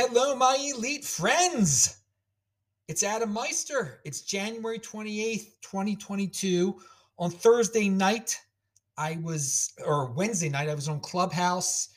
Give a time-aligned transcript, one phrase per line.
[0.00, 1.96] Hello, my elite friends.
[2.86, 3.98] It's Adam Meister.
[4.04, 6.80] It's January 28th, 2022.
[7.18, 8.40] On Thursday night,
[8.96, 11.88] I was, or Wednesday night, I was on Clubhouse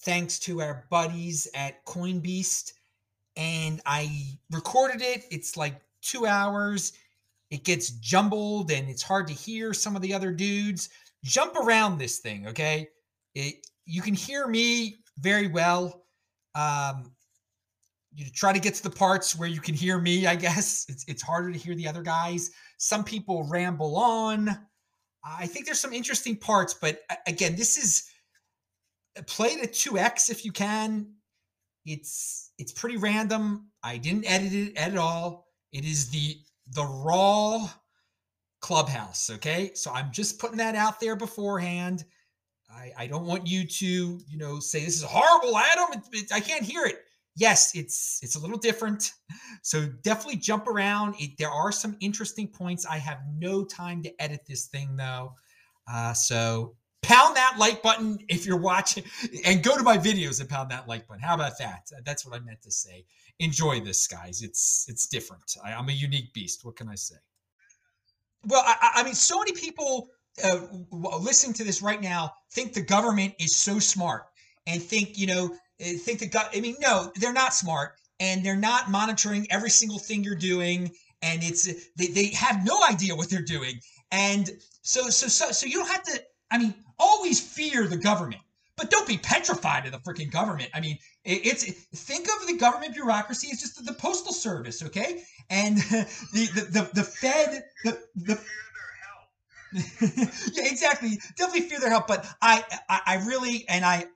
[0.00, 2.72] thanks to our buddies at CoinBeast.
[3.36, 5.26] And I recorded it.
[5.30, 6.94] It's like two hours.
[7.50, 10.88] It gets jumbled and it's hard to hear some of the other dudes.
[11.24, 12.88] Jump around this thing, okay?
[13.34, 16.06] It, you can hear me very well.
[16.54, 17.12] Um,
[18.18, 20.86] you try to get to the parts where you can hear me, I guess.
[20.88, 22.50] It's, it's harder to hear the other guys.
[22.76, 24.48] Some people ramble on.
[25.24, 28.10] I think there's some interesting parts, but again, this is
[29.16, 31.12] uh, play to 2x if you can.
[31.86, 33.70] It's it's pretty random.
[33.84, 35.46] I didn't edit it at all.
[35.72, 36.38] It is the
[36.72, 37.68] the raw
[38.60, 39.70] clubhouse, okay?
[39.74, 42.04] So I'm just putting that out there beforehand.
[42.68, 43.86] I, I don't want you to,
[44.26, 45.86] you know, say this is horrible, Adam.
[45.92, 47.04] It, it, I can't hear it.
[47.38, 49.12] Yes, it's it's a little different.
[49.62, 51.14] So definitely jump around.
[51.18, 52.84] It, there are some interesting points.
[52.84, 55.34] I have no time to edit this thing though.
[55.90, 59.04] Uh, so pound that like button if you're watching
[59.44, 61.22] and go to my videos and pound that like button.
[61.22, 61.88] How about that?
[62.04, 63.04] That's what I meant to say.
[63.38, 64.42] Enjoy this, guys.
[64.42, 65.56] It's it's different.
[65.64, 66.64] I, am a unique beast.
[66.64, 67.16] What can I say?
[68.46, 70.08] Well, I, I mean, so many people
[70.42, 70.60] uh,
[71.20, 74.24] listening to this right now think the government is so smart
[74.66, 76.50] and think, you know, Eh, think that gut.
[76.54, 80.90] I mean, no, they're not smart and they're not monitoring every single thing you're doing.
[81.22, 81.64] And it's
[81.96, 83.80] they, they have no idea what they're doing.
[84.10, 84.50] And
[84.82, 88.40] so, so, so, so you don't have to, I mean, always fear the government,
[88.76, 90.70] but don't be petrified of the freaking government.
[90.74, 91.64] I mean, it, it's
[92.04, 95.22] think of the government bureaucracy as just the, the postal service, okay?
[95.50, 98.40] And the, the, the, the Fed, the, the,
[100.54, 101.18] yeah, exactly.
[101.36, 104.06] Definitely fear their help, but I, I, I really, and I,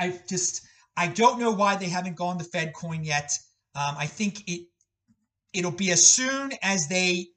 [0.00, 0.66] I just,
[0.96, 3.32] I don't know why they haven't gone to Fed coin yet.
[3.74, 4.66] Um, I think it,
[5.52, 7.28] it'll be as soon as they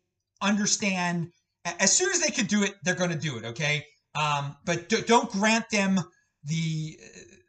[0.42, 1.32] understand,
[1.66, 3.46] as soon as they can do it, they're going to do it.
[3.46, 6.00] Okay, um, but d- don't grant them
[6.46, 6.98] the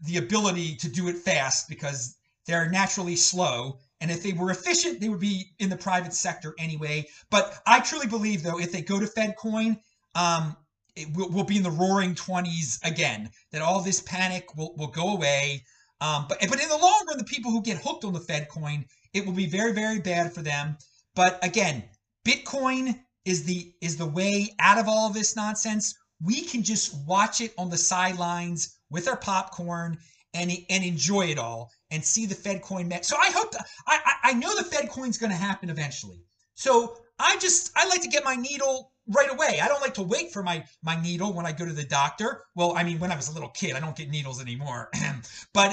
[0.02, 2.16] the ability to do it fast because
[2.46, 3.78] they're naturally slow.
[4.00, 7.06] And if they were efficient, they would be in the private sector anyway.
[7.30, 9.78] But I truly believe, though, if they go to FedCoin,
[10.14, 10.56] um,
[10.96, 14.88] it will, will be in the roaring 20s again, that all this panic will, will
[14.88, 15.64] go away.
[16.00, 18.48] Um, but, but in the long run, the people who get hooked on the Fed
[18.48, 20.76] coin, it will be very, very bad for them.
[21.14, 21.84] But again,
[22.26, 25.94] Bitcoin is the is the way out of all this nonsense.
[26.22, 29.98] We can just watch it on the sidelines with our popcorn
[30.34, 32.88] and and enjoy it all and see the Fed coin.
[32.88, 33.04] met.
[33.04, 33.54] So I hope
[33.86, 36.22] I I know the Fed coin's going to happen eventually.
[36.54, 39.60] So I just I like to get my needle right away.
[39.60, 42.44] I don't like to wait for my my needle when I go to the doctor.
[42.54, 44.88] Well, I mean, when I was a little kid, I don't get needles anymore.
[45.52, 45.70] but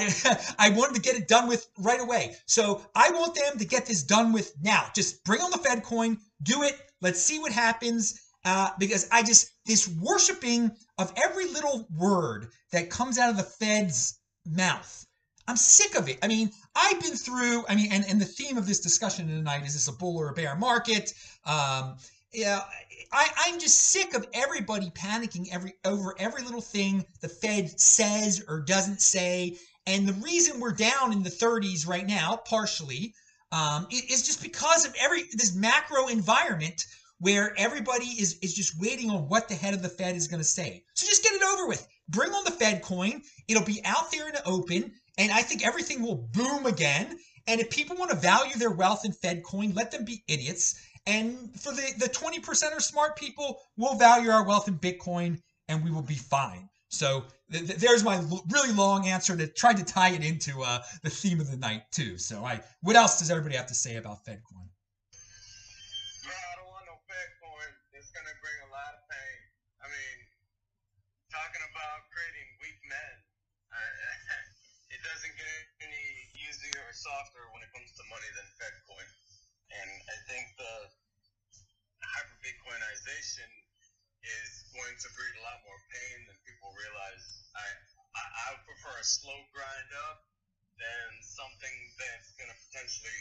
[0.58, 2.36] I wanted to get it done with right away.
[2.46, 4.88] So I want them to get this done with now.
[4.94, 6.76] Just bring on the Fed coin, do it.
[7.00, 8.20] Let's see what happens.
[8.44, 13.42] Uh, because I just this worshiping of every little word that comes out of the
[13.42, 15.06] Fed's mouth.
[15.46, 16.18] I'm sick of it.
[16.22, 17.64] I mean, I've been through.
[17.68, 20.28] I mean, and, and the theme of this discussion tonight is this a bull or
[20.28, 21.14] a bear market?
[21.46, 21.96] Um,
[22.32, 22.62] yeah,
[23.12, 28.44] I, I'm just sick of everybody panicking every over every little thing the Fed says
[28.46, 29.56] or doesn't say.
[29.86, 33.14] And the reason we're down in the 30s right now, partially,
[33.50, 36.84] um, is just because of every this macro environment
[37.20, 40.40] where everybody is is just waiting on what the head of the Fed is going
[40.40, 40.84] to say.
[40.94, 41.86] So just get it over with.
[42.10, 43.22] Bring on the Fed coin.
[43.48, 47.18] It'll be out there in the open, and I think everything will boom again.
[47.46, 50.74] And if people want to value their wealth in Fed coin, let them be idiots
[51.08, 55.82] and for the, the 20% of smart people, we'll value our wealth in Bitcoin and
[55.82, 56.68] we will be fine.
[56.92, 60.60] So th- th- there's my l- really long answer to try to tie it into
[60.60, 62.18] uh, the theme of the night too.
[62.18, 64.68] So I, what else does everybody have to say about FedCoin?
[66.28, 66.96] No, I don't want no.
[67.96, 69.38] It's gonna bring a lot of pain.
[69.80, 70.16] I mean,
[71.32, 73.14] talking about creating weak men,
[74.92, 75.48] it doesn't get
[75.80, 76.04] any
[76.36, 79.08] easier or softer when it comes to money than FedCoin.
[79.68, 80.88] And I think the
[82.00, 82.38] hyper
[83.28, 83.52] Bitcoinization
[84.24, 87.44] is going to breed a lot more pain than people realize.
[87.52, 87.66] I,
[88.16, 90.24] I, I prefer a slow grind up
[90.80, 93.20] than something that's going to potentially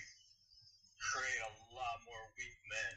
[0.96, 2.96] create a lot more weak men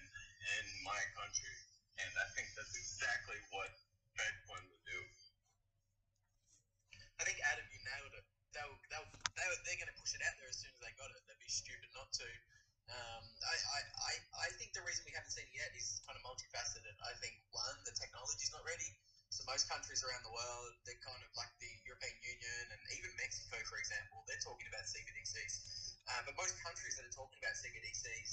[0.55, 1.57] in my country.
[1.99, 3.75] And I think that's exactly what
[4.15, 5.01] Bitcoin would do.
[7.19, 8.27] I think Adam, you nailed it.
[8.55, 11.11] They'll, they'll, they'll, they're going to push it out there as soon as they got
[11.11, 11.21] it.
[11.27, 12.29] They'd be stupid not to.
[12.91, 13.55] Um, I,
[13.99, 14.13] I,
[14.47, 16.00] I think the reason we haven't seen it yet is.
[17.11, 18.87] I think one, the technology is not ready.
[19.35, 23.11] So most countries around the world, they're kind of like the European Union and even
[23.19, 25.55] Mexico, for example, they're talking about CBDCs.
[26.07, 28.31] Uh, but most countries that are talking about CBDCs,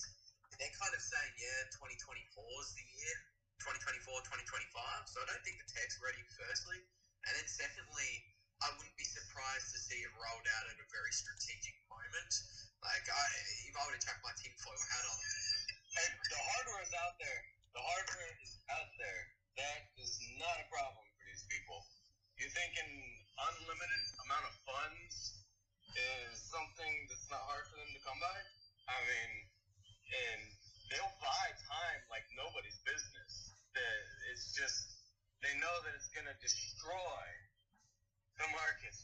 [0.62, 2.22] they're kind of saying, yeah, 2024
[2.66, 3.18] is the year,
[3.62, 5.10] 2024, 2025.
[5.10, 6.82] So I don't think the tech's ready, firstly.
[7.30, 8.26] And then secondly,
[8.62, 12.34] I wouldn't be surprised to see it rolled out at a very strategic moment.
[12.82, 13.26] Like, I,
[13.70, 15.18] if I were to chuck my tinfoil hat on,
[15.98, 17.57] And the hardware is out there.
[17.78, 19.22] The hardware is out there.
[19.62, 21.78] That is not a problem for these people.
[22.42, 22.90] You think an
[23.54, 25.46] unlimited amount of funds
[25.94, 28.34] is something that's not hard for them to come by?
[28.90, 29.32] I mean,
[30.10, 30.42] and
[30.90, 33.54] they'll buy time like nobody's business.
[34.34, 34.98] It's just
[35.46, 37.22] they know that it's gonna destroy
[38.42, 38.98] the market.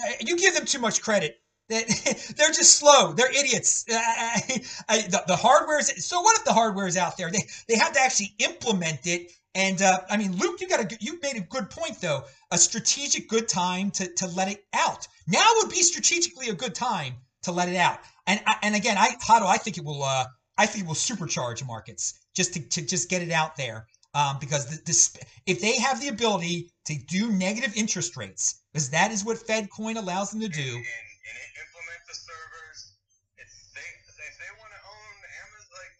[0.00, 1.41] Uh, You give them too much credit.
[1.68, 1.84] They-
[2.36, 3.12] They're just slow.
[3.12, 3.84] They're idiots.
[3.90, 6.20] I, I, the, the hardware is so.
[6.20, 7.30] What if the hardware is out there?
[7.30, 9.32] They they have to actually implement it.
[9.54, 12.24] And uh, I mean, Luke, you got a you made a good point though.
[12.50, 15.06] A strategic good time to to let it out.
[15.26, 17.98] Now would be strategically a good time to let it out.
[18.26, 20.02] And and again, I Hodl, I think it will.
[20.02, 20.24] Uh,
[20.58, 23.86] I think it will supercharge markets just to, to just get it out there.
[24.14, 25.16] Um, because the, this,
[25.46, 29.96] if they have the ability to do negative interest rates, because that is what FedCoin
[29.96, 30.60] allows them to do.
[30.60, 32.92] and, and it implement the servers.
[33.40, 35.16] It's they if they want to own
[35.48, 35.96] Amazon, like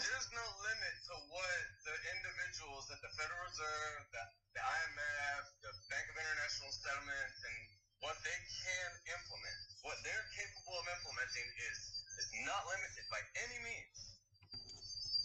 [0.00, 4.24] there's no limit to what the individuals at the Federal Reserve, the,
[4.56, 7.58] the IMF, the Bank of International Settlements, and
[8.00, 9.60] what they can implement.
[9.84, 11.78] What they're capable of implementing is
[12.24, 14.16] is not limited by any means.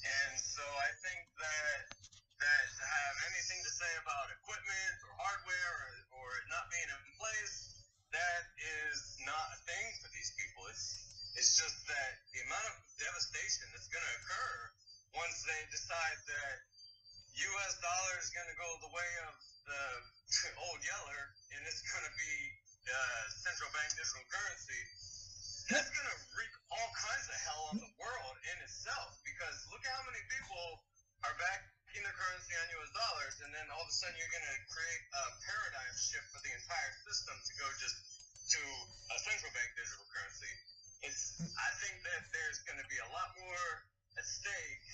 [0.04, 5.72] And so I think that that to have anything to say about equipment or hardware
[5.88, 10.68] or, or it not being in place, that is not a thing for these people.
[10.76, 11.08] It's
[11.40, 14.76] it's just that the amount of devastation that's going to occur
[15.16, 16.75] once they decide that
[17.36, 17.74] U.S.
[17.84, 19.36] dollar is going to go the way of
[19.68, 19.84] the
[20.64, 22.34] old Yeller and it's going to be
[22.88, 24.82] uh, central bank digital currency.
[25.68, 29.84] That's going to wreak all kinds of hell on the world in itself because look
[29.84, 30.80] at how many people
[31.28, 32.92] are backing the currency on U.S.
[32.94, 36.40] dollars, and then all of a sudden you're going to create a paradigm shift for
[36.40, 37.98] the entire system to go just
[38.56, 38.62] to
[39.12, 40.54] a central bank digital currency.
[41.04, 43.68] It's I think that there's going to be a lot more
[44.16, 44.86] at stake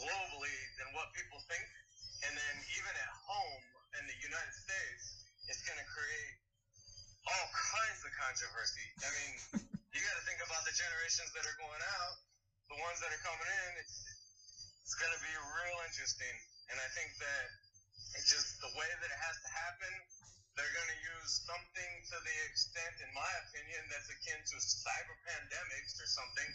[0.00, 1.64] globally than what people think,
[2.24, 3.64] and then even at home
[4.00, 6.34] in the United States, it's going to create
[7.28, 8.86] all kinds of controversy.
[9.04, 9.32] I mean,
[9.92, 12.16] you got to think about the generations that are going out,
[12.72, 13.70] the ones that are coming in.
[13.84, 13.96] It's
[14.90, 16.36] it's going to be real interesting,
[16.72, 17.46] and I think that
[18.18, 19.92] it's just the way that it has to happen.
[20.60, 25.16] They're going to use something to the extent, in my opinion, that's akin to cyber
[25.24, 26.48] pandemics or something.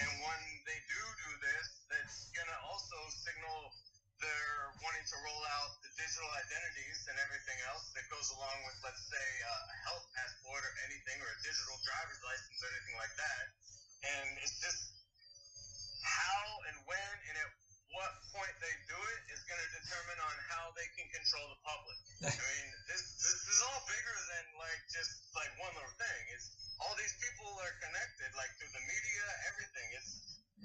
[0.00, 3.76] And when they do do this, that's going to also signal
[4.24, 8.88] they're wanting to roll out the digital identities and everything else that goes along with,
[8.88, 13.12] let's say, a health passport or anything, or a digital driver's license or anything like
[13.20, 13.44] that.
[14.16, 14.96] And it's just
[16.00, 16.40] how
[16.72, 17.52] and when and at
[17.96, 21.60] what point they do it is going to determine on how they can control the
[21.64, 21.98] public.
[22.28, 26.22] I mean, this this is all bigger than like just like one little thing.
[26.32, 29.88] It's all these people are connected, like through the media, everything.
[29.96, 30.10] It's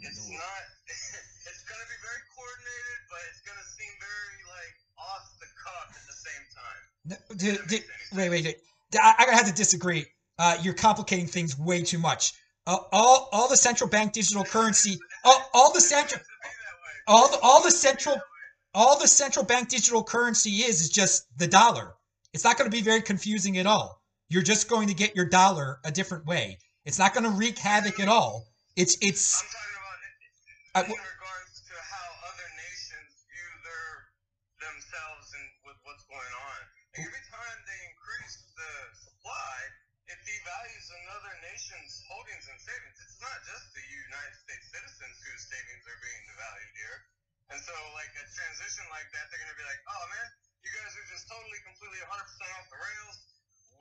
[0.03, 0.61] it's not.
[1.49, 5.49] it's going to be very coordinated, but it's going to seem very like off the
[5.57, 6.81] cuff at the same time.
[7.07, 8.57] No, d- d- wait, wait, wait.
[8.95, 10.05] I, I have to disagree.
[10.39, 12.33] Uh, you're complicating things way too much.
[12.67, 16.21] Uh, all, all the central bank digital currency, all, all the central,
[17.07, 18.19] all the, all the central,
[18.73, 21.95] all the central bank digital currency is is just the dollar.
[22.33, 24.01] It's not going to be very confusing at all.
[24.29, 26.59] You're just going to get your dollar a different way.
[26.85, 28.45] It's not going to wreak havoc at all.
[28.75, 29.41] It's it's.
[29.41, 30.13] I'm talking about it
[30.75, 33.89] I- in uh, regards to how other nations view their
[34.67, 36.59] themselves and with what's going on.
[36.99, 39.55] Every time they increase the supply,
[40.11, 43.06] it devalues another nation's holdings and savings.
[43.27, 46.97] Not just the United States citizens whose savings are being devalued here.
[47.51, 50.27] And so, like a transition like that, they're gonna be like, "Oh man,
[50.63, 53.15] you guys are just totally, completely, 100% off the rails.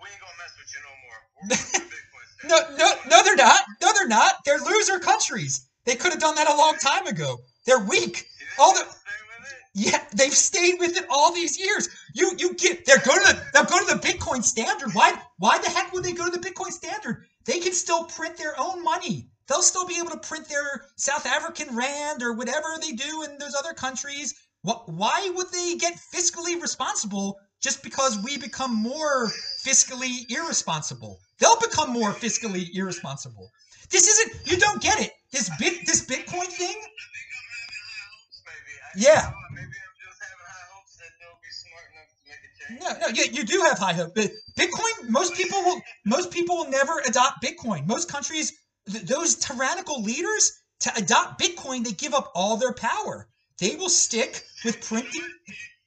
[0.03, 1.19] We ain't gonna mess with you no more.
[1.39, 3.63] We're going to Bitcoin standard." No, no, no, they're not.
[3.79, 4.43] No, they're not.
[4.43, 5.71] They're loser countries.
[5.87, 7.39] They could have done that a long time ago.
[7.71, 8.27] They're weak.
[8.59, 9.63] All the they'll stay with it?
[9.79, 11.87] yeah, they've stayed with it all these years.
[12.19, 14.91] You you get they're go to the they'll go to the Bitcoin standard.
[14.95, 17.27] Why why the heck would they go to the Bitcoin standard?
[17.47, 19.31] They can still print their own money.
[19.49, 23.39] They'll still be able to print their South African rand or whatever they do in
[23.39, 24.35] those other countries.
[24.63, 29.29] Why would they get fiscally responsible just because we become more
[29.65, 31.21] fiscally irresponsible?
[31.39, 33.51] They'll become more fiscally irresponsible.
[33.91, 35.13] This isn't you don't get it.
[35.31, 38.73] This bit this Bitcoin thing I think I'm having high hopes, maybe.
[38.83, 39.33] I, Yeah.
[39.53, 42.81] maybe I'm just having high hopes that they'll be smart enough to make a change.
[42.83, 44.15] No, no, you, you do have high hope.
[44.17, 47.87] But Bitcoin, most people will, most people will never adopt Bitcoin.
[47.87, 48.53] Most countries,
[48.91, 53.29] th- those tyrannical leaders, to adopt Bitcoin, they give up all their power.
[53.59, 55.23] They will stick with printing.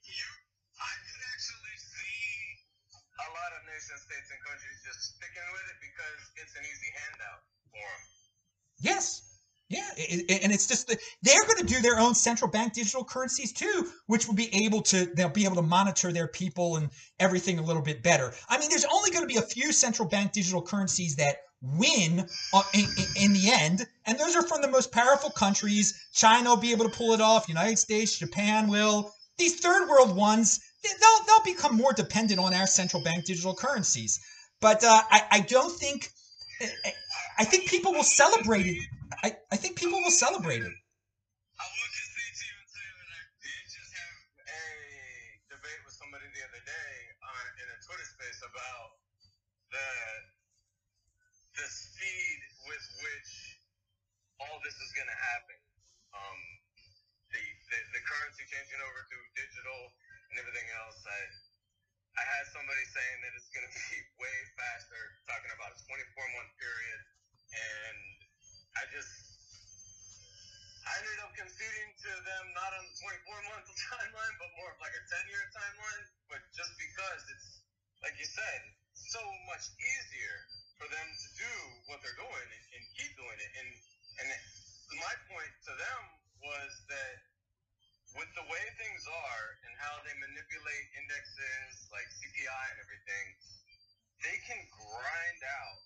[0.09, 0.25] You,
[0.81, 2.17] I could actually see
[2.97, 6.89] a lot of nation states and countries just sticking with it because it's an easy
[6.97, 7.39] handout
[7.69, 7.99] for them.
[8.81, 9.21] Yes.
[9.69, 12.73] Yeah, i- i- and it's just that they're going to do their own central bank
[12.73, 16.77] digital currencies too, which will be able to they'll be able to monitor their people
[16.77, 16.89] and
[17.19, 18.33] everything a little bit better.
[18.49, 22.27] I mean, there's only going to be a few central bank digital currencies that win
[22.53, 22.85] uh, in,
[23.21, 25.93] in- the end, and those are from the most powerful countries.
[26.13, 27.49] China will be able to pull it off.
[27.49, 29.11] United States, Japan will.
[29.37, 33.55] These third world ones, they- they'll they'll become more dependent on our central bank digital
[33.55, 34.19] currencies.
[34.61, 36.11] But uh, I I don't think
[37.37, 38.79] I think people will celebrate it.
[39.23, 40.75] I, I think people will celebrate it.
[41.59, 44.15] I will concede to you and say that I did just have
[44.47, 44.63] a
[45.55, 48.89] debate with somebody the other day on in a Twitter space about
[49.71, 49.87] the
[51.55, 53.31] the speed with which
[54.63, 55.59] this is going to happen.
[56.15, 56.39] Um,
[57.29, 59.81] the, the the currency changing over to digital
[60.33, 60.99] and everything else.
[61.05, 61.19] I
[62.19, 66.35] I had somebody saying that it's going to be way faster, talking about a 24
[66.35, 66.99] month period,
[67.53, 67.99] and
[68.75, 69.13] I just
[70.89, 74.79] I ended up conceding to them not on the 24 month timeline, but more of
[74.81, 76.05] like a 10 year timeline.
[76.33, 77.61] But just because it's,
[78.01, 78.61] like you said,
[78.97, 80.37] so much easier
[80.81, 81.53] for them to do
[81.91, 83.51] what they're doing and, and keep doing it.
[83.61, 83.69] And
[84.21, 84.27] and
[84.99, 86.01] my point to them
[86.43, 87.15] was that
[88.17, 93.25] with the way things are and how they manipulate indexes like CPI and everything,
[94.25, 95.77] they can grind out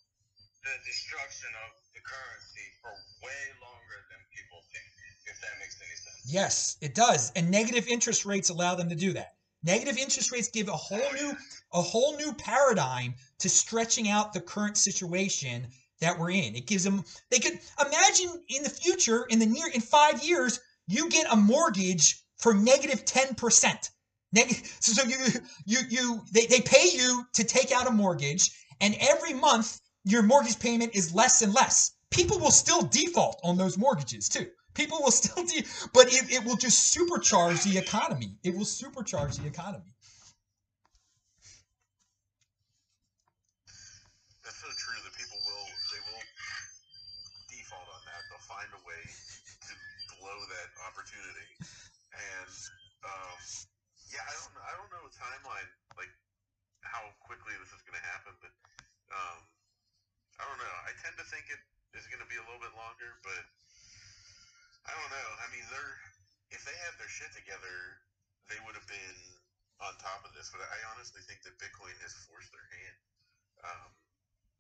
[0.63, 4.87] the destruction of the currency for way longer than people think,
[5.27, 6.23] if that makes any sense.
[6.23, 7.31] Yes, it does.
[7.35, 9.35] And negative interest rates allow them to do that.
[9.63, 11.35] Negative interest rates give a whole new
[11.73, 15.67] a whole new paradigm to stretching out the current situation
[16.03, 16.55] that we're in.
[16.55, 20.60] It gives them they could imagine in the future, in the near in five years,
[20.88, 23.89] you get a mortgage for negative 10%.
[24.33, 25.17] Neg- so, so you
[25.65, 30.24] you you they, they pay you to take out a mortgage, and every month your
[30.24, 31.91] mortgage payment is less and less.
[32.10, 34.48] People will still default on those mortgages too.
[34.74, 38.36] People will still de- but it, it will just supercharge the economy.
[38.43, 39.93] It will supercharge the economy.
[44.43, 46.24] That's so true that people will they will
[47.50, 48.21] default on that.
[48.29, 49.73] They'll find a way to
[50.19, 51.50] blow that opportunity.
[52.13, 52.53] And
[53.03, 53.38] um,
[54.12, 54.63] yeah, I don't know.
[54.63, 56.12] I don't know a timeline like
[56.83, 58.53] how quickly this is going to happen, but
[59.12, 59.39] um,
[60.38, 60.75] I don't know.
[60.85, 61.62] I tend to think it
[61.95, 63.43] is going to be a little bit longer, but
[64.85, 65.29] I don't know.
[65.41, 65.95] I mean, they're
[66.53, 67.97] if they had their shit together,
[68.51, 69.19] they would have been
[69.81, 70.53] on top of this.
[70.53, 72.97] But I honestly think that Bitcoin has forced their hand.
[73.63, 73.89] Um,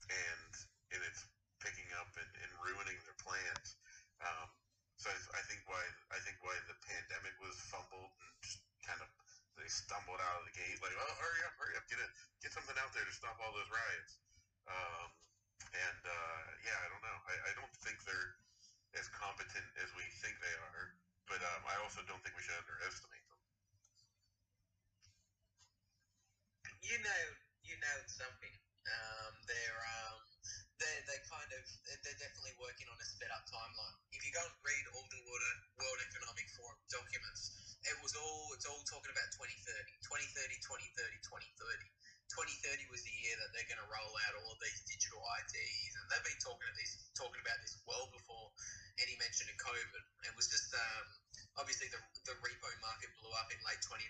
[0.09, 0.51] and
[0.95, 1.27] and it's
[1.63, 3.79] picking up and, and ruining their plans.
[4.19, 4.47] Um,
[4.99, 8.99] so I, I think why I think why the pandemic was fumbled and just kind
[8.99, 9.09] of
[9.55, 12.11] they stumbled out of the gate like oh hurry up hurry up get it
[12.43, 14.19] get something out there to stop all those riots.
[14.67, 15.07] Um,
[15.71, 18.35] and uh, yeah I don't know I, I don't think they're
[18.99, 20.93] as competent as we think they are,
[21.25, 23.41] but um, I also don't think we should underestimate them.
[26.83, 27.23] you know
[27.63, 28.53] you know something.
[28.83, 30.19] Um, they're um,
[30.83, 31.63] they they kind of
[32.03, 33.95] they're definitely working on a sped up timeline.
[34.11, 37.55] If you go and read all the World, Economic Forum documents,
[37.87, 39.63] it was all it's all talking about 2030,
[40.03, 41.87] 2030, 2030, 2030.
[42.31, 45.91] 2030 was the year that they're going to roll out all of these digital IDs,
[45.93, 48.49] and they've been talking about this talking about this well before
[48.97, 50.01] any mention of COVID.
[50.25, 51.05] It was just um,
[51.61, 54.09] obviously the, the repo market blew up in late 2019.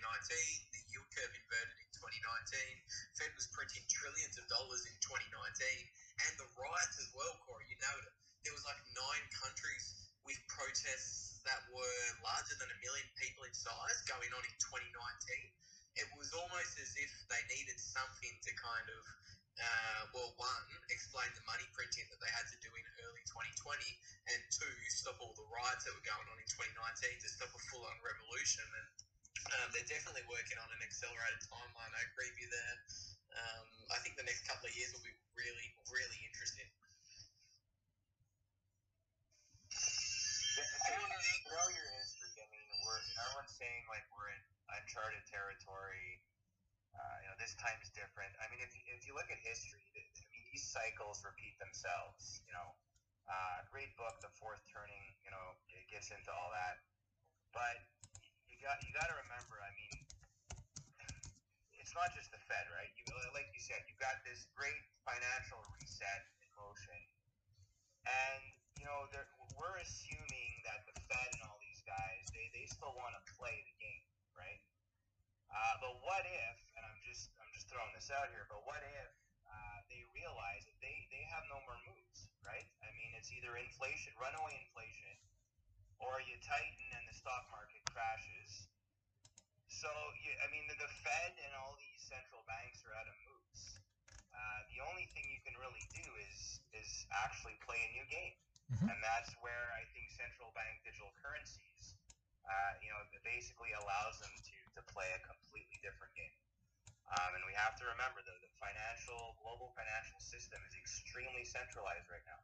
[0.72, 3.20] The yield curve inverted in 2019.
[3.20, 5.28] Fed was printing trillions of dollars in 2019,
[6.22, 7.34] and the riots as well.
[7.42, 8.12] Corey, you noted
[8.46, 13.52] there was like nine countries with protests that were larger than a million people in
[13.52, 14.90] size going on in 2019.
[15.94, 19.02] It was almost as if they needed something to kind of
[19.54, 23.86] uh, well, one, explain the money printing that they had to do in early 2020,
[24.26, 26.74] and two, stop all the riots that were going on in 2019
[27.22, 28.66] to stop a full on revolution.
[28.66, 28.88] And
[29.62, 31.92] um, they're definitely working on an accelerated timeline.
[31.94, 33.13] I agree with you there.
[33.34, 36.70] Um, I think the next couple of years will be really, really interesting.
[41.54, 42.46] Know, your history.
[42.82, 46.18] We're everyone's saying like we're in uncharted territory.
[46.94, 48.30] Uh, you know, this time's different.
[48.38, 49.90] I mean, if you, if you look at history, I
[50.30, 52.42] mean, these cycles repeat themselves.
[52.46, 52.68] You know,
[53.26, 55.14] uh, great book, The Fourth Turning.
[55.26, 56.82] You know, it gets into all that.
[57.50, 57.82] But
[58.46, 59.58] you got you got to remember.
[59.62, 60.03] I mean,
[61.94, 62.90] it's not just the Fed, right?
[62.98, 63.06] You,
[63.38, 66.98] like you said, you've got this great financial reset in motion,
[68.02, 68.42] and
[68.74, 69.06] you know
[69.54, 73.62] we're assuming that the Fed and all these guys they, they still want to play
[73.62, 74.58] the game, right?
[75.46, 78.82] Uh, but what if, and I'm just I'm just throwing this out here, but what
[78.82, 79.10] if
[79.46, 82.66] uh, they realize that they, they have no more moves, right?
[82.82, 85.14] I mean, it's either inflation, runaway inflation,
[86.02, 88.73] or you tighten and the stock market crashes.
[89.74, 89.90] So,
[90.22, 93.82] you, I mean, the, the Fed and all these central banks are out of moves.
[94.30, 98.34] Uh, the only thing you can really do is is actually play a new game,
[98.70, 98.90] Mhm.
[98.90, 101.94] and that's where I think central bank digital currencies,
[102.46, 106.34] uh, you know, basically allows them to to play a completely different game.
[107.06, 112.08] Um, and we have to remember though, the financial global financial system is extremely centralized
[112.10, 112.40] right now.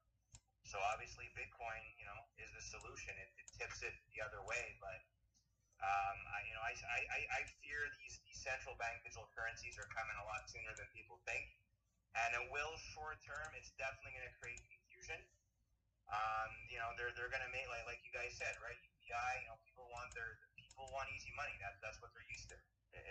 [0.62, 3.16] So obviously, Bitcoin, you know, is the solution.
[3.18, 5.02] It, it tips it the other way, but
[5.80, 9.88] um, I, you know, I, I, I- fear these, these central bank digital currencies are
[9.92, 11.44] coming a lot sooner than people think,
[12.16, 13.52] and it will short term.
[13.56, 15.20] It's definitely going to create confusion.
[16.10, 18.74] Um, you know, they're they're going to make like like you guys said, right?
[18.82, 21.54] UBI, you know, people want their people want easy money.
[21.62, 22.58] That that's what they're used to.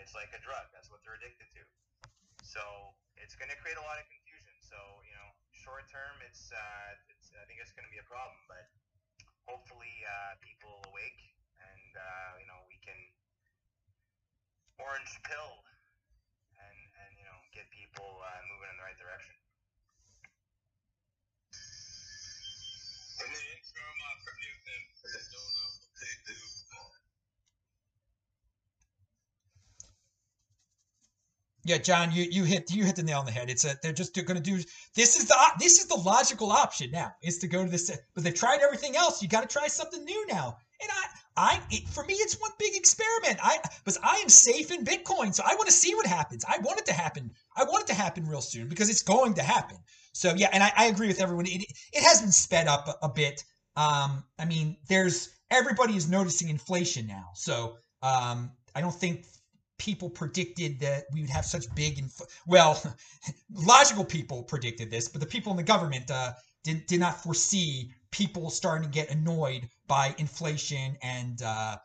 [0.00, 0.68] It's like a drug.
[0.76, 1.62] That's what they're addicted to.
[2.44, 4.52] So it's going to create a lot of confusion.
[4.60, 4.76] So
[5.08, 8.36] you know, short term, it's uh, it's I think it's going to be a problem,
[8.50, 8.68] but
[9.48, 11.29] hopefully uh, people awake
[11.90, 12.94] and uh, you know we can
[14.78, 15.58] orange pill
[16.54, 19.34] and and you know get people uh, moving in the right direction.
[23.26, 26.38] In the interim, I forgive them for they don't know what they do.
[31.64, 33.50] Yeah, John, you, you hit you hit the nail on the head.
[33.50, 34.62] It's a they're just going to do
[34.94, 37.90] this is the this is the logical option now is to go to this.
[38.14, 39.22] But they've tried everything else.
[39.22, 40.56] You got to try something new now.
[40.80, 41.04] And I
[41.40, 43.38] I it, for me it's one big experiment.
[43.42, 46.44] I because I am safe in Bitcoin, so I want to see what happens.
[46.46, 47.30] I want it to happen.
[47.56, 49.78] I want it to happen real soon because it's going to happen.
[50.12, 51.46] So yeah, and I, I agree with everyone.
[51.46, 53.42] It it has been sped up a, a bit.
[53.74, 57.30] Um, I mean, there's everybody is noticing inflation now.
[57.34, 59.24] So um, I don't think
[59.78, 62.80] people predicted that we would have such big inf- well
[63.54, 66.32] logical people predicted this but the people in the government uh,
[66.64, 71.76] did, did not foresee people starting to get annoyed by inflation and uh,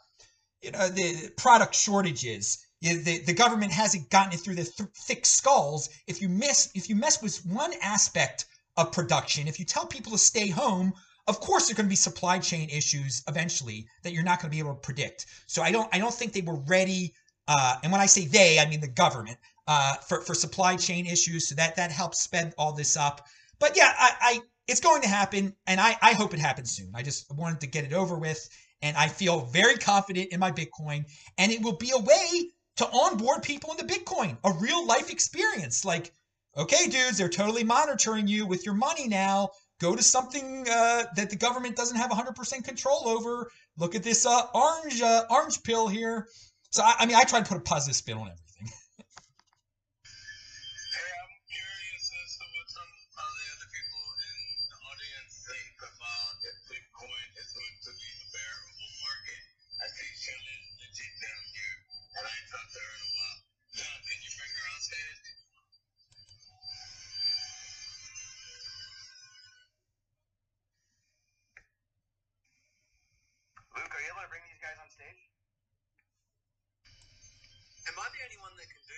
[0.62, 5.26] you know the product shortages the, the government hasn't gotten it through the th- thick
[5.26, 8.46] skulls if you miss if you mess with one aspect
[8.78, 10.94] of production if you tell people to stay home
[11.28, 14.52] of course there are going to be supply chain issues eventually that you're not going
[14.52, 17.14] to be able to predict so i don't i don't think they were ready
[17.48, 21.06] uh, and when I say they, I mean the government uh, for for supply chain
[21.06, 21.50] issues.
[21.50, 23.26] So that that helps sped all this up.
[23.60, 26.92] But yeah, I, I it's going to happen, and I I hope it happens soon.
[26.96, 28.50] I just wanted to get it over with,
[28.82, 31.06] and I feel very confident in my Bitcoin,
[31.38, 35.86] and it will be a way to onboard people into Bitcoin, a real life experience.
[35.86, 36.14] Like,
[36.58, 39.50] okay, dudes, they're totally monitoring you with your money now.
[39.80, 43.52] Go to something uh, that the government doesn't have 100% control over.
[43.78, 46.28] Look at this uh, orange uh, orange pill here.
[46.72, 48.45] So I, I mean, I try to put a positive spin on everything.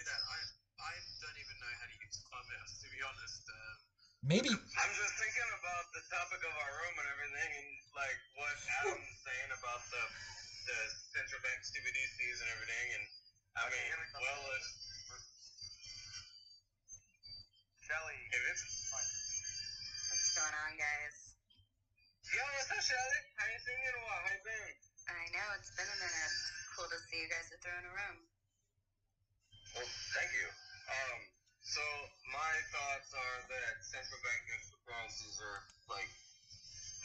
[0.08, 0.48] That can do that?
[0.80, 3.43] I I don't even know how to use Clubhouse, to be honest.
[3.50, 3.78] Um,
[4.24, 8.56] Maybe I'm just thinking about the topic of our room and everything, and like what
[8.84, 10.04] Adam's saying about the
[10.67, 10.80] the
[11.15, 13.06] central bank CBDCs and everything, and
[13.56, 13.89] I mean,
[14.20, 14.65] well, if,
[17.84, 18.63] Shelly, if it's
[20.12, 21.15] What's going on, guys?
[22.36, 23.20] yo, what's up, Shelly?
[23.39, 24.22] I ain't seen you in a while.
[24.28, 24.74] How you been?
[25.08, 26.34] I know it's been a minute.
[26.76, 28.17] Cool to see you guys are throwing a room.
[29.78, 29.86] Well,
[30.18, 30.50] thank you.
[30.90, 31.20] Um,
[31.62, 31.86] so
[32.34, 36.10] my thoughts are that central bank digital currencies are like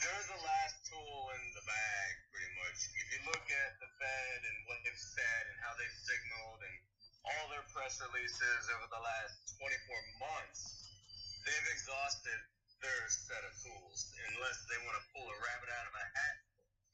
[0.01, 2.89] they're the last tool in the bag, pretty much.
[2.97, 6.75] If you look at the Fed and what they've said and how they've signaled and
[7.29, 9.69] all their press releases over the last 24
[10.17, 10.89] months,
[11.45, 12.41] they've exhausted
[12.81, 14.09] their set of tools.
[14.33, 16.37] Unless they want to pull a rabbit out of a hat,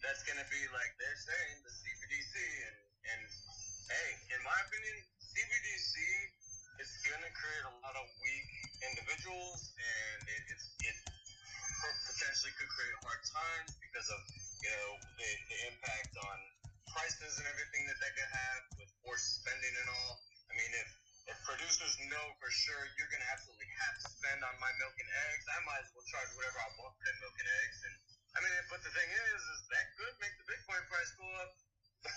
[0.03, 2.35] that's going to be like they're saying the CBDC.
[2.67, 2.77] And,
[3.15, 3.23] and
[3.95, 5.93] hey, in my opinion, CBDC
[6.81, 8.49] is going to create a lot of weak
[8.81, 10.97] individuals, and it, it's it
[12.09, 14.19] potentially could create hard times because of
[14.65, 14.89] you know
[15.21, 16.37] the, the impact on
[16.89, 20.17] prices and everything that that could have with forced spending and all.
[20.49, 20.89] I mean, if
[21.29, 25.09] if producers know for sure you're gonna absolutely have to spend on my milk and
[25.29, 25.45] eggs.
[25.45, 27.77] I might as well charge whatever I want for that milk and eggs.
[27.85, 27.95] And
[28.33, 31.53] I mean, but the thing is, is that could make the Bitcoin price go up.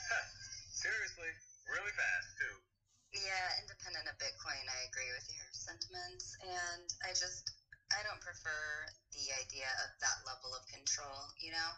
[0.80, 1.30] Seriously,
[1.68, 2.71] really fast too.
[3.12, 7.52] Yeah, independent of Bitcoin, I agree with your sentiments, and I just
[7.92, 11.28] I don't prefer the idea of that level of control.
[11.36, 11.70] You know,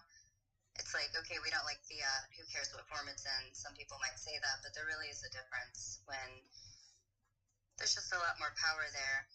[0.79, 2.31] it's like okay, we don't like fiat.
[2.39, 3.51] Who cares what form it's in?
[3.51, 6.47] Some people might say that, but there really is a difference when
[7.83, 9.27] there's just a lot more power there,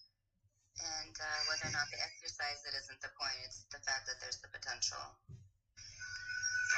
[1.04, 3.44] and uh, whether or not they exercise it isn't the point.
[3.44, 5.04] It's the fact that there's the potential.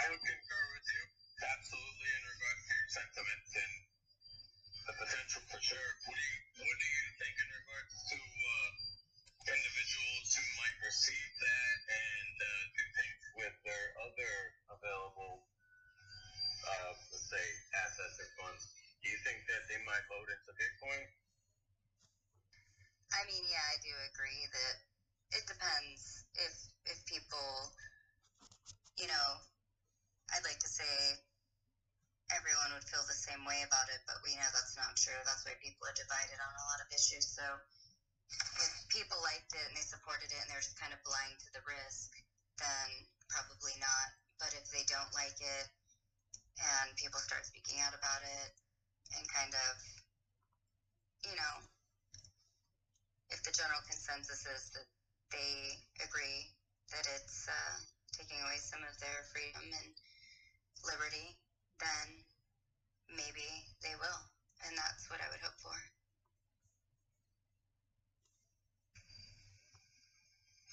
[0.01, 1.03] I would concur with you
[1.45, 3.73] absolutely in regards to your sentiments and
[4.87, 5.89] the potential for sure.
[6.05, 8.69] What do you What do you think in regards to uh,
[9.49, 14.33] individuals who might receive that and uh, do things with their other
[14.73, 15.45] available,
[16.65, 17.45] uh, let's say,
[17.77, 18.63] assets or funds?
[19.01, 21.05] Do you think that they might load into Bitcoin?
[23.13, 24.75] I mean, yeah, I do agree that
[25.35, 26.53] it depends if
[26.85, 27.69] if people,
[28.97, 29.27] you know,
[30.33, 31.17] I'd like to say
[32.35, 35.19] everyone would feel the same way about it, but we know that's not true.
[35.27, 37.27] That's why people are divided on a lot of issues.
[37.27, 37.43] So
[38.31, 41.49] if people liked it and they supported it and they're just kind of blind to
[41.51, 42.15] the risk,
[42.59, 42.87] then
[43.27, 44.07] probably not.
[44.39, 45.67] But if they don't like it
[46.59, 48.49] and people start speaking out about it
[49.17, 49.73] and kind of,
[51.27, 51.55] you know,
[53.31, 54.87] if the general consensus is that
[55.31, 56.51] they agree
[56.91, 57.75] that it's uh,
[58.11, 59.95] taking away some of their freedom and
[60.83, 61.39] liberty,
[61.81, 62.07] then
[63.09, 64.21] maybe they will.
[64.65, 65.73] And that's what I would hope for.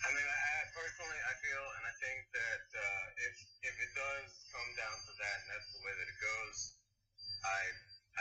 [0.05, 3.35] I mean, I, I personally, I feel, and I think that uh, if
[3.67, 6.59] if it does come down to that, and that's the way that it goes,
[7.43, 7.61] I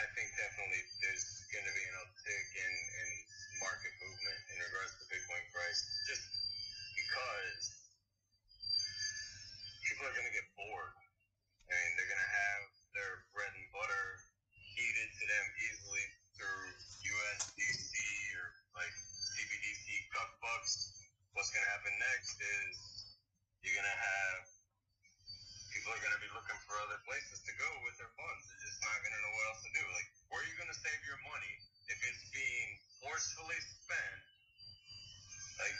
[0.01, 3.09] I think definitely there's going to be an uptick in in
[3.61, 6.25] market movement in regards to Bitcoin price, just
[6.97, 7.61] because
[9.85, 10.97] people are going to get bored.
[11.69, 12.66] I mean, they're going to have
[21.37, 22.73] what's going to happen next is
[23.61, 24.41] you're going to have
[25.69, 28.41] people are going to be looking for other places to go with their funds.
[28.49, 29.85] They're just not going to know what else to do.
[29.93, 31.53] Like, where are you going to save your money
[31.93, 32.69] if it's being
[33.05, 34.21] forcefully spent?
[35.61, 35.77] Like,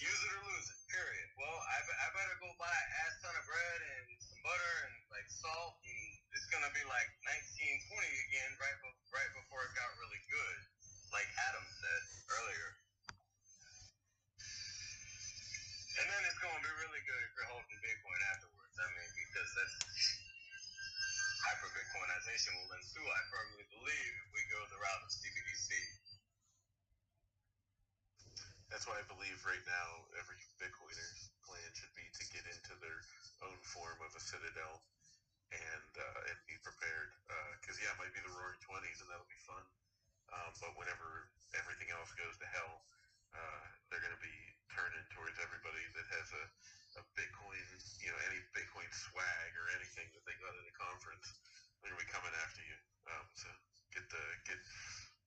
[0.00, 0.80] use it or lose it.
[0.88, 1.28] Period.
[1.36, 2.72] Well, I, I better go buy
[3.04, 6.80] ass ton of bread and some butter and like salt, and it's going to be
[6.88, 7.92] like 1920
[8.24, 10.58] again right be- right before it got really good,
[11.12, 12.02] like Adam said
[12.40, 12.87] earlier.
[15.98, 18.74] And then it's going to be really good if you're holding Bitcoin afterwards.
[18.78, 19.74] I mean, because that's
[21.42, 23.02] hyper Bitcoinization will ensue.
[23.02, 25.74] I firmly believe if we go the route of CBDC.
[28.70, 33.02] That's why I believe right now every Bitcoiner's plan should be to get into their
[33.42, 34.78] own form of a citadel
[35.50, 37.10] and uh, and be prepared.
[37.58, 39.66] Because yeah, it might be the Roaring Twenties, and that'll be fun.
[40.30, 41.26] Um, but whenever
[41.58, 42.86] everything else goes to hell,
[43.34, 46.44] uh, they're going to be turning towards everybody that has a,
[46.98, 47.58] a Bitcoin,
[47.98, 51.26] you know, any Bitcoin swag or anything that they got at a conference.
[51.82, 52.78] They're to be coming after you.
[53.10, 53.50] Um, so
[53.90, 54.62] get the get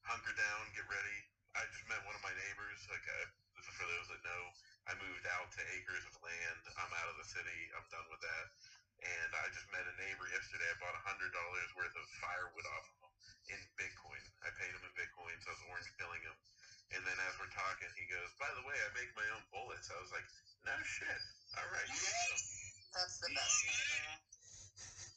[0.08, 1.20] hunker down, get ready.
[1.52, 2.80] I just met one of my neighbors.
[2.88, 3.28] Like, I,
[3.60, 4.44] this is for those that know,
[4.88, 6.64] I moved out to acres of land.
[6.80, 7.60] I'm out of the city.
[7.76, 8.48] I'm done with that.
[9.04, 10.70] And I just met a neighbor yesterday.
[10.72, 13.12] I bought hundred dollars worth of firewood off of him
[13.52, 14.24] in Bitcoin.
[14.48, 16.38] I paid him in Bitcoin, so I was orange pilling him.
[16.91, 19.88] And then as we're talking, he goes, "By the way, I make my own bullets."
[19.88, 20.27] I was like,
[20.67, 21.21] "No shit.
[21.56, 21.88] All right."
[22.91, 24.19] That's the best neighbor.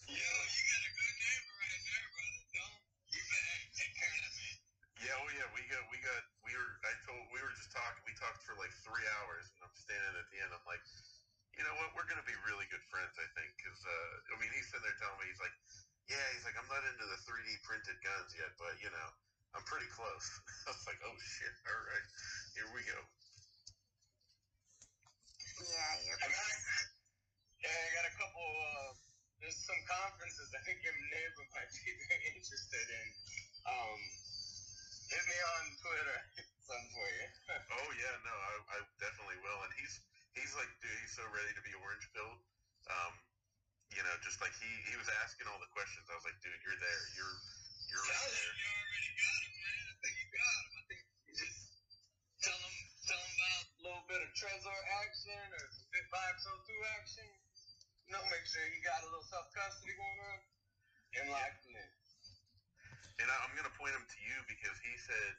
[0.07, 2.43] Yo, you got a good neighbor right there, brother.
[2.55, 2.79] Don't
[3.11, 4.57] you better take care of that man.
[5.03, 6.79] Yeah, oh yeah, we got, we got, we were.
[6.87, 8.07] I told, we were just talking.
[8.07, 10.55] We talked for like three hours, and I'm standing at the end.
[10.55, 10.83] I'm like,
[11.59, 11.91] you know what?
[11.99, 14.95] We're gonna be really good friends, I think, because uh, I mean, he's sitting there
[15.03, 15.55] telling me, he's like,
[16.07, 19.09] yeah, he's like, I'm not into the 3D printed guns yet, but you know,
[19.55, 20.27] I'm pretty close.
[20.67, 22.07] I was like, oh shit, all right,
[22.59, 22.99] here we go.
[25.63, 26.51] Yeah, you're I got,
[27.63, 28.43] yeah, I got a couple.
[28.43, 28.91] Uh,
[29.39, 33.09] there's some conferences I think your neighbor might be very interested in.
[33.71, 33.99] Um,
[35.15, 36.19] hit me on Twitter,
[36.69, 37.27] some for you.
[37.79, 39.61] Oh yeah, no, I, I definitely will.
[39.63, 39.95] And he's
[40.35, 42.43] he's like, dude, he's so ready to be orange pilled.
[42.91, 43.15] Um,
[43.95, 46.03] you know, just like he he was asking all the questions.
[46.11, 47.05] I was like, dude, you're there.
[47.15, 47.39] You're
[47.95, 48.55] you're right there.
[48.59, 49.85] you already got him, man.
[49.87, 50.67] I think you got him.
[50.75, 51.59] I think you just
[52.43, 52.75] tell him
[53.07, 57.31] tell him about a little bit of Trezor action or some BitBox02 action.
[58.11, 60.39] You know, make sure you got a little self custody going on.
[61.23, 61.93] Enlighten it.
[63.23, 65.31] And I, I'm gonna point him to you because he said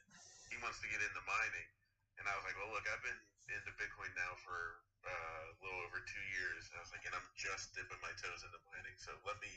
[0.48, 1.68] he wants to get into mining,
[2.16, 3.20] and I was like, well, look, I've been
[3.52, 6.64] into Bitcoin now for uh, a little over two years.
[6.72, 9.52] And I was like, and I'm just dipping my toes into mining, so let me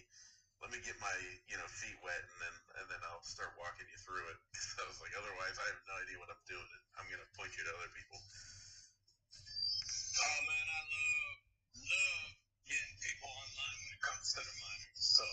[0.59, 1.15] let me get my
[1.47, 4.39] you know feet wet, and then and then I'll start walking you through it.
[4.51, 6.69] Because I was like, otherwise, I have no idea what I'm doing.
[6.69, 8.19] And I'm gonna point you to other people.
[10.19, 11.37] Oh man, I love
[11.79, 12.29] love
[12.67, 14.99] getting people online when it comes to the miners.
[14.99, 15.25] So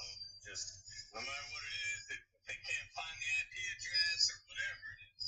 [0.46, 0.66] just
[1.10, 5.00] no matter what it is, if they can't find the IP address or whatever it
[5.10, 5.24] is,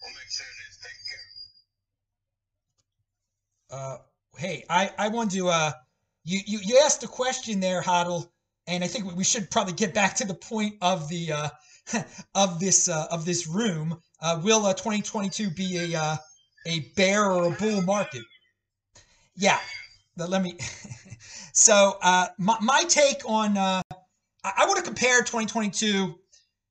[0.00, 1.32] we'll make sure it is taken care of.
[3.72, 3.98] Uh,
[4.36, 5.72] hey, I, I want to, uh,
[6.24, 8.28] you, you, you asked a question there, Hodl,
[8.72, 11.48] and I think we should probably get back to the point of the, uh,
[12.34, 14.00] of this, uh, of this room.
[14.20, 16.16] Uh, will uh, 2022 be a, uh,
[16.66, 18.22] a bear or a bull market?
[19.36, 19.58] Yeah,
[20.16, 20.56] let me.
[21.52, 23.82] so, uh, my, my take on, I,
[24.42, 26.18] I want to compare 2022.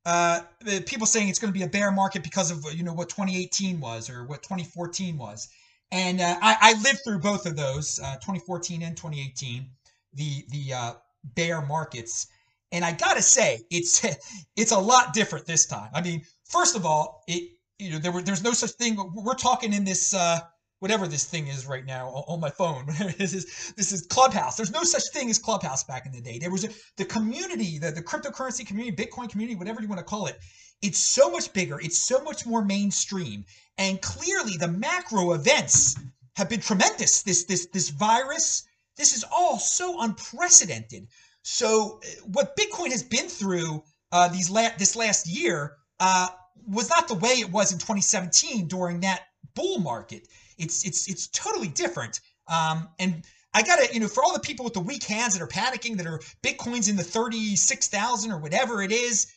[0.03, 0.41] Uh,
[0.87, 3.79] people saying it's going to be a bear market because of you know what 2018
[3.79, 5.47] was or what 2014 was,
[5.91, 9.69] and I, I lived through both of those, uh, 2014 and 2018,
[10.15, 12.27] the the bear markets,
[12.71, 14.05] and I gotta say it's
[14.55, 15.89] it's a lot different this time.
[15.93, 18.97] I mean, first of all, it you know there were there's no such thing.
[19.13, 20.39] We're talking in this uh,
[20.81, 22.85] whatever this thing is right now on, my phone.
[23.17, 24.57] this is this is Clubhouse.
[24.57, 26.39] There's no such thing as Clubhouse back in the day.
[26.39, 30.05] There was a, the community, the, the cryptocurrency community, Bitcoin community, whatever you want to
[30.05, 30.37] call it.
[30.81, 31.79] It's so much bigger.
[31.79, 33.45] It's so much more mainstream.
[33.77, 35.95] And clearly the macro events
[36.35, 37.21] have been tremendous.
[37.21, 38.63] This this this virus,
[38.97, 41.07] this is all so unprecedented.
[41.43, 46.29] So uh, what Bitcoin has been through uh, these la- this last year uh,
[46.67, 49.21] was not the way it was in 2017 during that
[49.55, 50.27] bull market.
[50.57, 52.19] It's it's it's totally different.
[52.47, 53.23] Um, and
[53.53, 55.97] I gotta, you know, for all the people with the weak hands that are panicking,
[55.97, 59.27] that are Bitcoins in the 36,000 or whatever it is,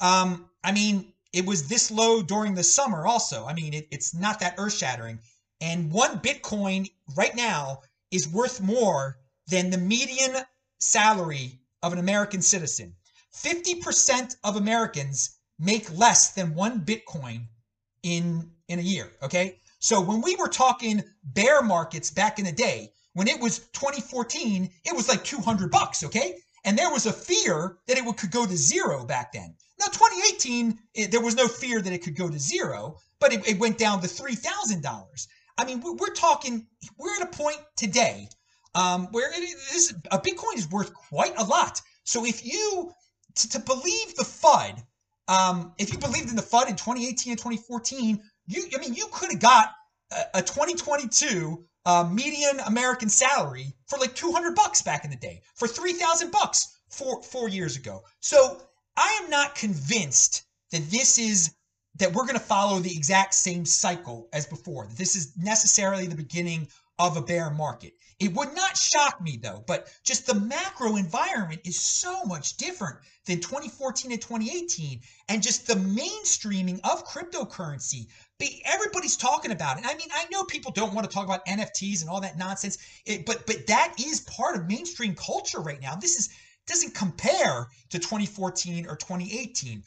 [0.00, 3.46] um, I mean, it was this low during the summer also.
[3.46, 5.20] I mean, it, it's not that earth shattering.
[5.60, 10.36] And one Bitcoin right now is worth more than the median
[10.78, 12.94] salary of an American citizen.
[13.34, 17.46] 50% of Americans make less than one Bitcoin
[18.02, 19.60] in in a year, okay?
[19.80, 24.70] So when we were talking bear markets back in the day, when it was 2014,
[24.84, 26.38] it was like 200 bucks, okay?
[26.64, 29.54] And there was a fear that it would, could go to zero back then.
[29.78, 33.46] Now, 2018, it, there was no fear that it could go to zero, but it,
[33.46, 35.26] it went down to $3,000.
[35.58, 36.66] I mean, we're, we're, talking,
[36.98, 38.28] we're at a point today
[38.74, 39.42] um, where it
[39.74, 41.80] is, a Bitcoin is worth quite a lot.
[42.04, 42.90] So if you,
[43.36, 44.82] to, to believe the FUD,
[45.28, 49.06] um, if you believed in the FUD in 2018 and 2014, you, I mean, you
[49.12, 49.70] could have got
[50.10, 55.42] a, a 2022 uh, median American salary for like 200 bucks back in the day,
[55.56, 58.02] for 3,000 bucks four four years ago.
[58.20, 58.60] So
[58.96, 61.54] I am not convinced that this is
[61.96, 64.86] that we're going to follow the exact same cycle as before.
[64.96, 67.94] This is necessarily the beginning of a bear market.
[68.18, 72.96] It would not shock me though, but just the macro environment is so much different
[73.26, 78.06] than 2014 and 2018 and just the mainstreaming of cryptocurrency
[78.64, 79.84] everybody's talking about it.
[79.86, 82.78] I mean, I know people don't want to talk about NFTs and all that nonsense,
[83.06, 85.94] it, but but that is part of mainstream culture right now.
[85.94, 86.30] This is
[86.66, 89.82] doesn't compare to 2014 or 2018.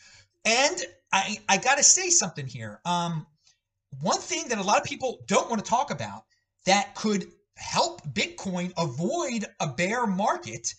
[0.46, 0.78] And
[1.15, 2.82] I I got to say something here.
[2.86, 3.25] Um,
[4.01, 6.25] one thing that a lot of people don't want to talk about
[6.65, 10.73] that could help Bitcoin avoid a bear market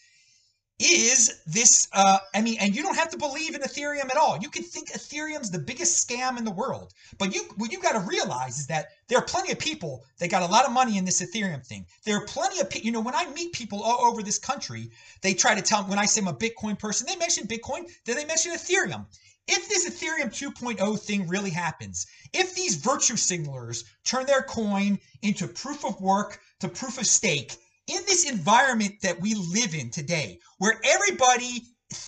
[0.78, 4.36] is this uh, i mean and you don't have to believe in ethereum at all.
[4.38, 7.92] You can think ethereum's the biggest scam in the world but you what you got
[7.92, 10.98] to realize is that there are plenty of people that got a lot of money
[10.98, 11.86] in this ethereum thing.
[12.04, 14.90] There are plenty of people you know when i meet people all over this country
[15.22, 17.90] they try to tell me when i say i'm a bitcoin person they mention bitcoin
[18.04, 19.06] then they mention ethereum
[19.48, 25.46] if this Ethereum 2.0 thing really happens, if these virtue signalers turn their coin into
[25.46, 27.56] proof of work to proof of stake,
[27.86, 31.62] in this environment that we live in today, where everybody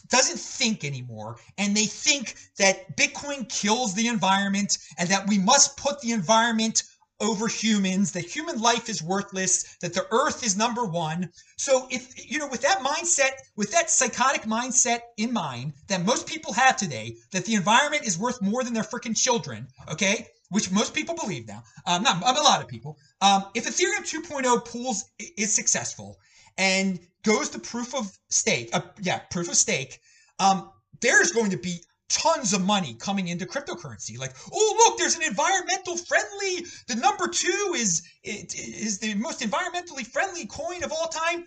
[0.08, 5.76] doesn't think anymore and they think that Bitcoin kills the environment and that we must
[5.76, 6.82] put the environment
[7.20, 11.30] over humans, that human life is worthless, that the earth is number one.
[11.56, 16.26] So, if you know, with that mindset, with that psychotic mindset in mind that most
[16.26, 20.70] people have today, that the environment is worth more than their freaking children, okay, which
[20.70, 22.98] most people believe now, um, not a lot of people.
[23.20, 25.04] Um, if Ethereum 2.0 pools
[25.36, 26.18] is successful
[26.56, 30.00] and goes to proof of stake, uh, yeah, proof of stake,
[30.38, 34.18] um, there's going to be tons of money coming into cryptocurrency.
[34.18, 36.66] Like, oh look, there's an environmental friendly.
[36.86, 41.44] The number two is is the most environmentally friendly coin of all time.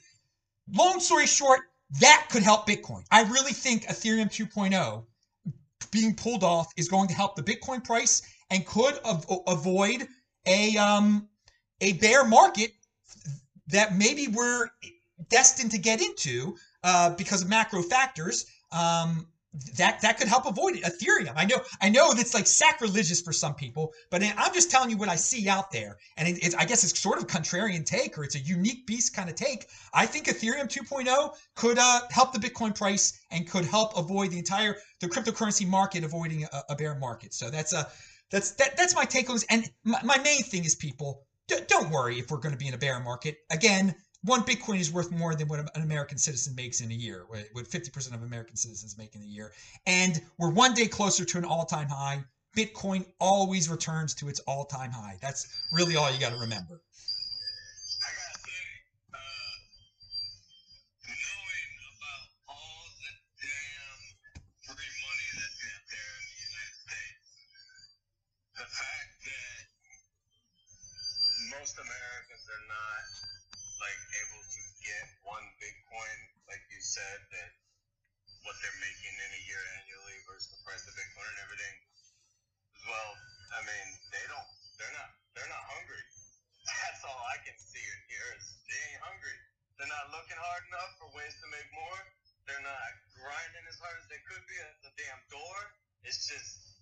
[0.74, 1.62] Long story short,
[2.00, 3.04] that could help Bitcoin.
[3.12, 5.04] I really think Ethereum 2.0
[5.92, 10.08] being pulled off is going to help the Bitcoin price and could av- avoid
[10.46, 11.28] a um
[11.82, 12.72] a bear market
[13.68, 14.70] that maybe we're
[15.30, 18.46] destined to get into uh, because of macro factors.
[18.72, 19.28] Um,
[19.78, 20.84] that that could help avoid it.
[20.84, 21.34] Ethereum.
[21.36, 24.98] I know I know that's like sacrilegious for some people, but I'm just telling you
[24.98, 28.24] what I see out there, and it, I guess it's sort of contrarian take or
[28.24, 29.68] it's a unique beast kind of take.
[29.94, 34.38] I think Ethereum 2.0 could uh, help the Bitcoin price and could help avoid the
[34.38, 37.34] entire the cryptocurrency market avoiding a, a bear market.
[37.34, 37.88] So that's a
[38.30, 39.46] that's that, that's my take on this.
[39.50, 41.26] And my, my main thing is people
[41.68, 44.92] don't worry if we're going to be in a bear market again one Bitcoin is
[44.92, 48.56] worth more than what an American citizen makes in a year, what 50% of American
[48.56, 49.52] citizens make in a year.
[49.88, 52.24] And we're one day closer to an all time high.
[52.56, 55.18] Bitcoin always returns to its all time high.
[55.22, 56.82] That's really all you got to remember.
[76.92, 77.52] Said, that
[78.44, 81.76] what they're making in a year annually versus the price of Bitcoin and everything.
[82.84, 83.12] Well,
[83.56, 86.04] I mean, they don't, they're not, they're not hungry.
[86.68, 89.40] That's all I can see and hear is they ain't hungry.
[89.80, 92.02] They're not looking hard enough for ways to make more.
[92.44, 95.58] They're not grinding as hard as they could be at the damn door.
[96.04, 96.76] It's just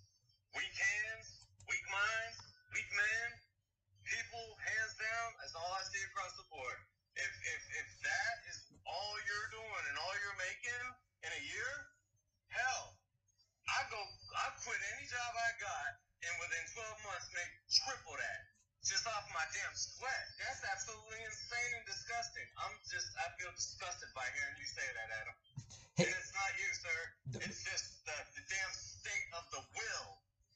[0.58, 2.38] weak hands, weak minds,
[2.74, 3.28] weak man.
[4.02, 6.78] People, hands down, that's all I see across the board.
[7.14, 8.58] If if if that is
[8.90, 10.84] all you're doing and all you're making
[11.22, 11.72] in a year,
[12.50, 12.98] hell,
[13.70, 14.00] I go
[14.34, 15.90] I quit any job I got
[16.26, 18.40] and within 12 months make triple that
[18.82, 20.24] just off my damn sweat.
[20.40, 22.46] That's absolutely insane and disgusting.
[22.58, 25.36] I'm just I feel disgusted by hearing you say that, Adam.
[25.94, 26.08] Hey.
[26.08, 26.98] And it's not you, sir.
[27.44, 30.10] It's just the, the damn state of the will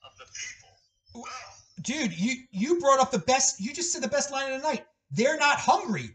[0.09, 0.73] of the people.
[1.23, 1.53] Ugh.
[1.85, 3.61] Dude, you you brought up the best.
[3.61, 4.88] You just said the best line of the night.
[5.12, 6.11] They're not hungry.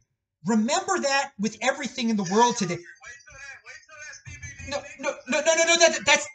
[0.45, 2.75] Remember that with everything in the world today.
[2.75, 2.85] Wait
[3.25, 3.57] till that.
[3.65, 4.71] Wait till that Stevie D.
[4.71, 5.77] No, no, no, no, no, no.
[5.77, 6.27] That, that's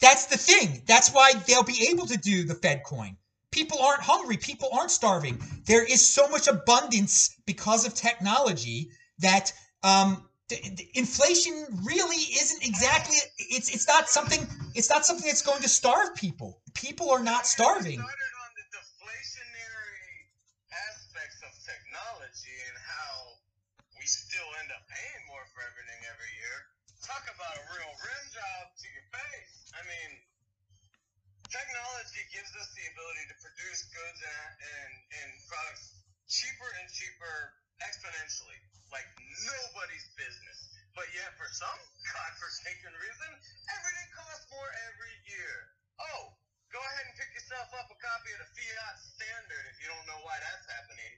[0.00, 0.82] that's the thing.
[0.86, 3.16] That's why they'll be able to do the Fed coin.
[3.50, 4.36] People aren't hungry.
[4.36, 5.40] People aren't starving.
[5.64, 8.90] There is so much abundance because of technology
[9.20, 13.16] that um, the, the inflation really isn't exactly.
[13.38, 14.46] It's it's not something.
[14.74, 16.60] It's not something that's going to starve people.
[16.74, 18.04] People are not starving.
[24.06, 26.56] We still end up paying more for everything every year.
[27.02, 29.54] Talk about a real rim job to your face.
[29.74, 30.10] I mean,
[31.50, 37.50] technology gives us the ability to produce goods and, and, and products cheaper and cheaper
[37.82, 38.54] exponentially,
[38.94, 39.10] like
[39.42, 40.58] nobody's business.
[40.94, 43.32] But yet, for some godforsaken reason,
[43.74, 45.54] everything costs more every year.
[46.14, 46.30] Oh,
[46.70, 50.06] go ahead and pick yourself up a copy of the Fiat Standard if you don't
[50.06, 51.10] know why that's happening.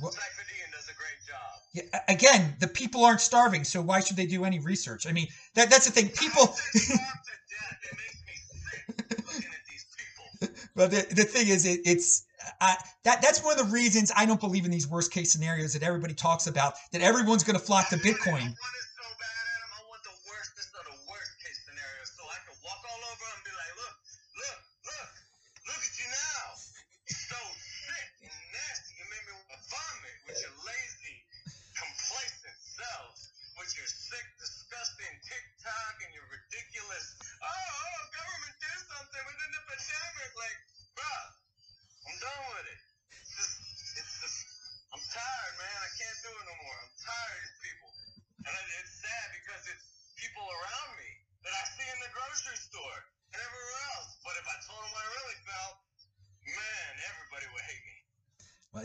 [0.00, 1.38] Cypher does a great job.
[1.72, 5.06] Yeah, again, the people aren't starving, so why should they do any research?
[5.06, 6.08] I mean, that that's the thing.
[6.10, 6.42] People.
[6.42, 7.78] I'm just starved to death.
[7.90, 8.34] It makes me
[9.06, 10.48] sick looking at these people.
[10.76, 12.24] But the, the thing is, it, it's
[12.60, 15.72] I, that that's one of the reasons I don't believe in these worst case scenarios
[15.74, 16.74] that everybody talks about.
[16.92, 18.54] That everyone's going to flock to I want it- Bitcoin.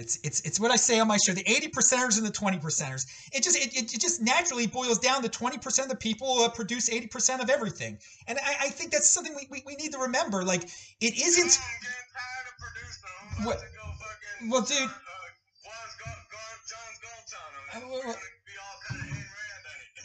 [0.10, 2.58] It's it's it's what I say on my show: the eighty percenters and the twenty
[2.58, 3.06] percenters.
[3.32, 6.50] It just it, it, just naturally boils down to twenty percent of the people uh,
[6.50, 9.92] produce eighty percent of everything, and I, I think that's something we, we, we need
[9.94, 10.44] to remember.
[10.44, 11.60] Like it isn't.
[11.62, 13.04] I'm getting tired of producing.
[13.40, 14.50] I'm What- to go fucking.
[14.50, 14.90] well, dude-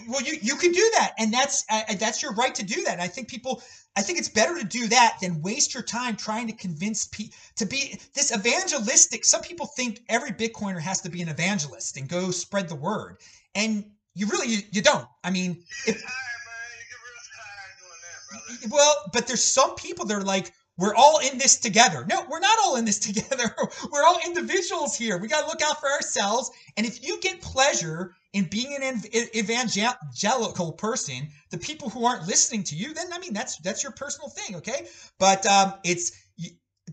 [0.09, 2.95] Well, you you can do that, and that's uh, that's your right to do that.
[2.95, 3.63] And I think people,
[3.97, 7.37] I think it's better to do that than waste your time trying to convince people
[7.57, 9.25] to be this evangelistic.
[9.25, 13.19] Some people think every Bitcoiner has to be an evangelist and go spread the word,
[13.55, 13.85] and
[14.15, 15.07] you really you, you don't.
[15.23, 16.75] I mean, if get tired, man.
[16.79, 20.95] You get real tired doing that, well, but there's some people that are like, we're
[20.95, 22.05] all in this together.
[22.09, 23.55] No, we're not all in this together.
[23.93, 25.19] we're all individuals here.
[25.19, 26.51] We got to look out for ourselves.
[26.77, 29.01] And if you get pleasure in being an
[29.35, 33.93] evangelical person, the people who aren't listening to you, then I mean that's that's your
[33.93, 34.89] personal thing, okay?
[35.19, 36.13] But um, it's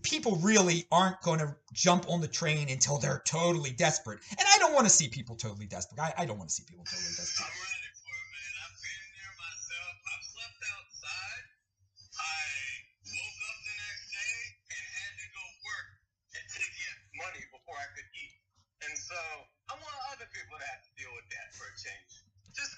[0.02, 4.20] people really aren't going to jump on the train until they're totally desperate.
[4.30, 6.00] And I don't want to see people totally desperate.
[6.00, 7.48] I, I don't want to see people totally desperate.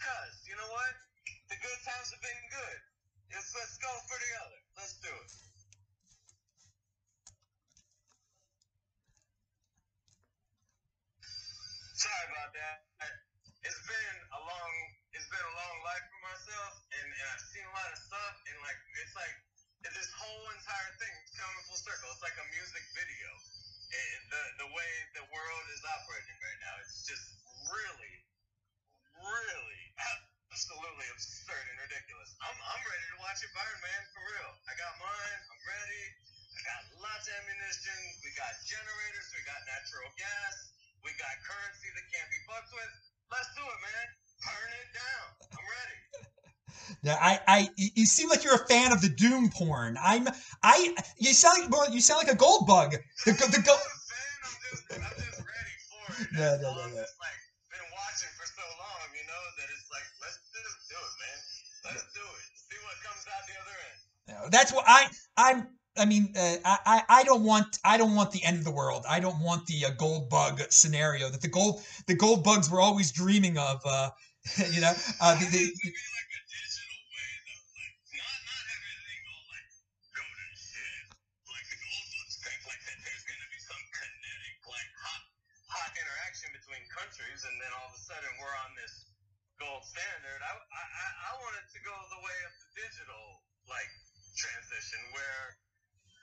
[0.05, 0.93] Just cause, you know what?
[1.49, 2.79] The good times have been good.
[3.33, 4.61] Let's, let's go for the other.
[4.77, 5.31] Let's do it.
[11.97, 12.85] Sorry about that.
[13.65, 14.73] It's been a long,
[15.17, 18.35] it's been a long life for myself, and, and I've seen a lot of stuff,
[18.45, 19.33] and like it's like
[19.89, 22.13] this whole entire thing is coming full circle.
[22.13, 23.31] It's like a music video.
[23.89, 27.25] It, the the way the world is operating right now, it's just
[27.73, 28.15] really,
[29.17, 32.31] really, absolutely absurd and ridiculous.
[32.43, 34.53] I'm I'm ready to watch it burn, man, for real.
[34.71, 35.41] I got mine.
[35.51, 36.05] I'm ready.
[36.55, 37.99] I got lots of ammunition.
[38.23, 39.27] We got generators.
[39.35, 40.55] We got natural gas.
[41.03, 42.93] We got currency that can't be fucked with.
[43.31, 44.07] Let's do it, man.
[44.47, 45.27] Burn it down.
[45.59, 45.99] I'm ready.
[47.03, 49.97] Yeah, I, I, you seem like you're a fan of the doom porn.
[50.01, 50.29] I'm,
[50.63, 52.97] I, you sound like, you sound like a gold bug.
[53.25, 56.29] The, the, go- I'm just, I'm just ready for it.
[56.33, 57.01] No, That's no, all no, I'm no.
[57.01, 57.44] like been watching for
[58.65, 61.39] so long, you know, that it's like let's just do it, man.
[61.85, 62.45] Let's do it.
[62.57, 63.99] See what comes out the other end.
[64.33, 68.15] No, that's what I I'm I mean uh, I I I don't want I don't
[68.17, 69.05] want the end of the world.
[69.05, 72.81] I don't want the uh, gold bug scenario that the gold the gold bugs were
[72.81, 73.85] always dreaming of.
[73.85, 74.11] Uh,
[74.73, 77.97] you know, uh, the, the, want it to be like a digital way though, like
[78.17, 79.69] not not have everything go like
[80.17, 81.05] go to shit
[81.53, 82.97] like the gold bugs think like that.
[83.05, 85.23] There's gonna be some kinetic like hot
[85.69, 89.05] hot interaction between countries, and then all of a sudden we're on this
[89.59, 90.41] gold standard.
[90.45, 93.91] I I I, I want it to go the way of the digital like
[94.39, 95.59] transition where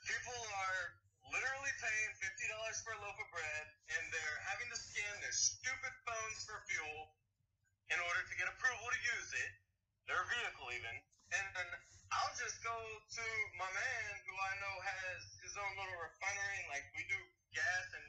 [0.08, 0.82] people are
[1.28, 5.36] literally paying fifty dollars for a loaf of bread, and they're having to scan their
[5.36, 7.12] stupid phones for fuel
[7.92, 9.52] in order to get approval to use it,
[10.08, 10.96] their vehicle even,
[11.36, 11.70] and then
[12.16, 13.26] I'll just go to
[13.60, 17.20] my man who I know has his own little refinery, and like we do
[17.52, 18.08] gas, and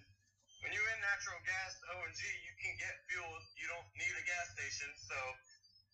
[0.62, 3.26] when you're in natural gas O&G, you can get fuel.
[3.58, 5.18] You don't need a gas station, so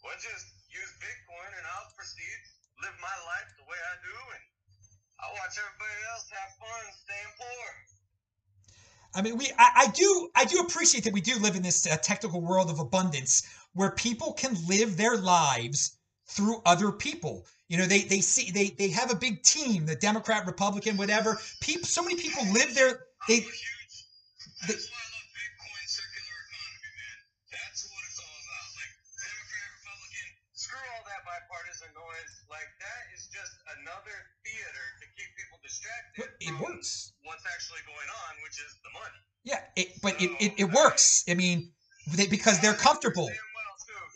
[0.04, 4.44] we'll just use Bitcoin, and I'll proceed live my life the way I do, and
[5.20, 7.68] I'll watch everybody else have fun, staying poor.
[9.14, 11.86] I mean, we I, I do I do appreciate that we do live in this
[11.86, 13.42] uh, technical world of abundance
[13.74, 17.46] where people can live their lives through other people.
[17.68, 21.38] You know, they they see they they have a big team, the Democrat, Republican, whatever.
[21.60, 23.42] People, so many people live their they.
[23.42, 23.94] I'm a huge.
[24.68, 27.18] they That's why I love Bitcoin circular economy, man.
[27.52, 28.68] That's what it's all about.
[28.76, 31.22] Like Democrat, Republican, screw all that
[32.50, 36.32] Like that is just another theater to keep people distracted.
[36.40, 37.12] it from works.
[37.22, 39.20] What's actually going on, which is the money.
[39.44, 41.24] Yeah, it, but it, it, it works.
[41.28, 41.72] I mean,
[42.14, 43.26] they, because they're comfortable.
[43.26, 43.34] Well.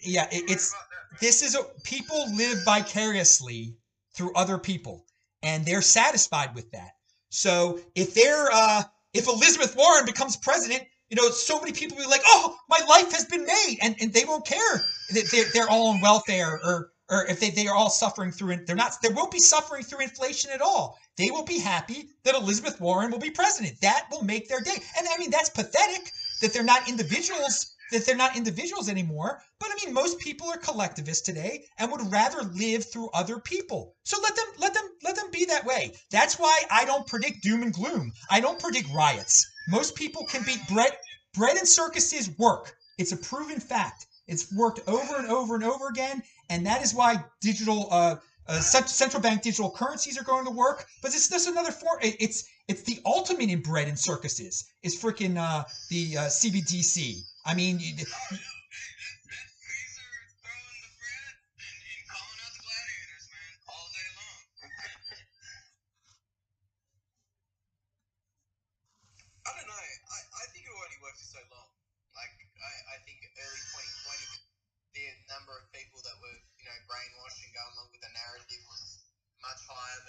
[0.02, 1.18] Yeah, it, it's about that, man.
[1.20, 3.76] this is a people live vicariously
[4.14, 5.04] through other people,
[5.42, 6.90] and they're satisfied with that.
[7.30, 8.82] So if they're uh,
[9.14, 12.80] if Elizabeth Warren becomes president, you know, so many people will be like, "Oh, my
[12.88, 16.58] life has been made," and, and they won't care that they're, they're all on welfare
[16.64, 18.64] or or if they, they are all suffering through.
[18.64, 18.94] They're not.
[19.02, 20.98] They won't be suffering through inflation at all.
[21.16, 23.80] They will be happy that Elizabeth Warren will be president.
[23.82, 24.76] That will make their day.
[24.98, 27.74] And I mean, that's pathetic that they're not individuals.
[27.90, 29.42] That they're not individuals anymore.
[29.58, 33.94] But I mean, most people are collectivists today and would rather live through other people.
[34.04, 35.92] So let them let them let them be that way.
[36.10, 38.12] That's why I don't predict doom and gloom.
[38.30, 39.46] I don't predict riots.
[39.68, 40.96] Most people can beat bread
[41.34, 42.74] bread and circuses work.
[42.98, 44.06] It's a proven fact.
[44.26, 46.22] It's worked over and over and over again,
[46.52, 50.86] and that is why digital uh, uh, central bank digital currencies are going to work.
[51.00, 51.98] But it's just another form.
[52.02, 54.64] It's it's the ultimate in bread and circuses.
[54.82, 57.22] Is freaking uh, the uh, CBDC.
[57.46, 57.80] I mean,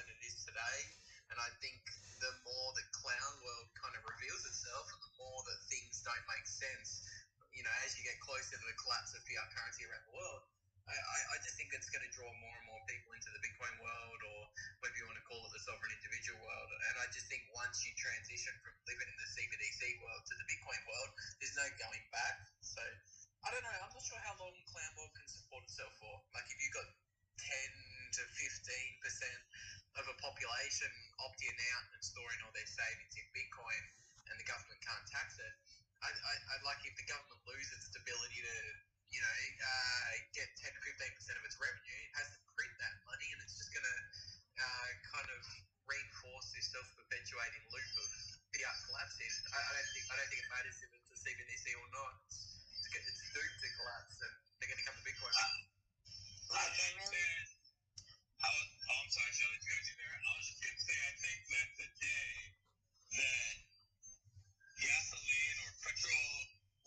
[0.04, 0.80] than it is today.
[1.32, 1.80] And I think
[2.20, 6.26] the more the clown world kind of reveals itself, and the more that things don't
[6.28, 7.08] make sense,
[7.56, 10.43] you know, as you get closer to the collapse of fiat currency around the world,
[10.84, 10.99] I,
[11.32, 14.20] I, just think it's going to draw more and more people into the Bitcoin world,
[14.20, 14.39] or
[14.84, 16.70] whatever you want to call it, the sovereign individual world.
[16.91, 20.43] And I just think once you transition from living in the CBDC world to the
[20.43, 22.36] Bitcoin world, there's no going back.
[22.60, 22.84] So
[23.47, 23.78] I don't know.
[23.80, 26.14] I'm not sure how long Clown World can support itself for.
[26.36, 26.89] Like if you've got
[27.39, 29.39] 10 to 15 percent
[30.00, 30.89] of a population
[31.22, 33.84] opting out and storing all their savings in Bitcoin,
[34.30, 35.54] and the government can't tax it.
[36.04, 38.58] I, I, I'd like if the government loses its ability to,
[39.14, 42.74] you know, uh, get 10 to 15 percent of its revenue, it has to print
[42.82, 43.98] that money, and it's just going to
[44.60, 45.41] uh, kind of
[45.88, 48.10] reinforce this self-perpetuating loop of
[48.52, 49.32] fiat collapsing.
[49.54, 52.14] I, I don't think I don't think it matters if it's a CBDC or not.
[52.28, 52.39] It's,
[52.82, 55.34] it's, get- it's doomed to collapse, and they're going to come to Bitcoin.
[55.34, 55.46] I
[56.54, 57.16] Like, think really?
[57.16, 57.48] that.
[58.44, 60.16] I was, I'm sorry, Shelly, to cut you there.
[60.22, 62.34] I was just going to say, I think that the day
[63.18, 63.56] that
[64.82, 66.30] gasoline or petrol,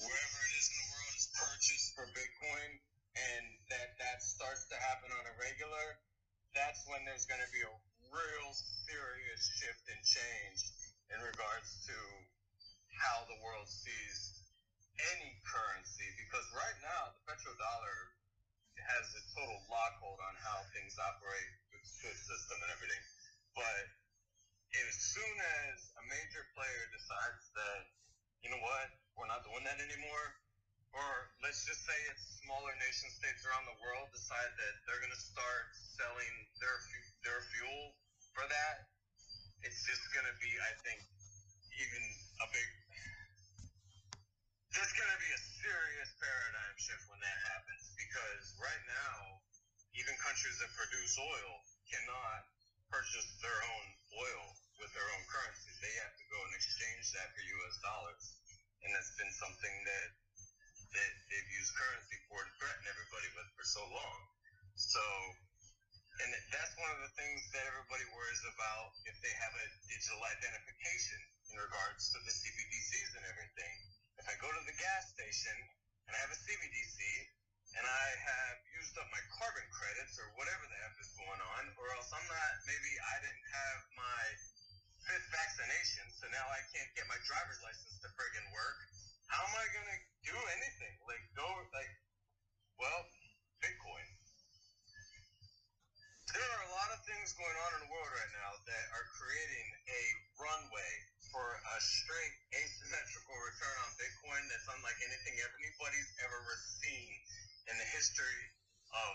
[0.06, 2.70] wherever it is in the world, is purchased for Bitcoin
[3.16, 5.98] and that that starts to happen on a regular,
[6.54, 7.74] that's when there's going to be a
[8.12, 8.48] real
[8.86, 10.60] serious shift and change
[11.10, 11.96] in regards to
[12.92, 14.46] how the world sees
[15.16, 16.08] any currency.
[16.20, 17.98] Because right now, the petrodollar
[18.76, 21.50] has a total lockhold on how things operate
[21.86, 23.02] system and everything.
[23.54, 23.84] But
[24.76, 25.34] as soon
[25.66, 27.82] as a major player decides that,
[28.44, 30.26] you know what, we're not doing that anymore,
[30.92, 35.14] or let's just say it's smaller nation states around the world decide that they're going
[35.14, 36.76] to start selling their
[37.24, 37.96] their fuel
[38.36, 38.76] for that,
[39.64, 41.00] it's just going to be, I think,
[41.72, 42.02] even
[42.44, 42.68] a big.
[44.76, 49.40] There's going to be a serious paradigm shift when that happens because right now,
[49.96, 51.52] even countries that produce oil
[51.90, 52.40] cannot
[52.90, 54.44] purchase their own oil
[54.82, 55.70] with their own currency.
[55.82, 57.76] They have to go and exchange that for U.S.
[57.82, 58.24] dollars,
[58.82, 60.10] and that's been something that
[60.94, 64.18] that they've used currency for to threaten everybody with for so long.
[64.78, 65.02] So,
[66.22, 70.22] and that's one of the things that everybody worries about if they have a digital
[70.24, 71.20] identification
[71.52, 73.74] in regards to the CBDCs and everything.
[74.16, 75.56] If I go to the gas station
[76.08, 76.96] and I have a CBDC
[77.76, 81.62] and I have used up my carbon credits or whatever the F is going on,
[81.76, 84.22] or else I'm not, maybe I didn't have my
[85.04, 88.78] fifth vaccination, so now I can't get my driver's license to friggin' work.
[89.28, 90.94] How am I gonna do anything?
[91.04, 91.46] Like, go,
[91.76, 91.92] like,
[92.80, 93.00] well,
[93.60, 94.08] Bitcoin.
[96.32, 99.06] There are a lot of things going on in the world right now that are
[99.16, 100.02] creating a
[100.36, 100.92] runway
[101.32, 106.75] for a straight asymmetrical return on Bitcoin that's unlike anything anybody's ever seen
[107.76, 108.40] in the history
[108.88, 109.12] of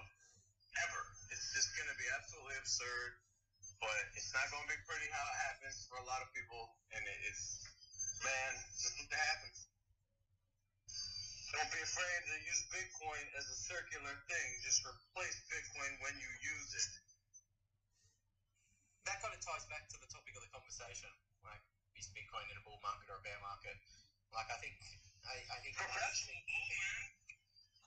[0.85, 1.01] ever.
[1.33, 3.17] It's just going to be absolutely absurd,
[3.81, 6.69] but it's not going to be pretty how it happens for a lot of people,
[6.93, 7.65] and it's
[8.21, 9.65] man, it's just what happens.
[11.57, 14.47] Don't be afraid to use Bitcoin as a circular thing.
[14.61, 16.91] Just replace Bitcoin when you use it.
[19.09, 21.09] that kind of ties back to the topic of the conversation.
[21.41, 21.65] Like,
[21.97, 23.73] is Bitcoin in a bull market or a bear market?
[24.29, 24.77] Like, I think,
[25.25, 25.73] I, I think.
[25.81, 27.20] Perpetual bull, man.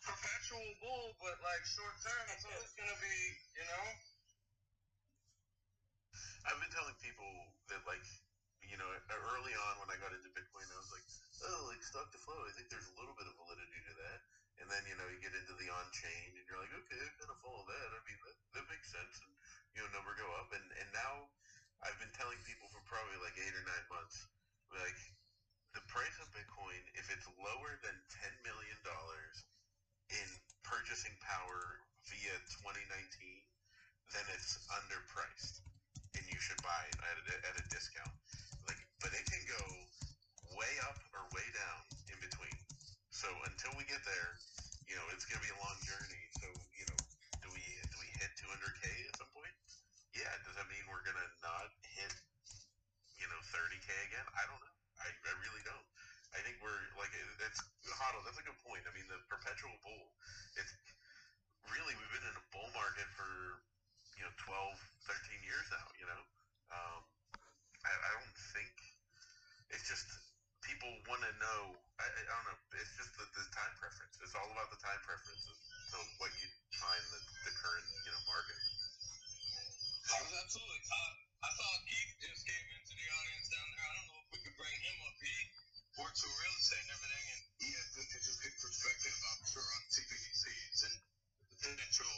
[0.05, 3.17] Perpetual bull, but like short term, it's always gonna be,
[3.57, 3.85] you know.
[6.45, 7.33] I've been telling people
[7.73, 8.05] that, like,
[8.61, 8.85] you know,
[9.33, 11.09] early on when I got into Bitcoin, I was like,
[11.49, 12.37] oh, like stock to flow.
[12.45, 14.21] I think there's a little bit of validity to that.
[14.61, 17.09] And then, you know, you get into the on chain and you're like, okay, I
[17.17, 17.89] kind of follow that.
[17.97, 19.17] I mean, that, that makes sense.
[19.25, 19.33] And,
[19.73, 20.53] you know, number go up.
[20.53, 21.33] And, and now
[21.81, 24.21] I've been telling people for probably like eight or nine months,
[24.69, 25.01] like,
[25.75, 28.79] the price of Bitcoin, if it's lower than $10 million
[30.11, 30.29] in
[30.65, 33.45] purchasing power via 2019,
[34.13, 35.65] then it's underpriced
[36.15, 38.15] and you should buy at a, at a discount.
[38.69, 39.63] Like, but it can go
[40.55, 41.81] way up or way down
[42.11, 42.57] in between.
[43.11, 44.31] So until we get there,
[44.87, 46.23] you know, it's gonna be a long journey.
[46.39, 46.47] So
[46.77, 46.99] you know,
[47.43, 49.55] do we do we hit 200k at some point?
[50.15, 50.31] Yeah.
[50.47, 52.15] Does that mean we're gonna not hit,
[53.19, 54.27] you know, 30k again?
[54.37, 54.77] I don't know.
[55.03, 55.84] I, I really don't.
[56.35, 58.19] I think we're like that's Hado.
[58.27, 58.83] That's a good point.
[58.85, 60.11] I mean, the perpetual bull.
[60.59, 60.75] It's
[61.73, 63.63] really we've been in a bull market for
[64.21, 64.77] you know 12
[65.09, 66.21] 13 years now you know
[66.73, 67.03] um,
[67.85, 68.73] I, I don't think
[69.73, 70.07] it's just
[70.61, 71.61] people want to know
[72.01, 75.01] I, I don't know it's just the, the time preference it's all about the time
[75.09, 75.57] preference of,
[76.01, 78.59] of what you find the, the current you know market
[80.05, 80.85] Absolutely.
[81.41, 83.87] I saw Keith just came into the audience down there.
[83.89, 85.17] I don't know if we could bring him up.
[85.17, 85.33] He
[85.95, 89.63] works with real estate and everything, and he has this just good perspective, I'm sure,
[89.63, 90.95] on CBDCs and
[91.39, 92.15] the potential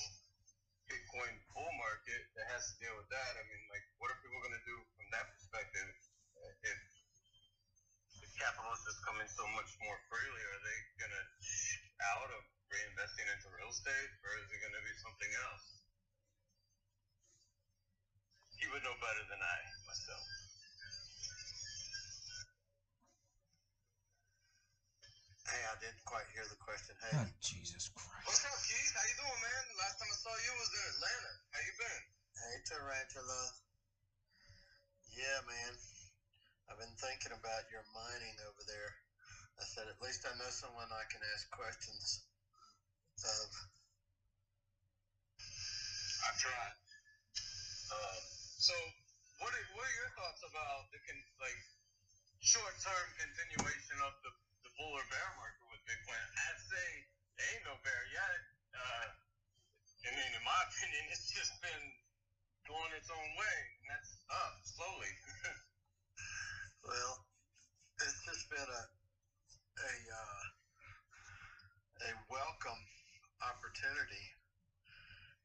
[0.88, 3.32] Bitcoin bull market that has to deal with that.
[3.36, 5.88] I mean, like, what are people going to do from that perspective
[6.64, 6.78] if
[8.16, 10.40] the capitalists is just coming so much more freely?
[10.40, 11.24] Are they going to
[12.16, 12.40] out of
[12.72, 15.84] reinvesting into real estate, or is it going to be something else?
[18.56, 20.45] He would know better than I myself.
[25.46, 26.98] Hey, I didn't quite hear the question.
[26.98, 28.26] Hey, Oh, Jesus Christ.
[28.26, 28.92] What's up, Keith?
[28.98, 29.62] How you doing, man?
[29.78, 31.32] Last time I saw you was in Atlanta.
[31.54, 32.02] How you been?
[32.34, 33.42] hey, Tarantula.
[35.14, 35.72] Yeah, man.
[36.66, 38.90] I've been thinking about your mining over there.
[39.62, 42.26] I said, at least I know someone I can ask questions
[43.22, 43.48] of.
[46.26, 46.74] I tried.
[47.94, 48.22] Um,
[48.58, 48.74] so,
[49.38, 51.60] what are, what are your thoughts about the con- like
[52.42, 54.30] short-term continuation of the,
[54.80, 56.26] or bear market with Bitcoin?
[56.48, 56.86] I'd say
[57.36, 58.40] there ain't no bear yet.
[58.76, 59.06] Uh,
[60.06, 61.84] I mean, in my opinion, it's just been
[62.68, 65.12] going its own way, and that's up slowly.
[66.86, 67.18] Well,
[67.98, 68.82] it's just been a
[69.62, 70.44] a uh,
[72.06, 72.82] a welcome
[73.42, 74.24] opportunity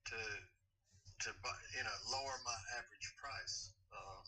[0.06, 0.20] to
[1.26, 3.72] to buy, you know lower my average price.
[3.92, 4.22] Uh,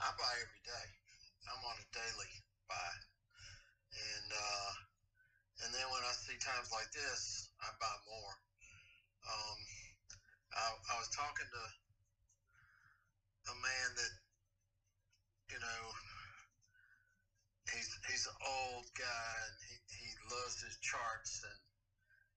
[0.00, 0.86] I buy every day.
[1.50, 2.32] I'm on a daily
[2.70, 2.92] buy,
[3.94, 4.70] and uh,
[5.64, 8.34] and then when I see times like this, I buy more.
[9.24, 9.58] Um,
[10.54, 10.64] I,
[10.94, 11.62] I was talking to
[13.50, 14.14] a man that
[15.50, 15.82] you know
[17.72, 21.60] he's he's an old guy and he, he loves his charts and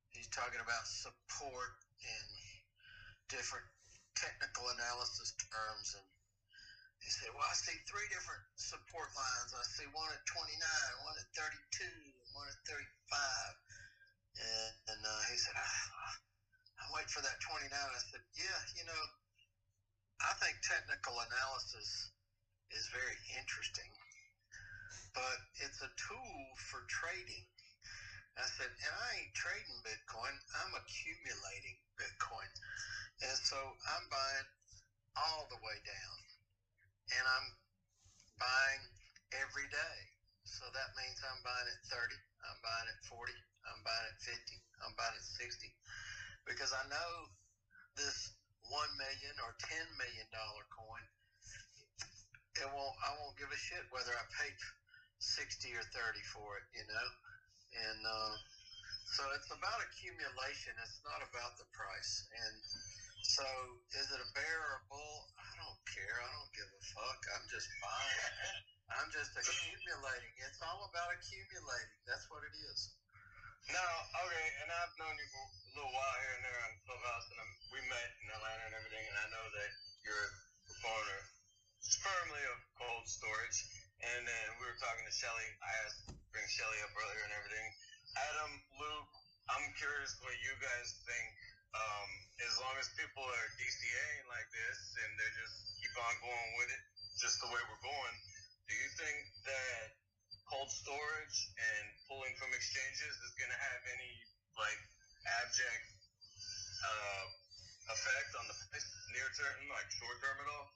[0.09, 2.27] he's talking about support and
[3.29, 3.65] different
[4.15, 6.07] technical analysis terms and
[7.03, 9.51] he said, Well I see three different support lines.
[9.55, 11.97] I see one at twenty nine, one at thirty two,
[12.35, 13.53] one at thirty five
[14.39, 15.67] and, and uh, he said, I,
[16.83, 17.89] I'm for that twenty nine.
[17.93, 19.03] I said, Yeah, you know,
[20.25, 22.09] I think technical analysis
[22.71, 23.89] is very interesting
[25.15, 26.39] but it's a tool
[26.69, 27.45] for trading.
[28.37, 30.33] I said, and I ain't trading Bitcoin,
[30.63, 32.51] I'm accumulating Bitcoin.
[33.23, 33.57] And so
[33.95, 34.49] I'm buying
[35.17, 36.16] all the way down.
[37.15, 37.47] And I'm
[38.39, 38.83] buying
[39.33, 39.97] every day.
[40.47, 42.15] So that means I'm buying at 30,
[42.47, 43.35] I'm buying at 40,
[43.67, 45.67] I'm buying at 50, I'm buying at 60.
[46.47, 47.11] Because I know
[47.99, 48.31] this
[48.71, 51.03] 1 million or 10 million dollar coin,
[52.57, 54.49] it won't I won't give a shit whether I pay
[55.19, 57.07] 60 or 30 for it, you know?
[57.75, 58.33] And uh,
[59.13, 60.73] so it's about accumulation.
[60.81, 62.25] It's not about the price.
[62.31, 62.55] And
[63.23, 63.45] so
[63.97, 65.19] is it a bear or a bull?
[65.57, 66.17] I don't care.
[66.21, 67.19] I don't give a fuck.
[67.33, 68.61] I'm just buying.
[68.93, 70.33] I'm just accumulating.
[70.45, 71.97] It's all about accumulating.
[72.05, 72.93] That's what it is.
[73.73, 73.91] Now,
[74.21, 75.49] okay, and I've known you for a
[75.81, 79.01] little while here and there on Clubhouse, and I'm, we met in Atlanta and everything,
[79.01, 79.69] and I know that
[80.05, 80.31] you're a
[80.69, 81.25] proponent
[82.05, 83.57] firmly of cold storage.
[84.13, 85.49] And then we were talking to Shelly.
[85.65, 87.67] I asked bring Shelly up earlier and everything.
[88.29, 89.09] Adam, Luke,
[89.49, 91.33] I'm curious what you guys think.
[91.75, 92.09] Um,
[92.45, 96.69] as long as people are DCAing like this and they just keep on going with
[96.71, 96.81] it,
[97.19, 98.15] just the way we're going,
[98.67, 99.97] do you think that
[100.47, 104.13] cold storage and pulling from exchanges is going to have any
[104.55, 104.79] like
[105.43, 105.87] abject
[106.83, 107.25] uh,
[107.91, 108.55] effect on the
[109.11, 110.67] near term, like short term at all?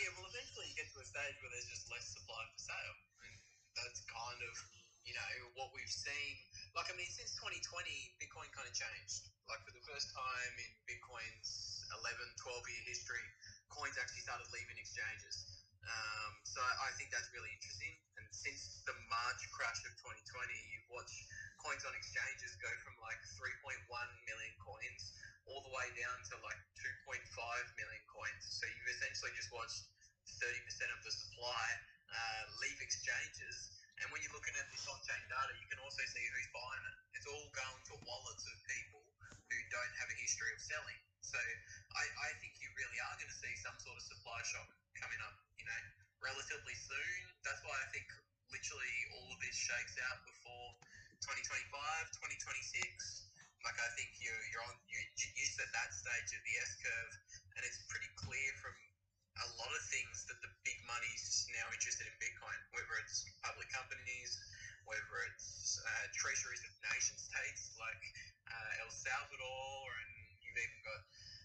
[0.00, 2.96] Yeah, well, eventually you get to a stage where there's just less supply for sale.
[3.26, 3.34] And
[3.76, 4.54] that's kind of,
[5.04, 5.28] you know,
[5.60, 6.34] what we've seen.
[6.74, 7.58] Like, I mean, since 2020,
[8.22, 9.26] Bitcoin kind of changed.
[9.50, 13.26] Like, for the first time in Bitcoin's 11, 12 year history,
[13.70, 15.60] coins actually started leaving exchanges.
[15.80, 17.90] Um, so I think that's really interesting.
[18.20, 20.22] And since the March crash of 2020,
[20.70, 21.18] you've watched
[21.58, 23.80] coins on exchanges go from like 3.1
[24.28, 25.02] million coins
[25.48, 27.18] all the way down to like 2.5
[27.80, 28.42] million coins.
[28.46, 29.82] So you've essentially just watched
[30.38, 31.66] 30% of the supply
[32.12, 33.79] uh, leave exchanges.
[34.00, 36.96] And when you're looking at this on-chain data, you can also see who's buying it.
[37.20, 41.00] It's all going to wallets of people who don't have a history of selling.
[41.20, 41.40] So
[41.92, 45.20] I, I think you really are going to see some sort of supply shock coming
[45.20, 45.80] up, you know,
[46.24, 47.20] relatively soon.
[47.44, 48.08] That's why I think
[48.48, 50.80] literally all of this shakes out before
[51.20, 51.68] 2025,
[52.16, 53.28] 2026
[53.64, 56.72] like I think you you're on you you're just at that stage of the S
[56.80, 57.12] curve,
[57.56, 58.72] and it's pretty clear from
[59.38, 63.70] a lot of things that the big money's now interested in Bitcoin, whether it's public
[63.70, 64.30] companies,
[64.90, 68.02] whether it's uh, treasuries of nation states like
[68.50, 70.10] uh, El Salvador, and
[70.42, 71.00] you've even got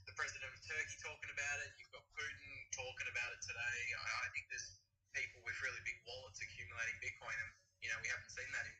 [0.09, 1.69] the president of Turkey talking about it.
[1.77, 3.79] You've got Putin talking about it today.
[3.93, 4.81] I, I think there's
[5.13, 7.51] people with really big wallets accumulating Bitcoin, and
[7.85, 8.75] you know we haven't seen that in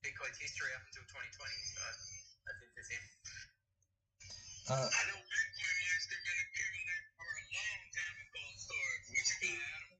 [0.00, 1.28] Bitcoin's history up until 2020.
[1.70, 1.78] So
[2.48, 3.04] that's interesting.
[4.66, 6.45] Uh, I know Bitcoin has been accumulating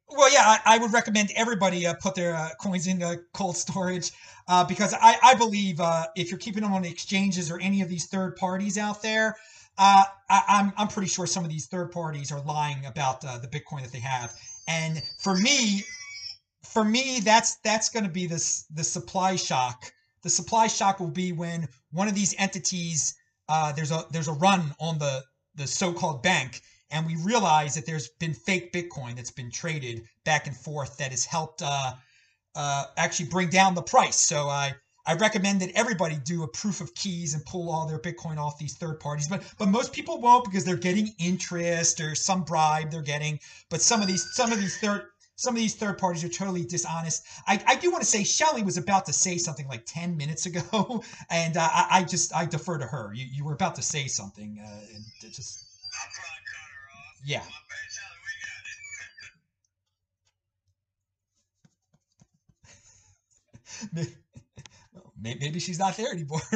[0.08, 3.02] Well, yeah, I, I would recommend everybody uh, put their uh, coins in
[3.32, 4.12] cold storage
[4.46, 7.88] uh, because I, I believe uh, if you're keeping them on exchanges or any of
[7.88, 9.36] these third parties out there,
[9.78, 13.48] uh, I, I'm I'm pretty sure some of these third parties are lying about the
[13.48, 14.32] Bitcoin that they have.
[14.68, 15.82] And for me,
[16.62, 19.92] for me, that's that's going to be this the supply shock.
[20.22, 23.14] The supply shock will be when one of these entities
[23.74, 25.24] there's a there's a run on the
[25.56, 30.46] the so-called bank and we realize that there's been fake Bitcoin that's been traded back
[30.46, 31.94] and forth that has helped uh,
[32.54, 34.16] uh, actually bring down the price.
[34.16, 34.74] So I
[35.08, 38.58] I recommend that everybody do a proof of keys and pull all their Bitcoin off
[38.58, 39.28] these third parties.
[39.28, 43.38] But but most people won't because they're getting interest or some bribe they're getting.
[43.68, 45.02] But some of these some of these third
[45.36, 47.24] some of these third parties are totally dishonest.
[47.46, 50.46] I, I do want to say Shelly was about to say something like 10 minutes
[50.46, 53.12] ago, and uh, I, I just I defer to her.
[53.14, 55.66] You, you were about to say something, uh, and just
[57.24, 57.42] yeah.
[65.20, 66.40] Maybe she's not there anymore.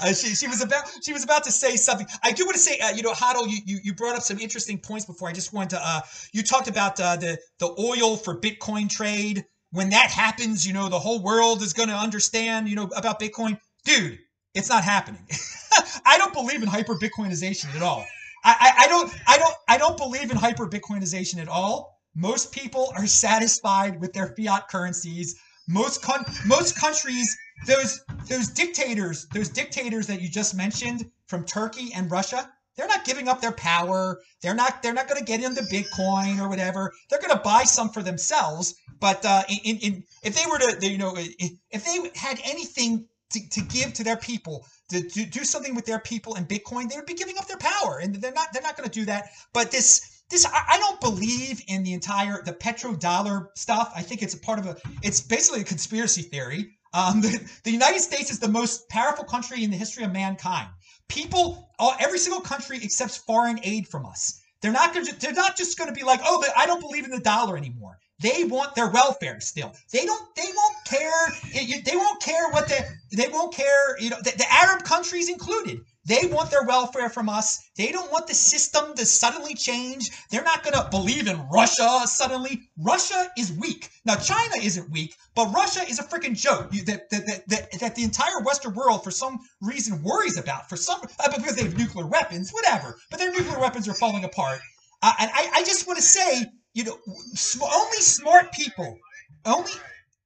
[0.00, 2.06] uh, she, she was about she was about to say something.
[2.22, 4.38] I do want to say, uh, you know, Hodl, you, you you brought up some
[4.38, 5.28] interesting points before.
[5.28, 5.80] I just wanted to.
[5.82, 6.00] Uh,
[6.32, 9.44] you talked about uh, the the oil for Bitcoin trade.
[9.70, 13.18] When that happens, you know, the whole world is going to understand, you know, about
[13.20, 13.58] Bitcoin.
[13.84, 14.18] Dude,
[14.54, 15.26] it's not happening.
[16.06, 18.06] I don't believe in hyper Bitcoinization at all.
[18.44, 22.00] I, I, don't I don't I don't believe in hyper Bitcoinization at all.
[22.14, 25.36] Most people are satisfied with their fiat currencies.
[25.68, 27.36] Most con- most countries,
[27.66, 33.04] those those dictators, those dictators that you just mentioned from Turkey and Russia, they're not
[33.04, 34.20] giving up their power.
[34.40, 36.92] They're not they're not going to get into Bitcoin or whatever.
[37.10, 38.74] They're going to buy some for themselves.
[39.00, 43.48] But uh, in, in if they were to you know if they had anything to,
[43.50, 46.96] to give to their people to, to do something with their people and Bitcoin, they
[46.96, 49.30] would be giving up their power, and they're not they're not going to do that.
[49.52, 53.92] But this this I, don't believe in the entire the petrodollar stuff.
[53.94, 56.74] I think it's a part of a it's basically a conspiracy theory.
[56.94, 60.68] Um, the, the United States is the most powerful country in the history of mankind.
[61.08, 64.40] People, all, every single country accepts foreign aid from us.
[64.60, 65.20] They're not going to.
[65.20, 67.56] They're not just going to be like, oh, but I don't believe in the dollar
[67.56, 67.98] anymore.
[68.20, 69.72] They want their welfare still.
[69.92, 70.34] They don't.
[70.34, 71.82] They won't care.
[71.84, 72.84] They won't care what the.
[73.16, 73.98] They won't care.
[74.00, 75.80] You know, the, the Arab countries included.
[76.08, 77.70] They want their welfare from us.
[77.76, 80.10] They don't want the system to suddenly change.
[80.30, 82.62] They're not going to believe in Russia suddenly.
[82.78, 83.90] Russia is weak.
[84.06, 87.80] Now, China isn't weak, but Russia is a freaking joke you, that, that, that, that,
[87.80, 90.70] that the entire Western world, for some reason, worries about.
[90.70, 92.98] For some, uh, because they have nuclear weapons, whatever.
[93.10, 94.60] But their nuclear weapons are falling apart.
[95.02, 96.46] Uh, and I, I just want to say,
[96.78, 96.96] you know,
[97.34, 98.96] sm- only smart people,
[99.44, 99.72] only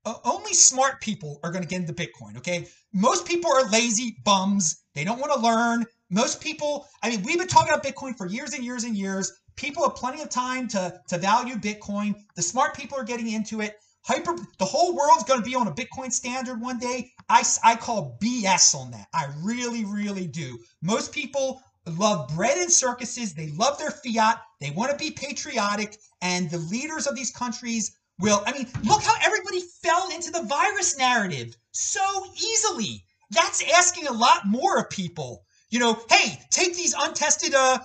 [0.05, 2.69] uh, only smart people are going to get into Bitcoin, okay?
[2.93, 4.85] Most people are lazy bums.
[4.95, 5.87] They don't want to learn.
[6.11, 9.33] Most people, I mean, we've been talking about Bitcoin for years and years and years.
[9.57, 12.17] People have plenty of time to, to value Bitcoin.
[12.37, 13.77] The smart people are getting into it.
[14.05, 17.13] Hyper, the whole world's going to be on a Bitcoin standard one day.
[17.31, 19.07] I, I call BS on that.
[19.15, 20.59] I really, really do.
[20.83, 23.35] Most people love bread and circuses.
[23.35, 24.41] They love their fiat.
[24.61, 25.97] They want to be patriotic.
[26.21, 30.43] And the leaders of these countries will, I mean, look how everybody fell into the
[30.43, 32.01] virus narrative so
[32.37, 33.05] easily.
[33.31, 35.45] That's asking a lot more of people.
[35.71, 37.79] You know, hey, take these untested uh,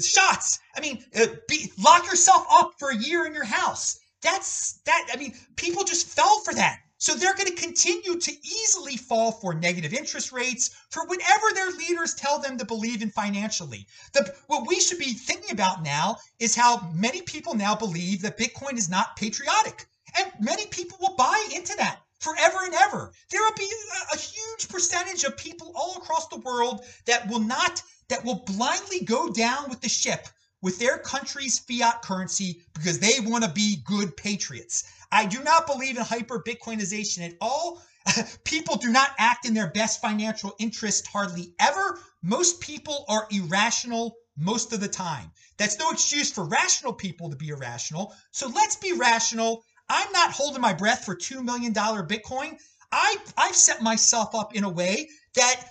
[0.00, 0.60] shots.
[0.76, 3.98] I mean, uh, be, lock yourself up for a year in your house.
[4.22, 5.08] That's that.
[5.12, 6.78] I mean, people just fell for that.
[6.98, 11.70] So they're going to continue to easily fall for negative interest rates for whatever their
[11.72, 13.86] leaders tell them to believe in financially.
[14.14, 18.38] The, what we should be thinking about now is how many people now believe that
[18.38, 19.86] Bitcoin is not patriotic.
[20.18, 23.12] And many people will buy into that forever and ever.
[23.30, 27.40] There will be a, a huge percentage of people all across the world that will
[27.40, 30.28] not, that will blindly go down with the ship
[30.62, 34.84] with their country's fiat currency because they want to be good patriots.
[35.10, 37.82] I do not believe in hyper Bitcoinization at all.
[38.44, 42.00] people do not act in their best financial interest hardly ever.
[42.22, 45.30] Most people are irrational most of the time.
[45.56, 48.14] That's no excuse for rational people to be irrational.
[48.30, 49.64] So let's be rational.
[49.88, 52.58] I'm not holding my breath for $2 million Bitcoin.
[52.92, 55.64] I, I've set myself up in a way that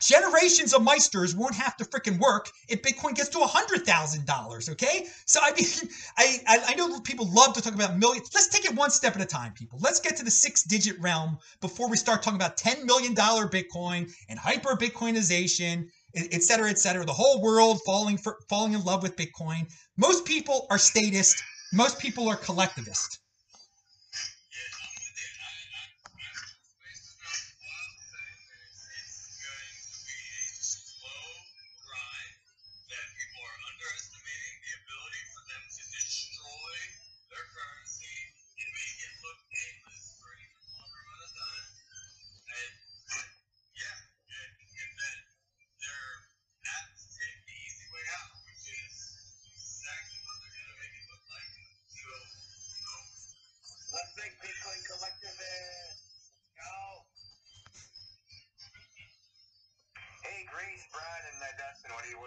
[0.00, 5.06] generations of meisters won't have to freaking work if Bitcoin gets to $100,000, okay?
[5.26, 5.66] So, I mean,
[6.18, 8.30] I, I, know people love to talk about millions.
[8.34, 9.78] Let's take it one step at a time, people.
[9.82, 14.10] Let's get to the six digit realm before we start talking about $10 million Bitcoin
[14.28, 17.04] and hyper Bitcoinization, et cetera, et cetera.
[17.04, 19.66] The whole world falling, for, falling in love with Bitcoin.
[19.96, 23.18] Most people are statist, most people are collectivist.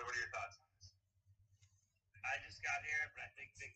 [0.08, 0.88] what are your thoughts on this?
[2.24, 3.76] I just got here, but I think Big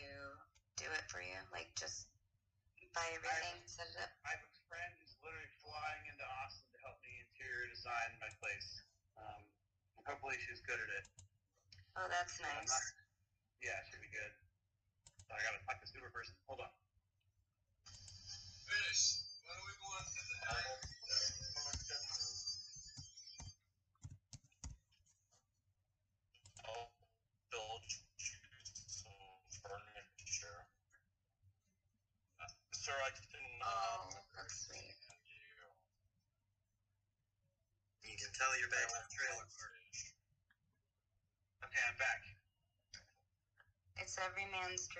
[0.00, 0.12] to
[0.80, 1.36] do it for you?
[1.52, 2.08] Like just
[2.96, 4.10] buy everything, set it up.
[4.26, 8.30] I have a friend who's literally flying into Austin to help me interior design my
[8.42, 8.82] place.
[9.14, 9.42] Um,
[10.02, 11.06] hopefully she's good at it.
[11.98, 12.99] Oh, that's nice.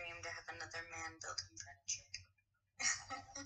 [0.00, 2.08] Dream to have another man build him furniture.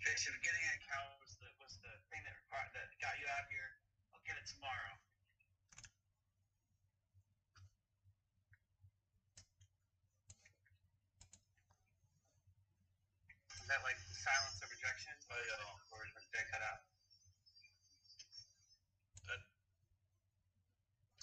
[0.00, 3.28] Okay, so getting a couch was the was the thing that required that got you
[3.36, 3.68] out here.
[4.16, 4.96] I'll get it tomorrow.
[13.60, 15.12] Is that like silence of rejection?
[15.28, 15.92] Oh, yeah.
[15.92, 16.80] Or is it cut out?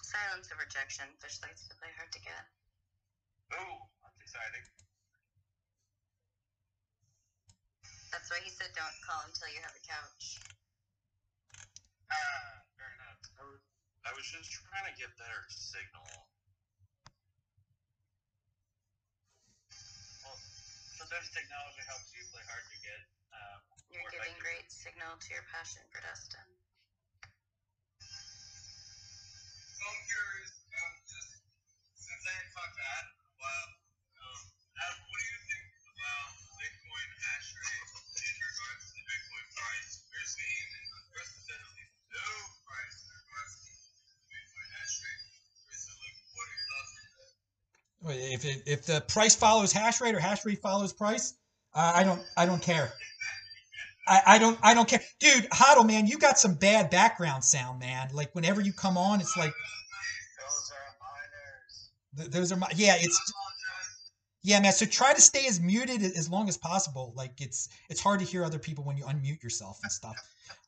[0.06, 1.10] Silence of rejection.
[1.18, 2.46] Fish likes to play hard to get.
[4.38, 4.66] Ooh, that's exciting.
[8.14, 10.46] That's why he said don't call until you have a couch.
[12.14, 13.18] Ah, fair enough.
[14.06, 16.30] I was, just trying to get better signal.
[20.24, 20.38] Well,
[20.96, 23.02] sometimes technology helps you play hard to get.
[23.34, 23.60] Um,
[23.90, 24.46] You're giving effectively.
[24.46, 26.48] great signal to your passion for Dustin.
[28.00, 31.30] So I'm curious, um, just
[32.00, 33.77] since I ain't talked to Adam in a while,
[48.10, 51.34] If it, if the price follows hash rate or hash rate follows price,
[51.74, 52.92] uh, I don't I don't care.
[54.08, 55.50] I, I don't I don't care, dude.
[55.52, 58.10] Hodl man, you got some bad background sound, man.
[58.14, 59.52] Like whenever you come on, it's like
[60.40, 61.90] Those are miners.
[62.18, 62.96] th- those are my yeah.
[63.00, 63.20] It's
[64.48, 64.72] yeah, man.
[64.72, 67.12] So try to stay as muted as long as possible.
[67.18, 70.16] Like it's it's hard to hear other people when you unmute yourself and stuff.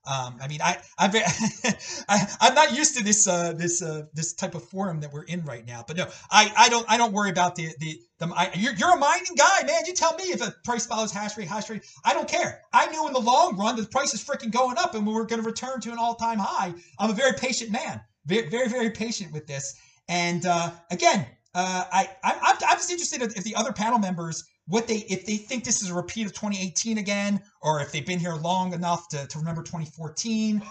[0.06, 1.24] Um, I mean, I I, ve-
[2.10, 5.24] I I'm not used to this uh, this uh, this type of forum that we're
[5.24, 5.86] in right now.
[5.88, 8.94] But no, I, I don't I don't worry about the the, the I, you're you're
[8.94, 9.84] a mining guy, man.
[9.88, 11.84] You tell me if a price follows hash rate, hash rate.
[12.04, 12.64] I don't care.
[12.74, 15.26] I knew in the long run the price is freaking going up, and we were
[15.26, 16.74] going to return to an all time high.
[17.00, 19.74] I'm a very patient man, very very very patient with this.
[20.10, 24.86] And uh, again, uh, I I'm, I'm just interested if the other panel members what
[24.86, 28.22] they if they think this is a repeat of 2018 again, or if they've been
[28.22, 30.62] here long enough to, to remember 2014.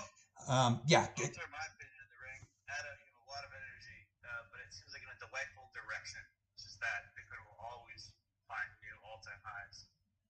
[0.46, 2.40] Um, yeah, Those are my opinion of the ring.
[2.70, 5.66] Adam, you have a lot of energy, uh, but it seems like in a delightful
[5.74, 6.22] direction.
[6.54, 8.14] It's just that Bitcoin will always
[8.46, 9.84] find new all-time highs.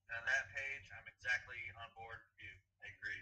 [0.09, 2.51] And on that page, I'm exactly on board with you.
[2.83, 3.21] I agree.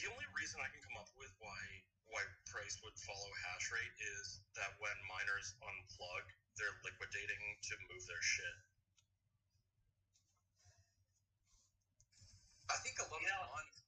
[0.00, 1.60] The only reason I can come up with why
[2.08, 6.24] why price would follow hash rate is that when miners unplug,
[6.58, 8.56] they're liquidating to move their shit.
[12.68, 13.78] I think a lot You of know- miners.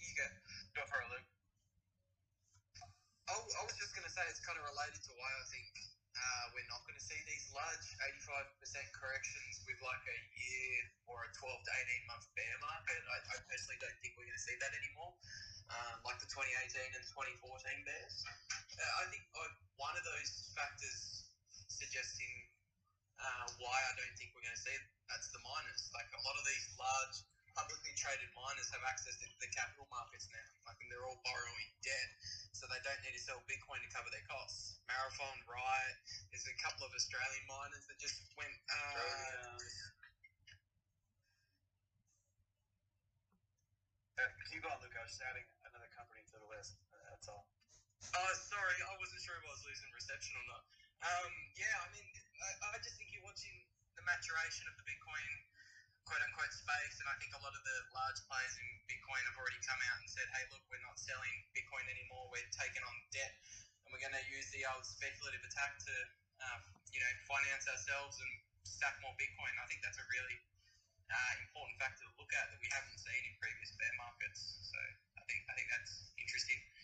[0.00, 0.26] You go.
[0.74, 1.28] Go for it, Luke.
[3.30, 5.68] I, I was just going to say it's kind of related to why I think
[6.18, 7.86] uh, we're not going to see these large
[8.18, 10.76] 85% corrections with like a year
[11.06, 12.98] or a 12 to 18 month bear market.
[13.08, 15.14] I, I personally don't think we're going to see that anymore,
[15.70, 18.16] um, like the 2018 and 2014 bears.
[19.00, 19.22] I think
[19.78, 21.26] one of those factors
[21.70, 22.34] suggesting
[23.18, 25.90] uh, why I don't think we're going to see it, that's the miners.
[25.94, 27.16] Like a lot of these large
[27.52, 30.48] publicly traded miners have access to the capital markets now.
[30.64, 32.10] Like, and they're all borrowing debt,
[32.56, 34.80] so they don't need to sell Bitcoin to cover their costs.
[34.88, 35.96] Marathon, Riot,
[36.32, 38.56] there's a couple of Australian miners that just went.
[38.72, 39.58] Uh,
[44.22, 44.94] Uh, keep going, Luke.
[44.94, 46.78] I was just adding another company to the list.
[47.10, 47.48] That's all.
[48.10, 50.62] Oh, sorry, I wasn't sure if I was losing reception or not.
[51.06, 52.06] Um, yeah, I mean,
[52.42, 53.54] I, I just think you're watching
[53.94, 55.30] the maturation of the Bitcoin
[56.04, 59.38] quote unquote space, and I think a lot of the large players in Bitcoin have
[59.38, 62.96] already come out and said, hey, look, we're not selling Bitcoin anymore, we're taking on
[63.14, 63.34] debt,
[63.86, 65.94] and we're going to use the old speculative attack to,
[66.42, 66.58] uh,
[66.90, 68.30] you know, finance ourselves and
[68.66, 69.54] stack more Bitcoin.
[69.62, 70.34] I think that's a really
[71.10, 74.58] uh, important factor to look at that we haven't seen in previous bear markets.
[74.66, 74.78] So
[75.18, 76.58] I think I think that's interesting.
[76.58, 76.78] All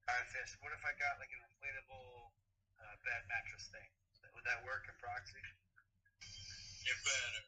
[0.31, 0.51] Fish.
[0.59, 2.35] What if I got like an inflatable
[2.83, 3.87] uh, bed mattress thing?
[4.35, 5.39] Would that work in proxy?
[6.83, 7.43] It better.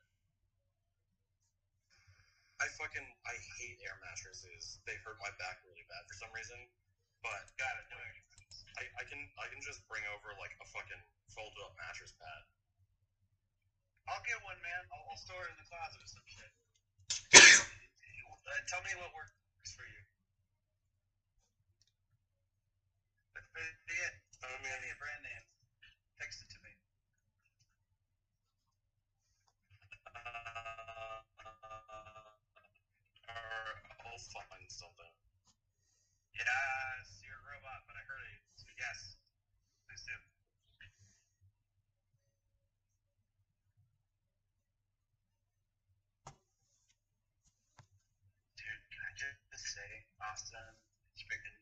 [2.64, 4.80] I fucking I hate air mattresses.
[4.88, 6.56] They hurt my back really bad for some reason.
[7.20, 7.88] But Got it.
[7.92, 8.00] No,
[8.80, 11.04] I, I can I can just bring over like a fucking
[11.36, 12.42] folded up mattress pad.
[14.08, 14.84] I'll get one, man.
[14.92, 16.52] I'll, I'll store it in the closet or some shit.
[18.48, 19.36] uh, tell me what works
[19.76, 20.02] for you.
[23.34, 24.14] But, but yeah,
[24.44, 25.46] I give me mean, a brand name.
[26.20, 26.72] Text it to me.
[30.16, 31.22] uh,
[33.30, 35.14] or I'll find something.
[36.36, 38.42] Yes, you're a robot, but I heard it.
[38.58, 39.16] So yes,
[39.88, 40.18] please do.
[48.58, 50.76] Dude, can I just say, Austin,
[51.14, 51.56] it's freaking.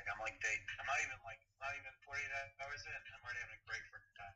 [0.00, 2.24] Like I'm like day, I'm not even like not even 48
[2.64, 2.96] hours in.
[2.96, 4.32] I'm already having a great freaking time.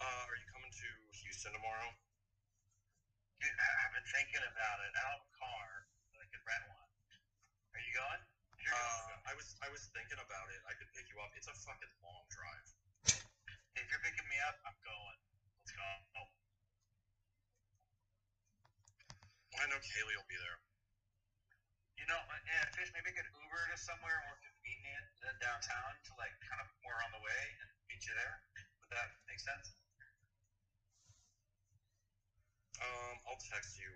[0.00, 0.88] Uh, are you coming to
[1.20, 1.92] Houston tomorrow?
[3.44, 4.88] Dude, I've been thinking about it.
[4.96, 5.68] I don't have a car,
[6.16, 6.88] but I could rent one.
[7.76, 8.22] Are you going?
[8.64, 8.80] You're Uh,
[9.12, 9.20] going.
[9.28, 10.64] I was I was thinking about it.
[10.64, 11.28] I could pick you up.
[11.36, 12.68] It's a fucking long drive.
[13.76, 15.18] If you're picking me up, I'm going.
[15.60, 15.84] Let's go.
[19.60, 20.58] I know Kaylee will be there.
[21.98, 26.10] You know, uh, yeah, Fish, maybe could Uber to somewhere more convenient than downtown to
[26.18, 28.34] like kind of more on the way and meet you there.
[28.84, 29.72] Would that make sense?
[32.82, 33.90] Um, I'll text you.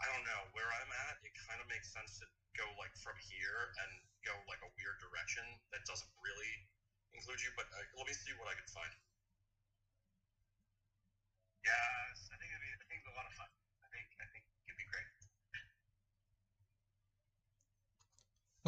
[0.00, 1.20] I don't know where I'm at.
[1.24, 2.26] It kind of makes sense to
[2.56, 3.90] go like from here and
[4.24, 6.52] go like a weird direction that doesn't really
[7.12, 7.52] include you.
[7.56, 8.92] But uh, let me see what I can find.
[11.64, 12.70] Yes, I think it'd be.
[12.72, 13.50] I think it'd be a lot of fun.
[13.84, 14.08] I think.
[14.20, 15.08] I think it'd be great.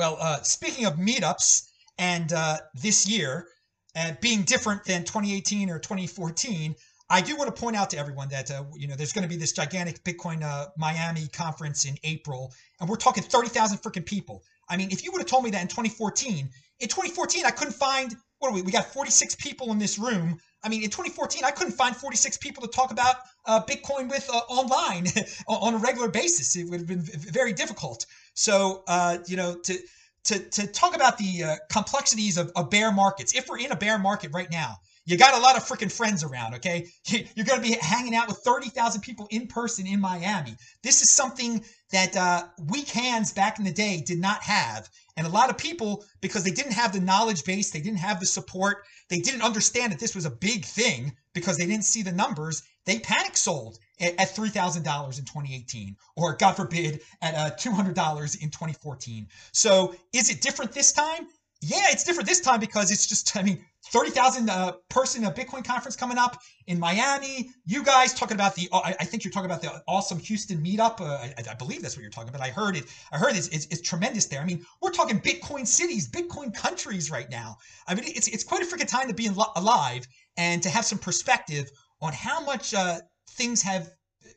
[0.02, 3.46] Well, uh, speaking of meetups, and uh, this year
[3.94, 6.74] uh, being different than 2018 or 2014,
[7.08, 9.28] I do want to point out to everyone that uh, you know there's going to
[9.28, 14.42] be this gigantic Bitcoin uh, Miami conference in April, and we're talking 30,000 freaking people.
[14.68, 16.50] I mean, if you would have told me that in 2014,
[16.80, 18.62] in 2014 I couldn't find what are we?
[18.62, 20.36] We got 46 people in this room.
[20.64, 24.28] I mean, in 2014 I couldn't find 46 people to talk about uh, Bitcoin with
[24.32, 25.06] uh, online
[25.48, 26.56] on a regular basis.
[26.56, 28.06] It would have been very difficult.
[28.34, 29.78] So uh, you know to
[30.24, 33.34] to to talk about the uh, complexities of, of bear markets.
[33.34, 36.22] If we're in a bear market right now, you got a lot of freaking friends
[36.22, 36.54] around.
[36.54, 40.56] Okay, you're going to be hanging out with thirty thousand people in person in Miami.
[40.82, 45.26] This is something that uh, weak hands back in the day did not have, and
[45.26, 48.26] a lot of people because they didn't have the knowledge base, they didn't have the
[48.26, 52.12] support, they didn't understand that this was a big thing because they didn't see the
[52.12, 52.62] numbers.
[52.84, 57.50] They panic sold at, at three thousand dollars in 2018, or God forbid, at uh,
[57.56, 59.28] two hundred dollars in 2014.
[59.52, 61.28] So is it different this time?
[61.64, 65.64] Yeah, it's different this time because it's just, I mean, 30,000 uh, person uh, Bitcoin
[65.64, 66.36] conference coming up
[66.66, 67.50] in Miami.
[67.66, 71.00] You guys talking about the, I, I think you're talking about the awesome Houston meetup.
[71.00, 72.40] Uh, I, I believe that's what you're talking about.
[72.40, 72.84] I heard it.
[73.12, 74.40] I heard it's, it's, it's tremendous there.
[74.40, 77.56] I mean, we're talking Bitcoin cities, Bitcoin countries right now.
[77.86, 80.06] I mean, it's, it's quite a freaking time to be alive.
[80.36, 82.98] and to have some perspective on how much uh,
[83.30, 83.88] things have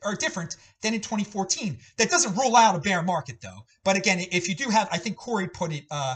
[0.03, 1.79] are different than in 2014.
[1.97, 3.65] That doesn't rule out a bear market though.
[3.83, 6.15] But again, if you do have, I think Corey put it uh,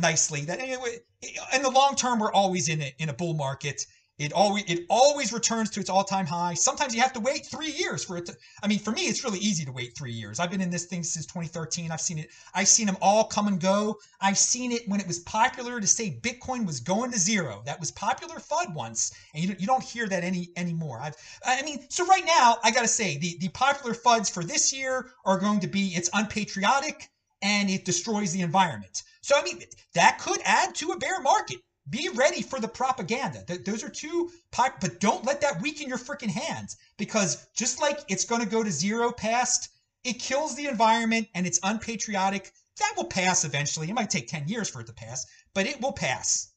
[0.00, 3.86] nicely that in the long term, we're always in a, in a bull market.
[4.20, 6.52] It always it always returns to its all time high.
[6.52, 8.36] Sometimes you have to wait three years for it to.
[8.62, 10.38] I mean, for me, it's really easy to wait three years.
[10.38, 11.90] I've been in this thing since 2013.
[11.90, 12.28] I've seen it.
[12.54, 13.96] I've seen them all come and go.
[14.20, 17.62] I've seen it when it was popular to say Bitcoin was going to zero.
[17.64, 21.00] That was popular FUD once, and you, you don't hear that any anymore.
[21.00, 24.44] I've I mean, so right now I got to say the the popular FUDs for
[24.44, 27.08] this year are going to be it's unpatriotic
[27.40, 29.02] and it destroys the environment.
[29.22, 29.62] So I mean,
[29.94, 31.58] that could add to a bear market
[31.88, 33.42] be ready for the propaganda.
[33.46, 37.80] Th- those are two pipe, but don't let that weaken your freaking hands because just
[37.80, 39.70] like it's going to go to zero past,
[40.04, 42.52] it kills the environment and it's unpatriotic.
[42.78, 43.88] That will pass eventually.
[43.90, 46.52] It might take 10 years for it to pass, but it will pass.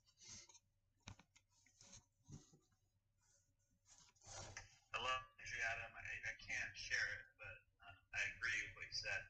[4.93, 5.91] I love you, Adam.
[5.97, 9.22] I, I can't share it, but uh, I agree with what he said.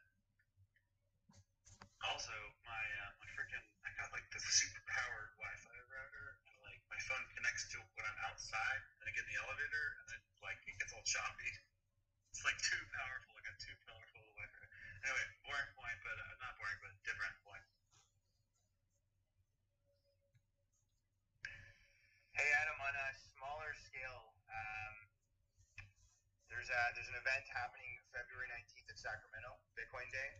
[2.03, 2.35] Also,
[2.67, 6.99] my uh, my freaking I got like the super powered Wi-Fi router, and like my
[7.09, 8.19] phone connects to when I'm
[8.53, 11.49] outside, and I get in the elevator, and then like it gets all choppy.
[12.29, 13.33] It's like too powerful.
[13.33, 14.21] I got too powerful
[15.03, 17.65] Anyway, boring point, but uh, not boring, but different point.
[22.37, 24.95] Hey Adam, on a smaller scale, um,
[26.47, 30.31] there's a, there's an event happening February 19th at Sacramento, Bitcoin Day.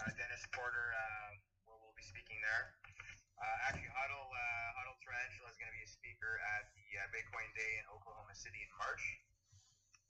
[0.00, 1.30] Uh, Dennis Porter uh,
[1.68, 2.74] will, will be speaking there.
[3.40, 7.08] Uh, actually, Huddle uh, Huddle Tarantula is going to be a speaker at the uh,
[7.10, 9.02] Bitcoin Day in Oklahoma City in March.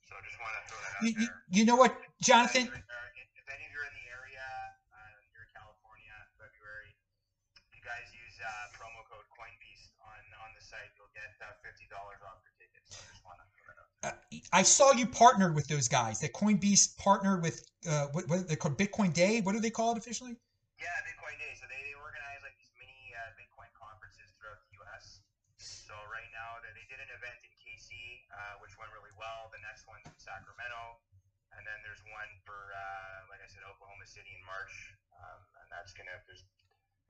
[0.05, 1.37] So I just want to throw that out You, there.
[1.49, 2.69] you know what, Jonathan?
[2.69, 4.45] If any of you are in- if any of you are in the area,
[4.93, 6.93] uh, California, in February,
[7.57, 11.53] if you guys use uh, promo code CoinBeast on, on the site, you'll get uh,
[11.65, 11.89] $50
[12.23, 12.83] off your ticket.
[12.89, 14.41] So I just want to throw that out there.
[14.41, 16.21] Uh, I saw you partnered with those guys.
[16.21, 18.77] That Coinbeast partnered with uh, what, what they called?
[18.79, 19.41] Bitcoin Day.
[19.41, 20.37] What do they call it officially?
[20.79, 21.53] Yeah, Bitcoin Day.
[21.59, 25.21] So they, they organize like these mini uh, Bitcoin conferences throughout the U.S.
[25.59, 27.93] So right now, they, they did an event in KC,
[28.33, 29.51] uh, which went really well.
[29.55, 31.03] The next one's in Sacramento,
[31.59, 34.73] and then there's one for, uh, like I said, Oklahoma City in March,
[35.19, 36.47] um, and that's gonna there's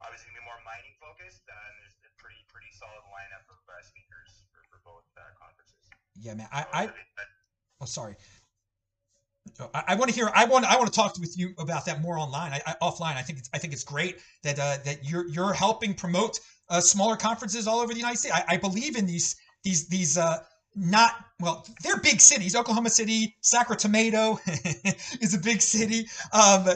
[0.01, 3.61] obviously gonna be more mining focused, uh, and there's a pretty pretty solid lineup of
[3.69, 5.85] uh, speakers for, for both uh, conferences.
[6.17, 6.49] Yeah, man.
[6.51, 7.29] I, So I it'll be- but
[7.85, 8.17] oh sorry.
[9.75, 10.31] I, I want to hear.
[10.35, 10.65] I want.
[10.65, 12.53] I want to talk with you about that more online.
[12.53, 13.17] I, I offline.
[13.17, 13.39] I think.
[13.41, 16.39] It's, I think it's great that uh, that you're you're helping promote
[16.69, 18.35] uh, smaller conferences all over the United States.
[18.35, 20.39] I, I believe in these these these uh,
[20.75, 21.67] not well.
[21.83, 22.57] They're big cities.
[22.57, 24.39] Oklahoma City, Sacramento
[25.21, 26.67] is a big city um,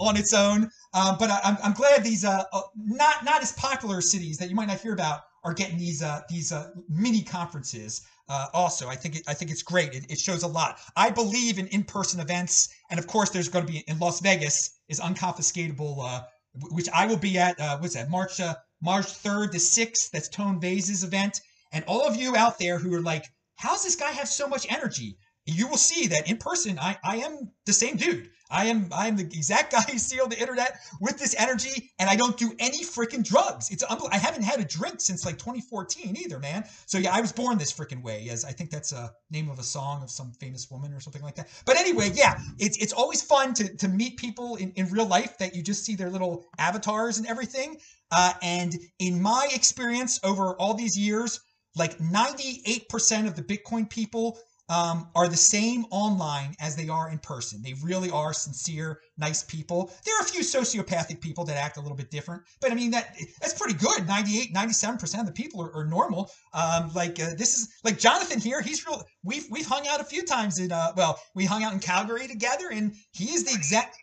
[0.00, 0.70] on its own.
[0.94, 4.48] Um, but I, I'm, I'm glad these uh, uh, not not as popular cities that
[4.48, 8.02] you might not hear about are getting these uh, these uh, mini conferences.
[8.28, 9.94] Uh, also, I think it, I think it's great.
[9.94, 10.78] It, it shows a lot.
[10.96, 14.78] I believe in in-person events, and of course, there's going to be in Las Vegas
[14.88, 16.22] is unconfiscatable, uh,
[16.70, 17.58] which I will be at.
[17.80, 18.10] What's that?
[18.10, 18.40] March
[18.82, 20.10] March third to sixth.
[20.12, 21.40] That's Tone Vays's event.
[21.72, 23.24] And all of you out there who are like,
[23.56, 26.78] "How's this guy have so much energy?" You will see that in person.
[26.78, 28.30] I I am the same dude.
[28.50, 31.90] I am I am the exact guy you see on the internet with this energy,
[31.98, 33.70] and I don't do any freaking drugs.
[33.70, 36.64] It's I haven't had a drink since like 2014 either, man.
[36.86, 38.28] So yeah, I was born this freaking way.
[38.30, 41.22] As I think that's a name of a song of some famous woman or something
[41.22, 41.48] like that.
[41.64, 45.38] But anyway, yeah, it's it's always fun to to meet people in in real life
[45.38, 47.78] that you just see their little avatars and everything.
[48.12, 51.40] Uh, and in my experience over all these years,
[51.76, 54.38] like 98% of the Bitcoin people
[54.68, 57.62] um, are the same online as they are in person.
[57.62, 59.92] They really are sincere, nice people.
[60.04, 62.90] There are a few sociopathic people that act a little bit different, but I mean
[62.90, 64.06] that that's pretty good.
[64.06, 66.30] 98, 97% of the people are, are normal.
[66.52, 68.60] Um, like uh, this is like Jonathan here.
[68.60, 69.04] He's real.
[69.22, 72.26] We've we've hung out a few times in uh, well, we hung out in Calgary
[72.26, 73.96] together, and he is the exact.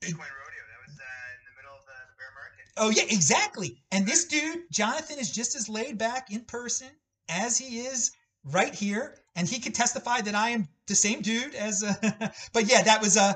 [0.00, 0.62] Bitcoin rodeo.
[0.70, 2.72] That was in the middle of the, the bear market.
[2.76, 3.80] Oh yeah, exactly.
[3.92, 6.88] And this dude, Jonathan, is just as laid back in person
[7.28, 8.12] as he is
[8.44, 11.82] right here, and he could testify that I am the same dude as.
[11.82, 11.94] Uh,
[12.52, 13.34] but yeah, that was Uh,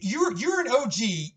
[0.00, 0.94] you're you're an OG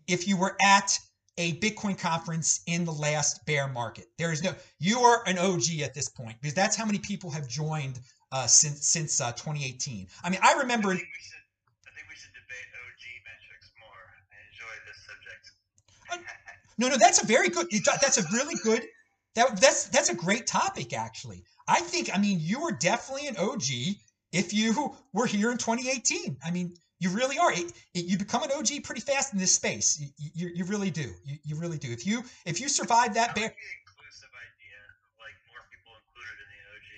[0.08, 0.98] if you were at
[1.36, 4.06] a Bitcoin conference in the last bear market.
[4.18, 4.54] There is no.
[4.78, 8.00] You are an OG at this point because that's how many people have joined
[8.32, 10.08] uh, since since uh, 2018.
[10.22, 10.90] I mean, I remember.
[10.90, 11.94] I think we should.
[11.94, 14.02] Think we should debate OG metrics more.
[14.30, 16.34] I enjoy this subject.
[16.78, 17.66] No, no, that's a very good.
[17.84, 18.82] That's a really good.
[19.34, 21.44] That that's that's a great topic actually.
[21.66, 22.14] I think.
[22.14, 23.64] I mean, you were definitely an OG
[24.32, 26.36] if you were here in 2018.
[26.44, 27.52] I mean, you really are.
[27.52, 30.00] It, it, you become an OG pretty fast in this space.
[30.00, 31.12] You, you, you really do.
[31.24, 31.90] You, you really do.
[31.92, 35.92] If you if you survive that bear, like the inclusive idea of like more people
[36.00, 36.94] included in the OG.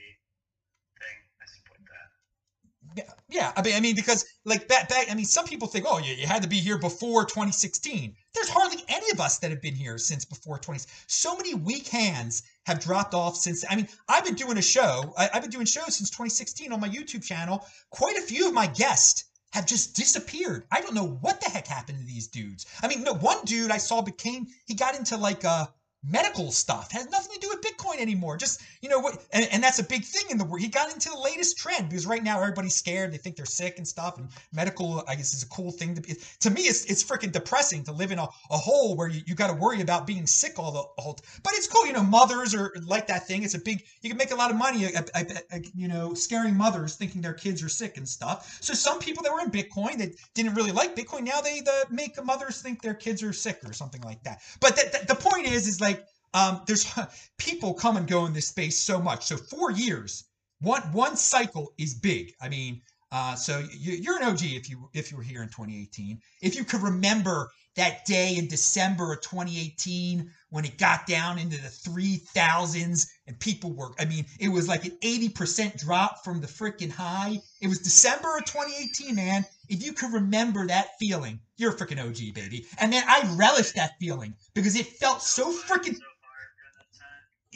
[2.97, 3.53] Yeah, yeah.
[3.55, 6.27] I mean, I mean, because like that, back, I mean, some people think, oh, you,
[6.27, 8.17] had to be here before 2016.
[8.35, 10.81] There's hardly any of us that have been here since before 20.
[11.07, 13.65] So many weak hands have dropped off since.
[13.69, 15.13] I mean, I've been doing a show.
[15.19, 17.67] I, I've been doing shows since 2016 on my YouTube channel.
[17.91, 20.65] Quite a few of my guests have just disappeared.
[20.73, 22.65] I don't know what the heck happened to these dudes.
[22.83, 25.67] I mean, no, one dude I saw became he got into like uh
[26.09, 26.93] medical stuff.
[26.93, 28.37] Has nothing to do with bitcoin anymore.
[28.37, 30.61] Just you know what and, and that's a big thing in the world.
[30.61, 33.13] He got into the latest trend because right now everybody's scared.
[33.13, 36.01] They think they're sick and stuff and medical i guess is a cool thing to
[36.01, 39.21] be to me it's, it's freaking depressing to live in a, a hole where you,
[39.27, 42.03] you got to worry about being sick all the whole but it's cool you know
[42.03, 43.43] mothers are like that thing.
[43.43, 46.15] It's a big you can make a lot of money uh, uh, uh, you know
[46.15, 48.59] scaring mothers thinking their kids are sick and stuff.
[48.61, 51.87] So some people that were in bitcoin that didn't really like bitcoin now they the,
[51.91, 54.41] make mothers think their kids are sick or something like that.
[54.61, 55.96] But the, the, the point is is like
[56.37, 56.87] um, there's
[57.39, 59.25] people come and go in this space so much.
[59.25, 60.25] So four years,
[60.61, 62.35] one one cycle is big.
[62.41, 65.49] I mean, uh, so you, are an OG if you if you were here in
[65.49, 66.21] 2018.
[66.43, 71.61] If you could remember that day in December of 2018 when it got down into
[71.61, 76.47] the 3000s and people were, I mean, it was like an 80% drop from the
[76.47, 77.39] freaking high.
[77.61, 79.45] It was December of 2018, man.
[79.69, 82.67] If you could remember that feeling, you're a freaking OG, baby.
[82.79, 85.99] And then I relished that feeling because it felt so freaking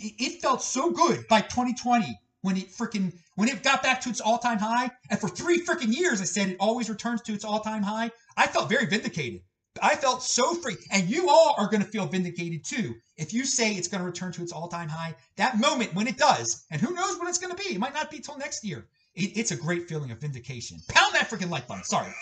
[0.01, 4.20] it felt so good by 2020 when it freaking when it got back to its
[4.20, 4.90] all-time high.
[5.10, 8.10] And for three freaking years i said it always returns to its all-time high.
[8.36, 9.43] I felt very vindicated.
[9.82, 10.77] I felt so free.
[10.90, 14.06] And you all are going to feel vindicated too if you say it's going to
[14.06, 15.14] return to its all-time high.
[15.36, 17.74] That moment when it does and who knows when it's going to be.
[17.74, 18.86] It might not be till next year.
[19.14, 20.78] It, it's a great feeling of vindication.
[20.89, 21.85] Pound that freaking like button.
[21.85, 22.12] Sorry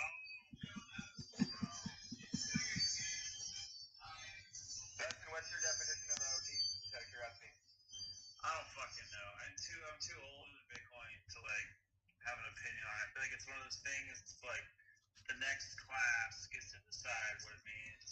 [15.38, 18.06] next class gets to decide what it means.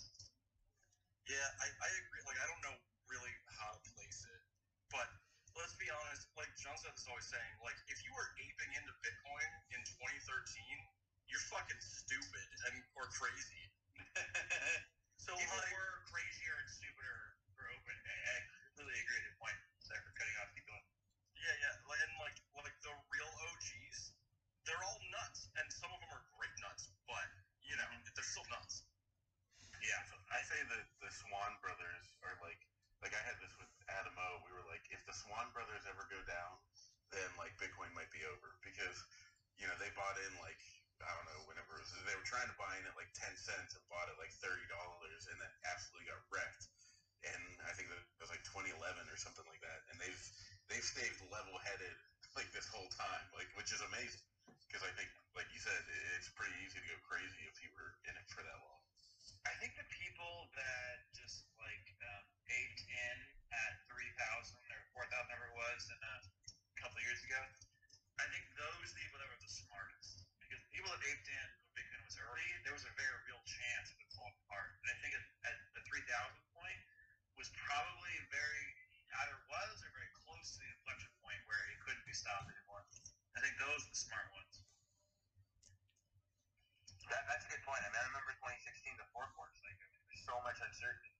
[1.26, 2.22] Yeah, I, I agree.
[2.22, 2.76] Like, I don't know
[3.10, 4.40] really how to place it,
[4.94, 5.10] but
[5.58, 6.30] let's be honest.
[6.38, 10.62] Like John Seth is always saying, like, if you were aping into Bitcoin in 2013,
[11.26, 13.64] you're fucking stupid and or crazy.
[15.24, 17.96] so people like, were crazier and stupider for open.
[18.06, 18.38] I
[18.70, 19.58] completely agree your point.
[19.82, 20.54] Sorry for cutting off.
[20.54, 20.86] Keep going.
[21.42, 24.14] Yeah, yeah, and like like the real OGs,
[24.62, 27.26] they're all nuts, and some of them are great nuts but
[27.62, 28.82] you know they're still nuts.
[29.80, 30.02] Yeah,
[30.34, 32.64] I say that the Swan brothers are like
[33.04, 34.40] like I had this with Adam O.
[34.40, 36.56] We were like, if the Swan brothers ever go down,
[37.12, 38.96] then like Bitcoin might be over because
[39.60, 40.56] you know they bought in like
[41.04, 43.76] I don't know whenever was, they were trying to buy in at like ten cents
[43.76, 46.72] and bought it like thirty dollars and then absolutely got wrecked.
[47.28, 48.80] And I think that was like 2011
[49.10, 49.84] or something like that.
[49.92, 50.22] And they've
[50.72, 51.96] they've stayed level headed
[52.38, 54.24] like this whole time, like which is amazing
[54.64, 55.84] because I think, like you said,
[56.16, 58.85] it's pretty easy to go crazy if you were in it for that long.
[59.46, 63.16] I think the people that just like um, aped in
[63.54, 66.16] at three thousand or four thousand, whatever it was, in a
[66.82, 67.38] couple years ago,
[68.18, 71.78] I think those people that were the smartest because the people that aped in when
[71.78, 74.74] Bitcoin was early, there was a very real chance it would fall apart.
[74.82, 76.80] And I think at, at the three thousand point
[77.38, 78.66] was probably very
[79.22, 82.82] either was or very close to the inflection point where it couldn't be stopped anymore.
[83.38, 84.55] I think those are the smart ones.
[87.10, 87.82] That, that's a good point.
[87.86, 89.54] I mean, I remember 2016, the fourth quarter.
[89.62, 91.14] Like, there's so much uncertainty.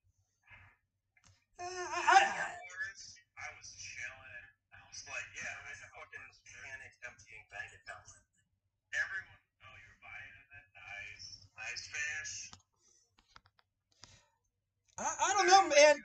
[1.56, 2.52] Uh, I, I,
[3.38, 4.46] I was chilling.
[4.74, 8.04] I was like, yeah, I was fucking panic emptying bank account.
[8.92, 10.66] Everyone, oh, you were buying it?
[10.74, 11.26] Nice.
[11.54, 12.34] Nice fish.
[14.98, 15.96] I, I don't know, man.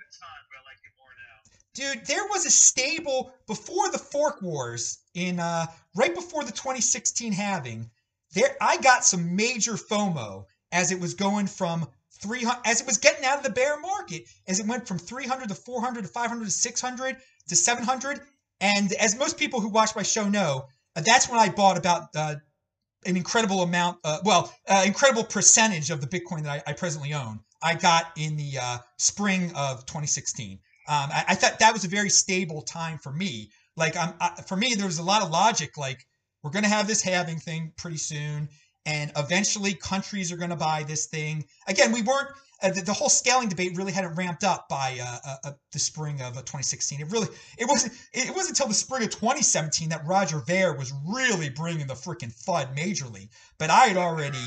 [1.73, 7.31] Dude, there was a stable before the fork wars in uh right before the 2016
[7.31, 7.89] halving.
[8.33, 11.87] There I got some major FOMO as it was going from
[12.21, 15.49] 300 as it was getting out of the bear market as it went from 300
[15.49, 17.17] to 400 to 500 to 600
[17.49, 18.21] to 700
[18.59, 22.09] and as most people who watch my show know uh, that's when i bought about
[22.15, 22.35] uh,
[23.05, 27.13] an incredible amount uh, well uh, incredible percentage of the bitcoin that i, I presently
[27.13, 31.85] own i got in the uh, spring of 2016 um, I, I, thought that was
[31.85, 33.51] a very stable time for me.
[33.77, 35.77] Like, um, I, for me, there was a lot of logic.
[35.77, 36.05] Like,
[36.43, 38.49] we're going to have this halving thing pretty soon,
[38.85, 41.45] and eventually countries are going to buy this thing.
[41.67, 42.29] Again, we weren't.
[42.63, 45.79] Uh, the, the, whole scaling debate really hadn't ramped up by uh, uh, uh the
[45.79, 47.01] spring of 2016.
[47.01, 47.27] It really,
[47.57, 47.93] it wasn't.
[48.13, 52.31] It wasn't until the spring of 2017 that Roger Ver was really bringing the freaking
[52.45, 53.29] FUD majorly.
[53.57, 54.37] But I had already.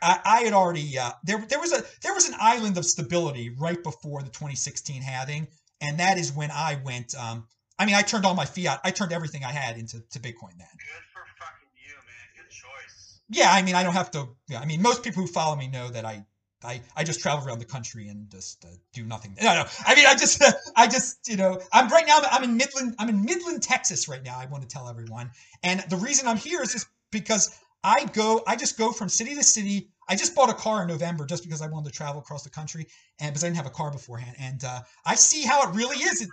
[0.00, 1.44] I, I had already uh, there.
[1.48, 5.48] There was a there was an island of stability right before the 2016 halving,
[5.80, 7.14] and that is when I went.
[7.16, 7.46] Um,
[7.78, 8.80] I mean, I turned all my fiat.
[8.84, 10.74] I turned everything I had into to Bitcoin then.
[10.74, 12.26] Good for fucking you, man.
[12.36, 13.14] Good choice.
[13.30, 14.28] Yeah, I mean, I don't have to.
[14.48, 16.24] Yeah, I mean, most people who follow me know that I,
[16.64, 19.36] I, I just travel around the country and just uh, do nothing.
[19.40, 19.64] No, no.
[19.86, 20.42] I mean, I just,
[20.76, 22.20] I just, you know, I'm right now.
[22.30, 22.94] I'm in Midland.
[22.98, 24.38] I'm in Midland, Texas, right now.
[24.38, 25.30] I want to tell everyone,
[25.62, 28.42] and the reason I'm here is just because I go.
[28.46, 29.90] I just go from city to city.
[30.08, 32.50] I just bought a car in November just because I wanted to travel across the
[32.50, 32.86] country,
[33.20, 35.98] and because I didn't have a car beforehand, and uh, I see how it really
[35.98, 36.22] is.
[36.22, 36.28] It,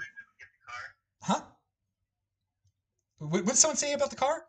[1.22, 1.42] huh?
[3.18, 4.46] What did someone say about the car?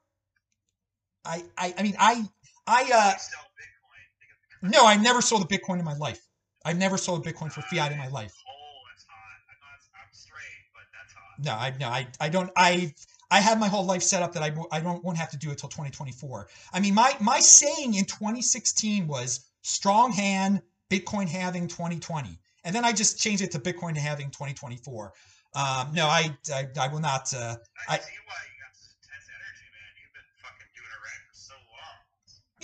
[1.27, 2.25] I, I, I mean, I,
[2.67, 4.03] I, uh, Sell Bitcoin.
[4.21, 6.21] to get the no, I never sold a Bitcoin in my life.
[6.65, 8.35] I've never sold a Bitcoin for fiat in my life.
[8.49, 8.53] Oh,
[8.91, 9.17] that's hot.
[9.49, 11.45] I'm, not, I'm straight, but that's hot.
[11.45, 12.93] No, I, no, I, I don't, I,
[13.31, 15.51] I have my whole life set up that I, I don't, won't have to do
[15.51, 16.49] it till 2024.
[16.73, 22.39] I mean, my, my saying in 2016 was strong hand, Bitcoin halving 2020.
[22.65, 25.13] And then I just changed it to Bitcoin halving 2024.
[25.55, 27.57] Um, no, I, I, I will not, uh,
[27.89, 29.91] I, I- see why you got such intense energy, man.
[30.03, 31.97] You've been fucking doing it right for so long.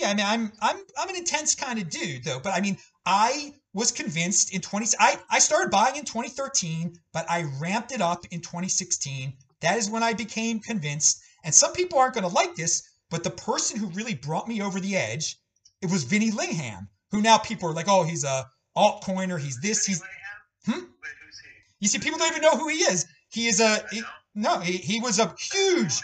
[0.03, 2.39] Yeah, I mean, I'm I'm I'm an intense kind of dude, though.
[2.39, 4.87] But I mean, I was convinced in 20.
[4.99, 9.33] I I started buying in 2013, but I ramped it up in 2016.
[9.61, 11.21] That is when I became convinced.
[11.45, 14.61] And some people aren't going to like this, but the person who really brought me
[14.61, 15.37] over the edge,
[15.81, 19.85] it was Vinny Lingham, who now people are like, oh, he's a altcoiner, he's this,
[19.85, 20.01] he's.
[20.65, 20.71] Hmm?
[20.71, 20.81] Wait,
[21.25, 21.49] who's he?
[21.79, 23.05] You see, people don't even know who he is.
[23.29, 24.03] He is a he-
[24.35, 26.01] no, he, he was a huge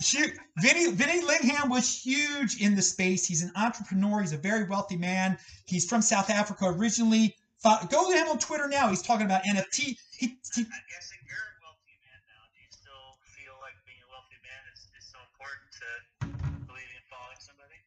[0.00, 0.38] Tell me where huge.
[0.58, 3.26] Vinny Vinny Lingham was huge in the space.
[3.26, 4.20] He's an entrepreneur.
[4.20, 5.38] He's a very wealthy man.
[5.66, 7.34] He's from South Africa originally.
[7.62, 8.88] Fo- Go to him on Twitter now.
[8.88, 9.96] He's talking about NFT.
[10.18, 12.42] He, he, I'm guessing you're a wealthy man now.
[12.54, 16.96] Do you still feel like being a wealthy man is, is so important to believing
[16.98, 17.78] in following somebody?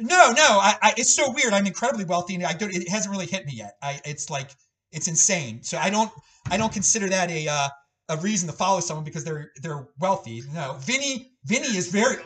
[0.00, 0.58] no, no.
[0.60, 1.52] I, I, it's so weird.
[1.52, 2.74] I'm incredibly wealthy, and I don't.
[2.74, 3.76] It hasn't really hit me yet.
[3.82, 4.50] I, it's like
[4.92, 5.62] it's insane.
[5.62, 6.10] So I don't.
[6.50, 7.68] I don't consider that a uh,
[8.10, 10.42] a reason to follow someone because they're they're wealthy.
[10.52, 11.32] No, Vinny.
[11.44, 12.16] Vinny is very.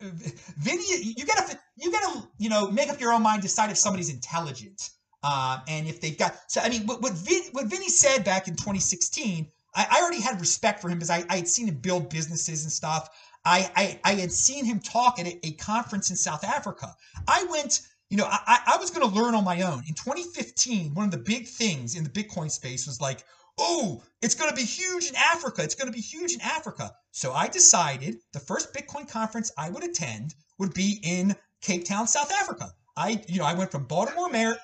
[0.00, 4.08] Vinny, you gotta, you gotta, you know, make up your own mind, decide if somebody's
[4.08, 4.90] intelligent,
[5.22, 6.36] uh, and if they've got.
[6.48, 10.20] So, I mean, what what, Vin, what Vinny said back in 2016, I, I already
[10.20, 13.10] had respect for him because I, I had seen him build businesses and stuff.
[13.44, 16.94] I, I, I had seen him talk at a, a conference in South Africa.
[17.28, 19.82] I went, you know, I, I I was going to learn on my own.
[19.86, 23.24] In 2015, one of the big things in the Bitcoin space was like,
[23.58, 25.62] oh, it's going to be huge in Africa.
[25.62, 26.92] It's going to be huge in Africa.
[27.10, 32.06] So I decided the first Bitcoin conference I would attend would be in Cape Town,
[32.06, 32.72] South Africa.
[32.96, 34.58] I, you know, I went from Baltimore, Mar-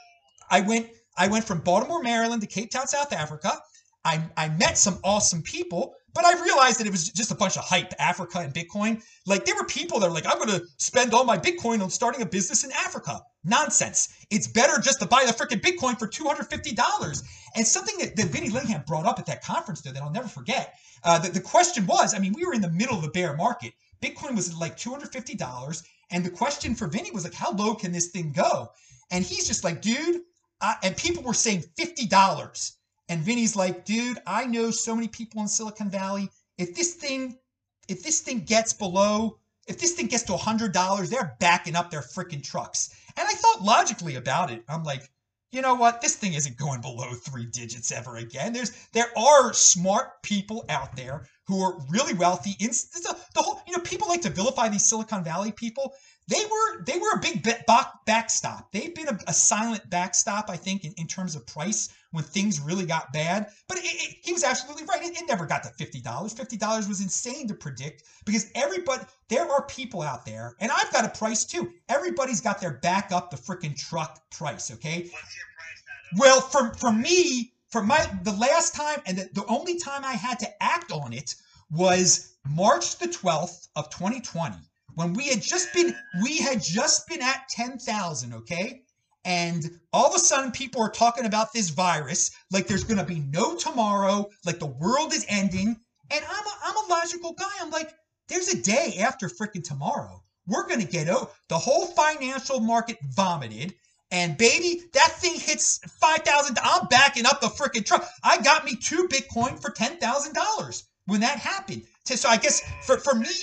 [0.51, 3.53] I went, I went from Baltimore, Maryland to Cape Town, South Africa.
[4.05, 7.59] I, I met some awesome people, but I realized that it was just a bunch
[7.59, 9.03] of hype, Africa and Bitcoin.
[9.27, 11.91] Like there were people that were like, I'm going to spend all my Bitcoin on
[11.91, 13.21] starting a business in Africa.
[13.45, 14.09] Nonsense.
[14.31, 17.23] It's better just to buy the freaking Bitcoin for $250.
[17.55, 20.27] And something that, that Vinny Lingham brought up at that conference there that I'll never
[20.27, 20.75] forget.
[21.05, 23.37] Uh, the, the question was, I mean, we were in the middle of the bear
[23.37, 23.75] market.
[24.03, 25.83] Bitcoin was like $250.
[26.11, 28.71] And the question for Vinny was like, how low can this thing go?
[29.11, 30.23] And he's just like, dude,
[30.83, 32.73] and people were saying $50.
[33.09, 36.29] And Vinny's like, dude, I know so many people in Silicon Valley.
[36.59, 37.39] If this thing,
[37.89, 42.01] if this thing gets below, if this thing gets to $100, they're backing up their
[42.01, 42.91] freaking trucks.
[43.17, 44.63] And I thought logically about it.
[44.69, 45.11] I'm like,
[45.53, 46.01] you know what?
[46.01, 48.53] This thing isn't going below three digits ever again.
[48.53, 52.57] There's there are smart people out there who are really wealthy.
[52.59, 55.95] In the, the whole, you know, people like to vilify these Silicon Valley people.
[56.29, 58.73] They were they were a big back, backstop.
[58.73, 62.61] They've been a, a silent backstop, I think, in, in terms of price when things
[62.61, 63.49] really got bad.
[63.69, 65.03] But it, it, he was absolutely right.
[65.03, 66.33] It, it never got to fifty dollars.
[66.33, 70.93] Fifty dollars was insane to predict because everybody there are people out there, and I've
[70.93, 71.71] got a price too.
[71.89, 74.73] Everybody's got their back up the freaking truck price.
[74.73, 76.15] Okay, What's your price, Adam?
[76.15, 76.19] Uh?
[76.19, 80.15] well, for for me, for my the last time and the, the only time I
[80.15, 81.35] had to act on it
[81.71, 84.57] was March the 12th of 2020
[84.95, 88.83] when we had just been we had just been at 10,000, okay?
[89.27, 93.05] And all of a sudden people are talking about this virus like there's going to
[93.05, 95.77] be no tomorrow, like the world is ending,
[96.13, 97.51] and I'm a, I'm a logical guy.
[97.61, 97.93] I'm like
[98.29, 100.23] there's a day after freaking tomorrow.
[100.47, 101.33] We're going to get out.
[101.49, 103.75] The whole financial market vomited.
[104.13, 106.61] And baby, that thing hits five thousand.
[106.63, 108.09] I'm backing up the freaking truck.
[108.23, 111.83] I got me two Bitcoin for ten thousand dollars when that happened.
[112.05, 113.35] So so I guess for for me,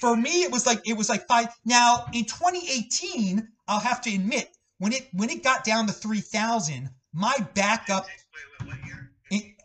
[0.00, 1.48] for me, it was like it was like five.
[1.66, 6.20] Now in 2018, I'll have to admit when it when it got down to three
[6.20, 8.96] thousand, my backup Wait, wait, what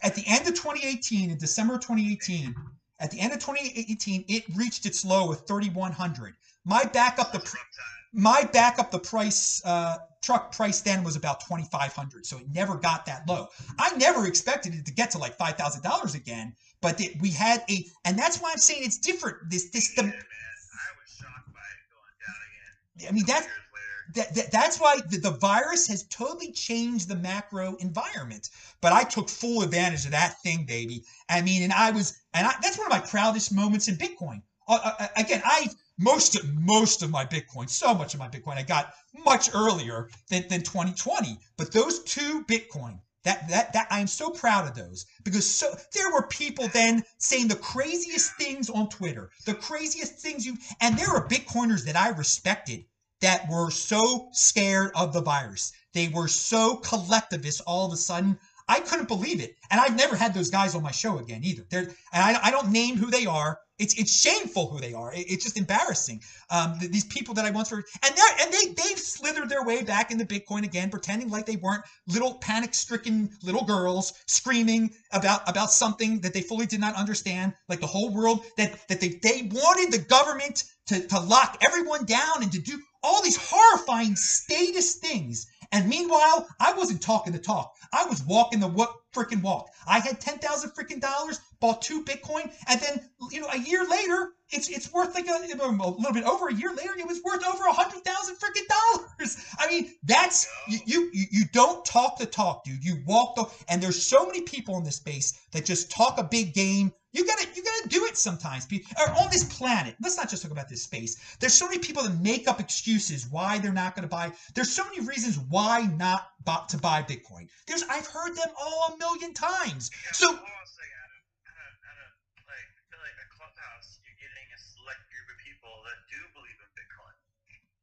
[0.04, 2.56] at the end of 2018, in December 2018,
[3.00, 6.36] at the end of 2018, it reached its low of 3,100.
[6.66, 7.66] My backup the Rough pr- time.
[8.14, 13.06] my backup the price uh, truck price then was about 2,500, so it never got
[13.08, 13.48] that low.
[13.80, 17.30] I never expected it to get to like five thousand dollars again, but it, we
[17.32, 19.38] had a, and that's why I'm saying it's different.
[19.50, 20.14] This this Yeah, the man.
[20.14, 23.10] I was shocked by it going down again.
[23.10, 23.71] I mean that years later.
[24.14, 28.50] That, that that's why the, the virus has totally changed the macro environment.
[28.82, 31.04] But I took full advantage of that thing, baby.
[31.30, 34.42] I mean, and I was, and I, that's one of my proudest moments in Bitcoin.
[34.68, 38.64] Uh, uh, again, I most most of my Bitcoin, so much of my Bitcoin, I
[38.64, 38.94] got
[39.26, 41.38] much earlier than, than 2020.
[41.58, 45.76] But those two Bitcoin, that that that I am so proud of those because so
[45.94, 50.98] there were people then saying the craziest things on Twitter, the craziest things you, and
[50.98, 52.86] there were Bitcoiners that I respected
[53.22, 55.72] that were so scared of the virus.
[55.94, 58.38] They were so collectivist all of a sudden.
[58.68, 59.56] I couldn't believe it.
[59.70, 61.64] And I've never had those guys on my show again either.
[61.70, 61.82] They're,
[62.14, 63.60] and I, I don't name who they are.
[63.80, 65.12] It's it's shameful who they are.
[65.12, 66.22] It- it's just embarrassing.
[66.52, 69.64] Um, th- these people that I once were, and they and they they've slithered their
[69.64, 75.50] way back into Bitcoin again, pretending like they weren't little panic-stricken little girls screaming about
[75.50, 79.20] about something that they fully did not understand, like the whole world that that they
[79.24, 84.16] they wanted the government to to lock everyone down and to do all these horrifying
[84.16, 85.48] status things.
[85.72, 87.74] And meanwhile, I wasn't talking the talk.
[87.94, 89.70] I was walking the what freaking walk.
[89.88, 93.88] I had ten thousand freaking dollars, bought two Bitcoin, and then you know a year
[93.88, 97.22] later, it's it's worth like a, a little bit over a year later, it was
[97.24, 99.38] worth over a hundred thousand freaking dollars.
[99.60, 102.84] I mean, that's you, you you you don't talk the talk, dude.
[102.84, 106.24] You walk the and there's so many people in this space that just talk a
[106.24, 106.92] big game.
[107.14, 108.68] You gotta you gotta do it sometimes.
[108.98, 111.20] Or on this planet, let's not just talk about this space.
[111.40, 114.32] There's so many people that make up excuses why they're not gonna buy.
[114.56, 117.50] There's so many reasons why not bu- to buy Bitcoin.
[117.68, 119.92] There's I've heard them all a million times.
[119.92, 121.20] Yeah, So hold on a second, Adam.
[121.52, 122.08] At a, at a,
[122.48, 126.20] like, I feel like a clubhouse, you're getting a select group of people that do
[126.32, 127.16] believe in Bitcoin.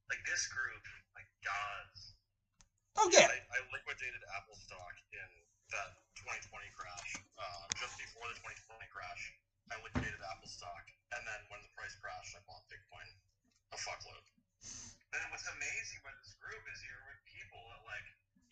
[0.08, 0.80] Like this group,
[1.12, 2.16] like gods.
[2.96, 5.28] oh yeah, I, I liquidated Apple stock in
[5.76, 7.10] that 2020 crash.
[7.40, 9.22] Uh, just before the 2020 crash,
[9.72, 10.84] I liquidated Apple stock,
[11.16, 13.08] and then when the price crashed, I bought Bitcoin
[13.72, 14.24] a fuckload.
[15.16, 18.04] And what's amazing about this group is you're with people that like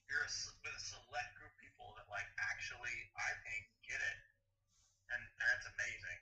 [0.09, 4.01] you're a, s- with a select group of people that like actually I think get
[4.01, 4.19] it,
[5.13, 6.19] and, and that's amazing.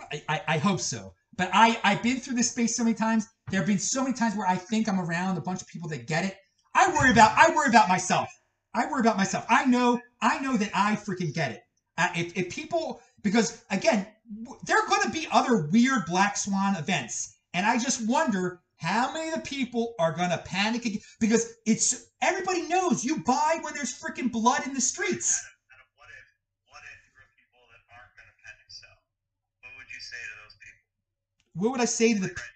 [0.00, 1.12] I, I, I hope so.
[1.36, 3.28] But I, I've been through this space so many times.
[3.50, 5.88] There have been so many times where I think I'm around a bunch of people
[5.90, 6.36] that get it.
[6.74, 8.28] I worry about I worry about myself.
[8.74, 9.44] I worry about myself.
[9.48, 11.60] I know I know that I freaking get it.
[11.98, 14.06] Uh, if, if people because again
[14.42, 18.60] w- there are going to be other weird black swan events, and I just wonder
[18.76, 23.18] how many of the people are going to panic ag- because it's everybody knows you
[23.24, 25.42] buy when there's freaking blood in the streets.
[25.72, 26.26] Adam, Adam, what if
[26.70, 28.96] what if there are people that aren't going to panic sell?
[29.60, 30.84] What would you say to those people?
[31.54, 32.50] What would I say to the right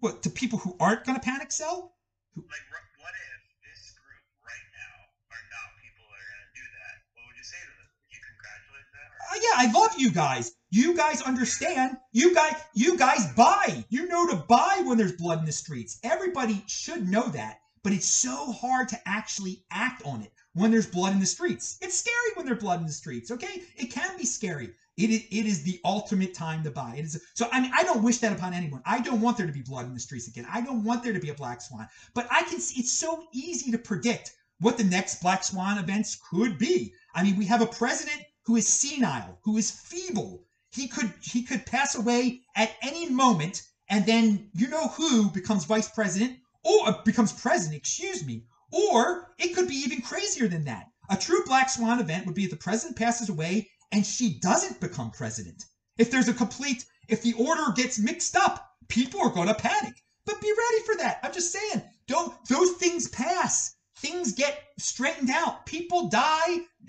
[0.00, 1.92] what to people who aren't going to panic sell?
[2.36, 4.94] like r- what if this group right now
[5.32, 6.94] are not people that are going to do that?
[7.16, 7.88] What would you say to them?
[7.88, 9.08] Would you congratulate them?
[9.08, 9.16] Or?
[9.16, 10.52] Uh, yeah, I love you guys.
[10.70, 11.96] You guys understand.
[12.12, 13.84] You guys, you guys buy.
[13.88, 15.98] You know to buy when there's blood in the streets.
[16.02, 17.60] Everybody should know that.
[17.82, 21.78] But it's so hard to actually act on it when there's blood in the streets.
[21.80, 23.30] It's scary when there's blood in the streets.
[23.30, 24.74] Okay, it can be scary.
[24.96, 26.96] It is, it is the ultimate time to buy.
[26.96, 27.48] It is so.
[27.52, 28.82] I mean, I don't wish that upon anyone.
[28.86, 30.46] I don't want there to be blood in the streets again.
[30.50, 31.86] I don't want there to be a black swan.
[32.14, 32.58] But I can.
[32.60, 36.94] see It's so easy to predict what the next black swan events could be.
[37.14, 40.44] I mean, we have a president who is senile, who is feeble.
[40.70, 45.64] He could he could pass away at any moment, and then you know who becomes
[45.64, 48.44] vice president or uh, becomes president, excuse me.
[48.72, 50.90] Or it could be even crazier than that.
[51.08, 54.80] A true black swan event would be if the president passes away and she doesn't
[54.80, 55.64] become president.
[55.98, 59.94] If there's a complete if the order gets mixed up, people are going to panic.
[60.24, 61.20] But be ready for that.
[61.22, 63.74] I'm just saying, don't those things pass.
[63.98, 65.66] Things get straightened out.
[65.66, 66.58] People die.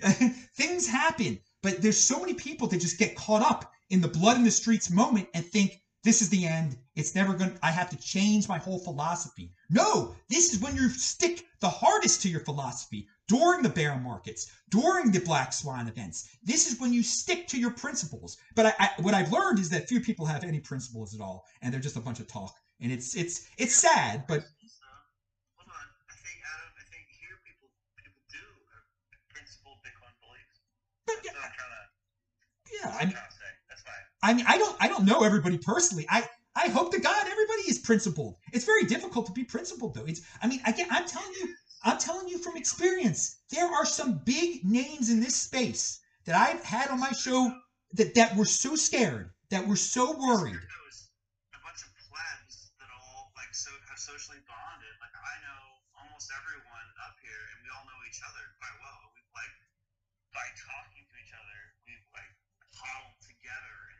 [0.56, 1.40] things happen.
[1.62, 4.50] But there's so many people that just get caught up in the blood in the
[4.50, 6.76] streets moment and think this is the end.
[6.94, 9.52] It's never going to, I have to change my whole philosophy.
[9.68, 14.50] No, this is when you stick the hardest to your philosophy during the bear markets,
[14.70, 16.28] during the black swan events.
[16.42, 18.36] This is when you stick to your principles.
[18.54, 21.44] But I, I, what I've learned is that few people have any principles at all,
[21.60, 22.54] and they're just a bunch of talk.
[22.80, 24.86] And it's it's it's sad, but So,
[25.58, 25.86] hold on.
[26.08, 26.72] I think Adam.
[26.78, 27.68] I think here people
[27.98, 28.38] people do
[28.70, 28.86] have
[29.34, 30.62] principled Bitcoin beliefs.
[31.04, 31.82] but That's yeah, what I'm trying to.
[32.80, 33.50] Yeah, I mean, trying to say.
[33.68, 34.04] That's fine.
[34.22, 36.06] I mean, I don't, I don't know everybody personally.
[36.08, 36.24] I,
[36.56, 38.34] I hope to God everybody is principled.
[38.52, 40.04] It's very difficult to be principled, though.
[40.06, 43.38] It's, I mean, again, I'm telling you, I'm telling you from experience.
[43.50, 47.52] There are some big names in this space that I've had on my show
[47.94, 50.58] that that were so scared, that were so worried.
[51.54, 54.94] A bunch of plebs that all like so have socially bonded.
[54.98, 55.62] Like I know
[56.02, 58.98] almost everyone up here, and we all know each other quite well.
[59.14, 59.54] We like
[60.34, 62.28] by talking to each other, we've like
[62.74, 63.98] huddled together in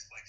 [0.00, 0.28] this like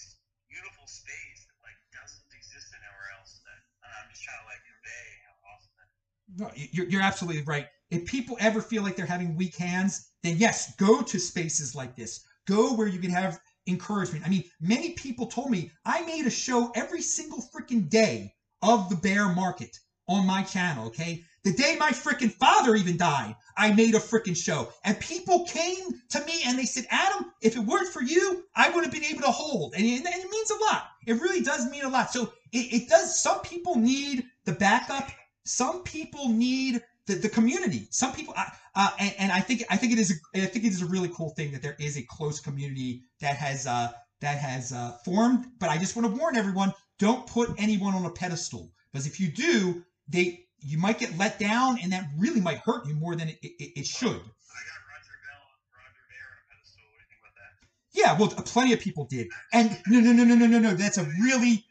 [0.50, 3.40] beautiful space that like doesn't exist anywhere else.
[3.48, 5.90] That I'm just trying to like convey how awesome that.
[6.36, 7.68] No, you're, you're absolutely right.
[7.90, 11.96] If people ever feel like they're having weak hands, then yes, go to spaces like
[11.96, 12.22] this.
[12.48, 14.26] Go where you can have encouragement.
[14.26, 18.90] I mean, many people told me I made a show every single freaking day of
[18.90, 19.78] the bear market
[20.08, 21.24] on my channel, okay?
[21.44, 24.72] The day my freaking father even died, I made a freaking show.
[24.84, 28.70] And people came to me and they said, Adam, if it weren't for you, I
[28.70, 29.74] wouldn't have been able to hold.
[29.76, 30.90] And it, and it means a lot.
[31.08, 32.12] It really does mean a lot.
[32.12, 35.10] So it, it does, some people need the backup.
[35.44, 37.88] Some people need the, the community.
[37.90, 38.36] Some people,
[38.76, 40.86] uh, and, and I think I think it is a, I think it is a
[40.86, 43.92] really cool thing that there is a close community that has uh,
[44.22, 45.46] that has uh, formed.
[45.60, 49.20] But I just want to warn everyone: don't put anyone on a pedestal because if
[49.20, 53.16] you do, they you might get let down, and that really might hurt you more
[53.16, 54.10] than it, it, it should.
[54.10, 55.42] Roger Bell
[55.74, 56.84] Roger Ver on a pedestal.
[56.90, 57.52] What do you think about that?
[57.94, 59.28] Yeah, well, plenty of people did.
[59.54, 60.74] And no, no, no, no, no, no, no.
[60.74, 61.66] That's a really,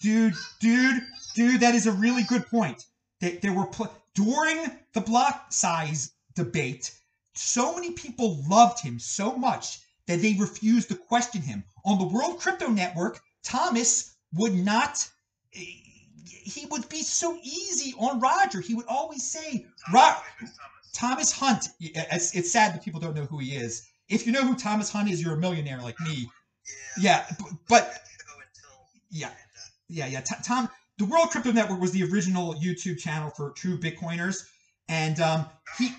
[0.00, 1.02] dude, dude,
[1.34, 1.60] dude.
[1.60, 2.84] That is a really good point.
[3.20, 6.94] That there were pl- during the block size debate,
[7.34, 11.64] so many people loved him so much that they refused to question him.
[11.84, 15.08] On the World Crypto Network, Thomas would not.
[16.28, 18.60] He would be so easy on Roger.
[18.60, 20.14] He would always say, Ro-
[20.92, 21.66] Thomas Hunt.
[21.80, 23.86] It's, it's sad that people don't know who he is.
[24.08, 26.28] If you know who Thomas Hunt is, you're a millionaire like me.
[26.98, 27.92] Yeah, b- but
[29.10, 29.30] yeah,
[29.88, 30.20] yeah, yeah.
[30.20, 34.44] Tom, the World Crypto Network was the original YouTube channel for true Bitcoiners,
[34.88, 35.46] and um,
[35.78, 35.92] he.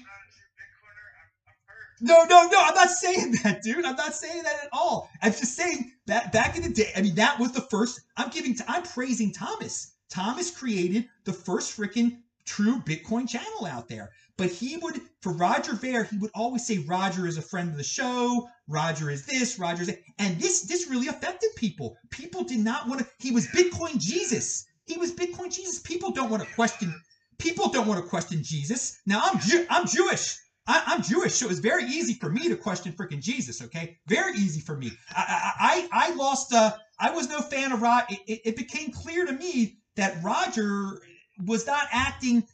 [1.99, 2.61] No, no, no!
[2.61, 3.83] I'm not saying that, dude.
[3.85, 5.09] I'm not saying that at all.
[5.21, 8.01] I'm just saying that back in the day, I mean, that was the first.
[8.17, 8.55] I'm giving.
[8.67, 9.93] I'm praising Thomas.
[10.09, 14.09] Thomas created the first freaking true Bitcoin channel out there.
[14.37, 17.77] But he would, for Roger Ver, he would always say Roger is a friend of
[17.77, 18.47] the show.
[18.67, 19.57] Roger is this.
[19.57, 19.99] Roger is that.
[20.19, 21.97] And this this really affected people.
[22.11, 23.07] People did not want to.
[23.19, 24.65] He was Bitcoin Jesus.
[24.85, 25.79] He was Bitcoin Jesus.
[25.79, 26.93] People don't want to question.
[27.39, 28.99] People don't want to question Jesus.
[29.05, 30.37] Now I'm Jew, I'm Jewish.
[30.69, 33.61] I, I'm Jewish, so it's very easy for me to question freaking Jesus.
[33.61, 34.91] Okay, very easy for me.
[35.09, 36.53] I I, I lost.
[36.53, 38.03] Uh, I was no fan of Rod.
[38.09, 40.99] It, it, it became clear to me that Roger
[41.45, 42.45] was not acting.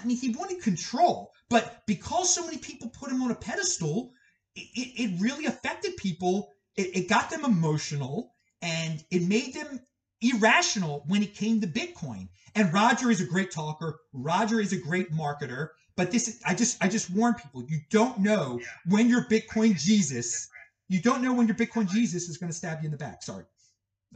[0.00, 4.12] I mean, he wanted control, but because so many people put him on a pedestal,
[4.54, 6.50] it, it really affected people.
[6.76, 9.80] It, it got them emotional, and it made them
[10.20, 12.28] irrational when it came to Bitcoin.
[12.54, 13.98] And Roger is a great talker.
[14.12, 15.68] Roger is a great marketer.
[15.96, 20.48] But this, I just, I just warn people: you don't know when your Bitcoin Jesus,
[20.88, 23.22] you don't know when your Bitcoin Jesus is going to stab you in the back.
[23.22, 23.44] Sorry.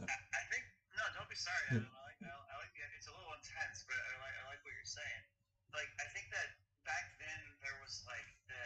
[0.01, 0.63] I think
[0.97, 1.61] no, don't be sorry.
[1.71, 1.85] Yeah.
[1.85, 1.89] Adam.
[1.89, 2.81] I like, I, I like the.
[2.97, 5.21] It's a little intense, but I like, I like what you're saying.
[5.73, 6.49] Like, I think that
[6.85, 8.61] back then there was like the.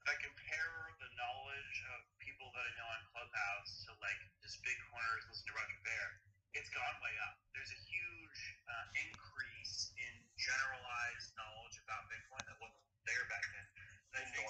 [0.00, 4.60] If I compare the knowledge of people that I know on Clubhouse to like just
[4.64, 6.08] Bitcoiners listen to Roger Ver,
[6.56, 7.36] it's gone way up.
[7.56, 10.12] There's a huge uh, increase in
[10.44, 13.66] generalized knowledge about Bitcoin that wasn't there back then.
[13.80, 14.44] And I think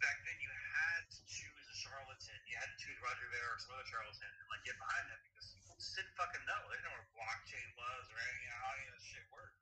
[0.00, 2.38] back then you had to choose a charlatan.
[2.48, 5.20] You had to choose Roger Ver or some other charlatan and like get behind them
[5.28, 6.60] because people just didn't fucking know.
[6.72, 9.26] They didn't know what blockchain was or any, you know, how any of this shit
[9.28, 9.60] worked.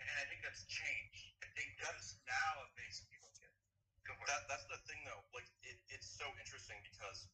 [0.00, 1.36] And I think that's changed.
[1.44, 3.52] I think that's now it makes people get
[4.08, 5.20] go for That that's the thing though.
[5.36, 7.28] Like it, it's so interesting because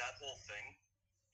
[0.00, 0.64] that whole thing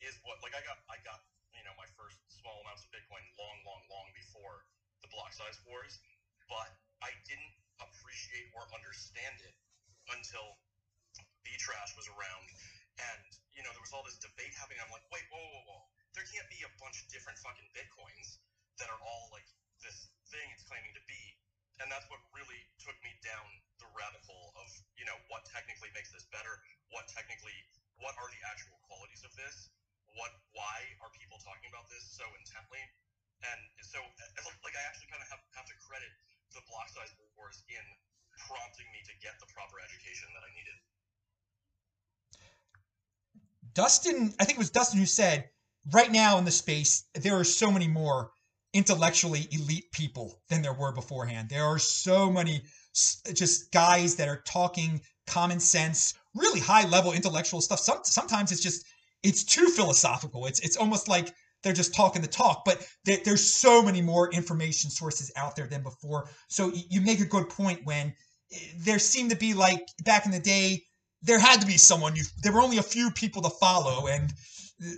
[0.02, 1.22] is what like I got I got
[1.54, 4.66] you know my first small amounts of Bitcoin long long long before
[4.98, 5.98] the block size wars,
[6.46, 6.70] but
[7.02, 9.54] I didn't appreciate or understand it
[10.14, 10.54] until
[11.42, 12.46] B Trash was around,
[13.02, 14.78] and you know there was all this debate happening.
[14.78, 15.82] I'm like, wait, whoa, whoa, whoa!
[16.14, 18.38] There can't be a bunch of different fucking bitcoins
[18.78, 19.46] that are all like
[19.82, 21.22] this thing it's claiming to be,
[21.82, 23.46] and that's what really took me down
[23.82, 26.62] the rabbit hole of you know what technically makes this better,
[26.94, 27.58] what technically,
[27.98, 29.74] what are the actual qualities of this,
[30.14, 32.80] what, why are people talking about this so intently,
[33.44, 33.98] and so
[34.64, 36.10] like I actually kind of have, have to credit
[36.54, 37.84] the block size wars in
[38.48, 40.76] prompting me to get the proper education that I needed.
[43.74, 45.50] Dustin, I think it was Dustin who said,
[45.92, 48.32] right now in the space, there are so many more
[48.74, 51.48] intellectually elite people than there were beforehand.
[51.48, 52.62] There are so many
[53.32, 57.78] just guys that are talking common sense, really high level intellectual stuff.
[57.78, 58.84] Some, sometimes it's just,
[59.22, 60.46] it's too philosophical.
[60.46, 61.34] It's, it's almost like
[61.68, 65.66] they're just talking the talk, but there, there's so many more information sources out there
[65.66, 66.30] than before.
[66.48, 68.14] So you make a good point when
[68.50, 70.84] eh, there seemed to be like back in the day,
[71.20, 72.16] there had to be someone.
[72.16, 74.32] You there were only a few people to follow and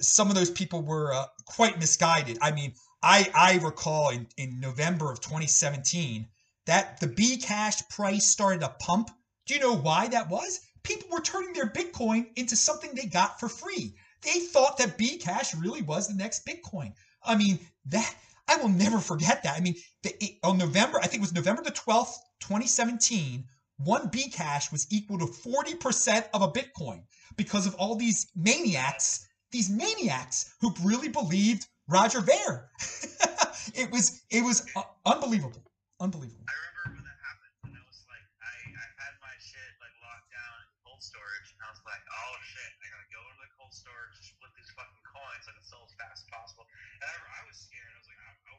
[0.01, 2.39] some of those people were uh, quite misguided.
[2.41, 6.29] I mean i i recall in in november of 2017
[6.67, 9.11] that the b cash price started to pump.
[9.47, 10.61] Do you know why that was?
[10.85, 15.61] People were turning their bitcoin into something they got for free They thought that Bcash
[15.61, 16.93] really was the next Bitcoin.
[17.25, 18.15] I mean, that
[18.51, 19.57] I will never forget that.
[19.57, 23.45] I mean, the, on November, I think it was November the 12th, 2017,
[23.79, 27.07] one Bcash was equal to 40% of a Bitcoin
[27.37, 32.69] because of all these maniacs, these maniacs who really believed Roger Ver.
[33.75, 35.63] it was it was uh, unbelievable.
[36.03, 36.45] Unbelievable.
[36.45, 39.95] I remember when that happened, and I was like, I, I had my shit like
[40.03, 43.41] locked down in cold storage, and I was like, oh shit, I gotta go into
[43.47, 46.67] the cold storage, split these fucking coins, I can sell as fast as possible.
[46.69, 47.91] And I, remember I was scared.
[47.95, 48.51] I was like, I, I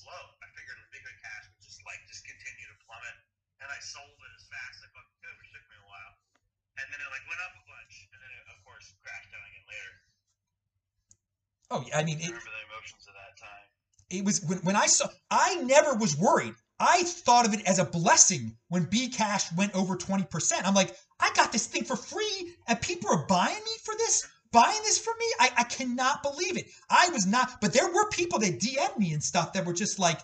[0.00, 3.16] was worried I'd be too figured Cash would just like just continue to plummet,
[3.60, 6.14] and I sold it as fast as I could, which took me a while.
[6.80, 9.44] And then it like went up a bunch, and then it of course crashed down
[9.44, 9.92] again later.
[11.70, 13.66] Oh, yeah, I mean, I it, remember the emotions of that time.
[14.10, 16.56] it was when, when I saw I never was worried.
[16.80, 20.24] I thought of it as a blessing when B Cash went over 20%.
[20.64, 24.24] I'm like, I got this thing for free and people are buying me for this,
[24.52, 25.26] buying this for me.
[25.38, 26.66] I, I cannot believe it.
[26.88, 29.98] I was not, but there were people that DM'd me and stuff that were just
[29.98, 30.20] like,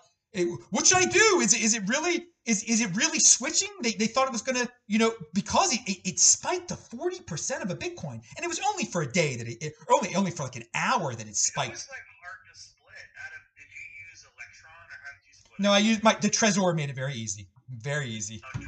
[0.70, 1.40] what should I do?
[1.40, 3.70] Is it, is it really, is, is it really switching?
[3.80, 6.74] They, they thought it was going to, you know, because it, it, it spiked to
[6.74, 10.14] 40% of a Bitcoin and it was only for a day that it, it only,
[10.14, 11.72] only for like an hour that it spiked.
[11.72, 13.06] was like hard to split.
[13.24, 15.60] Out of did you use Electron or how did you split?
[15.60, 15.72] No.
[15.72, 18.42] I used my the Trezor made it very easy, very easy.
[18.44, 18.60] Oh.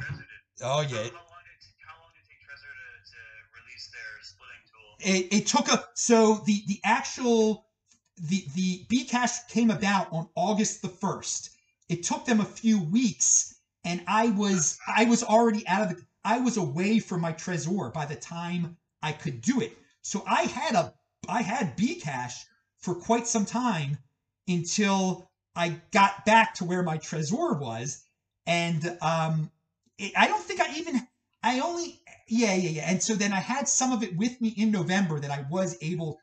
[0.61, 3.21] Oh yeah, how long did it, how long did it take Trezor to, to
[3.55, 4.83] release their splitting tool?
[4.99, 7.65] It, it took a so the the actual
[8.17, 11.51] the the Bcash came about on August the first.
[11.87, 16.03] It took them a few weeks, and I was I was already out of the
[16.23, 19.77] I was away from my Trezor by the time I could do it.
[20.01, 20.93] So I had a
[21.27, 22.33] I had Bcash
[22.79, 23.97] for quite some time
[24.47, 28.03] until I got back to where my Trezor was,
[28.45, 29.51] and um,
[29.97, 31.07] it, I don't think I even
[31.43, 34.49] I only yeah yeah yeah, and so then I had some of it with me
[34.49, 36.19] in November that I was able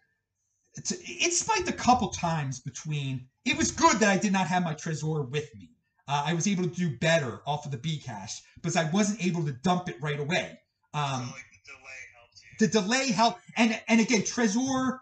[0.85, 0.97] to.
[1.01, 3.29] It spiked a couple times between.
[3.45, 5.71] It was good that I did not have my Trezor with me.
[6.09, 9.45] Uh, I was able to do better off of the Bcash because I wasn't able
[9.45, 10.59] to dump it right away.
[10.95, 12.51] Um, so like the delay helped you.
[12.59, 15.01] the delay helped and and again trezor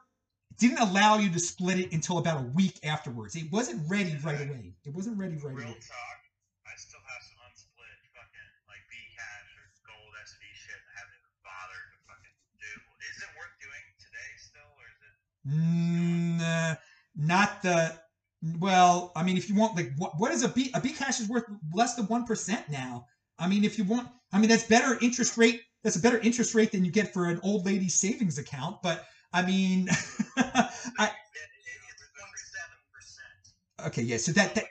[0.59, 4.41] didn't allow you to split it until about a week afterwards it wasn't ready right
[4.43, 6.19] away it wasn't ready right Real away talk,
[6.67, 11.35] I still have some unsplit fucking like Bcash or gold SV shit I haven't even
[11.47, 12.73] bothered to fucking do.
[13.07, 14.89] Is it worth doing today still, or
[15.47, 16.75] uh,
[17.17, 17.99] not the
[18.59, 21.21] well i mean if you want like what, what is a b a b cash
[21.21, 23.07] is worth less than 1% now
[23.39, 26.55] i mean if you want i mean that's better interest rate that's a better interest
[26.55, 29.89] rate than you get for an old lady's savings account but i mean
[30.37, 31.11] I,
[32.93, 33.87] percent.
[33.87, 34.65] okay yeah so that that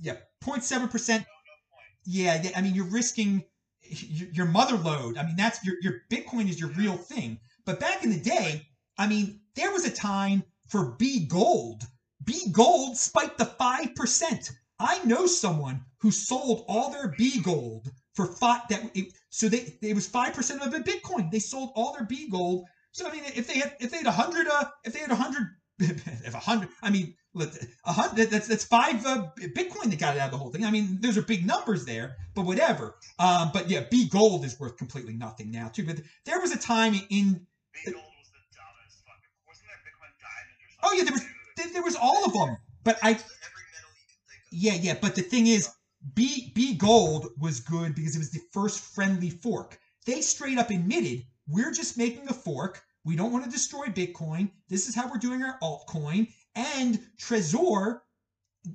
[0.00, 1.86] yeah 0.7% No, no point.
[2.04, 3.44] Yeah, I mean, you're risking
[3.90, 5.16] y- your mother load.
[5.18, 7.38] I mean, that's your your Bitcoin is your real thing.
[7.64, 11.82] But back in the day, I mean, there was a time for B Gold.
[12.24, 14.50] B Gold spiked five percent.
[14.78, 18.62] I know someone who sold all their B Gold for five.
[18.70, 21.30] That it, so they it was five percent of a Bitcoin.
[21.30, 22.66] They sold all their B Gold.
[22.92, 25.10] So I mean, if they had if they had a hundred, uh, if they had
[25.10, 25.48] a hundred,
[25.78, 27.14] if a hundred, I mean,
[27.84, 28.30] a hundred.
[28.30, 30.64] That's that's five uh, Bitcoin that got out of the whole thing.
[30.64, 32.96] I mean, those are big numbers there, but whatever.
[33.18, 35.84] Um, but yeah, B Gold is worth completely nothing now too.
[35.84, 39.32] But there was a time in B gold was the dumbest fucking.
[39.46, 40.75] Wasn't there Bitcoin diamond or something?
[40.86, 41.24] Oh, yeah, there was-
[41.72, 42.56] there, was all of them.
[42.84, 43.18] But I
[44.52, 44.96] yeah yeah.
[45.00, 45.68] But the thing is,
[46.14, 49.78] B B Gold was good because it was the first friendly fork.
[50.04, 52.82] They straight up admitted we're just making a fork.
[53.04, 54.50] We don't want to destroy Bitcoin.
[54.68, 56.28] This is how we're doing our altcoin.
[56.54, 58.00] And Trezor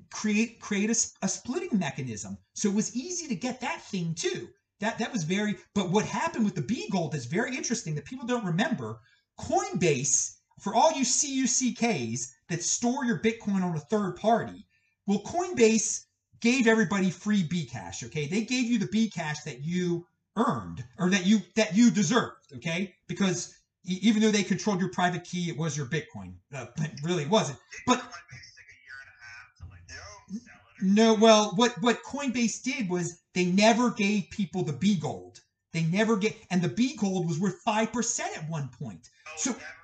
[0.10, 2.38] create create a, a splitting mechanism.
[2.54, 4.50] So it was easy to get that thing too.
[4.80, 5.56] That that was very.
[5.76, 9.00] But what happened with the B Gold is very interesting that people don't remember.
[9.40, 10.32] Coinbase,
[10.62, 14.66] for all you CUCKs that store your Bitcoin on a third party,
[15.08, 16.06] well, Coinbase
[16.40, 18.04] gave everybody free Bcash.
[18.06, 20.06] Okay, they gave you the Bcash that you
[20.38, 22.54] earned or that you that you deserved.
[22.56, 23.56] Okay, because
[23.86, 26.34] e- even though they controlled your private key, it was your Bitcoin.
[26.54, 27.58] Uh, it really wasn't.
[27.88, 30.84] But- Didn't Coinbase take a year and a half to like sell it?
[30.84, 35.40] Or No, well, what what Coinbase did was they never gave people the B gold.
[35.74, 39.10] They never get, and the B gold was worth five percent at one point.
[39.28, 39.81] Oh, So- never at all.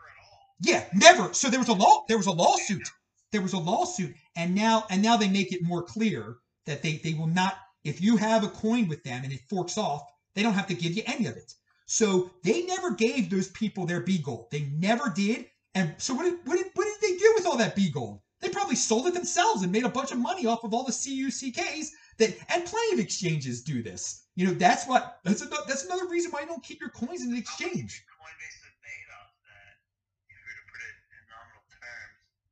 [0.59, 1.33] Yeah, never.
[1.33, 2.05] So there was a law.
[2.07, 2.87] There was a lawsuit.
[3.31, 6.97] There was a lawsuit, and now and now they make it more clear that they
[6.97, 7.57] they will not.
[7.83, 10.03] If you have a coin with them and it forks off,
[10.33, 11.53] they don't have to give you any of it.
[11.85, 14.47] So they never gave those people their B gold.
[14.51, 15.45] They never did.
[15.75, 18.21] And so what did what did what did they do with all that B gold?
[18.39, 20.91] They probably sold it themselves and made a bunch of money off of all the
[20.91, 24.23] CUCKs that and plenty of exchanges do this.
[24.35, 27.21] You know, that's what that's another that's another reason why you don't keep your coins
[27.23, 28.03] in an exchange.
[28.21, 29.81] Coinbase has made off that?
[30.29, 32.07] If you were to Uh,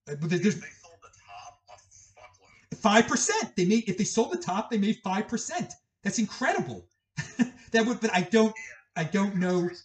[0.06, 2.78] but there- there's They sold the top a fuckload.
[2.78, 3.56] five percent.
[3.56, 5.74] They made if they sold the top, they made five percent.
[6.04, 6.88] That's incredible.
[7.72, 8.56] that would, but I don't,
[8.96, 9.54] I don't know.
[9.56, 9.76] Holding,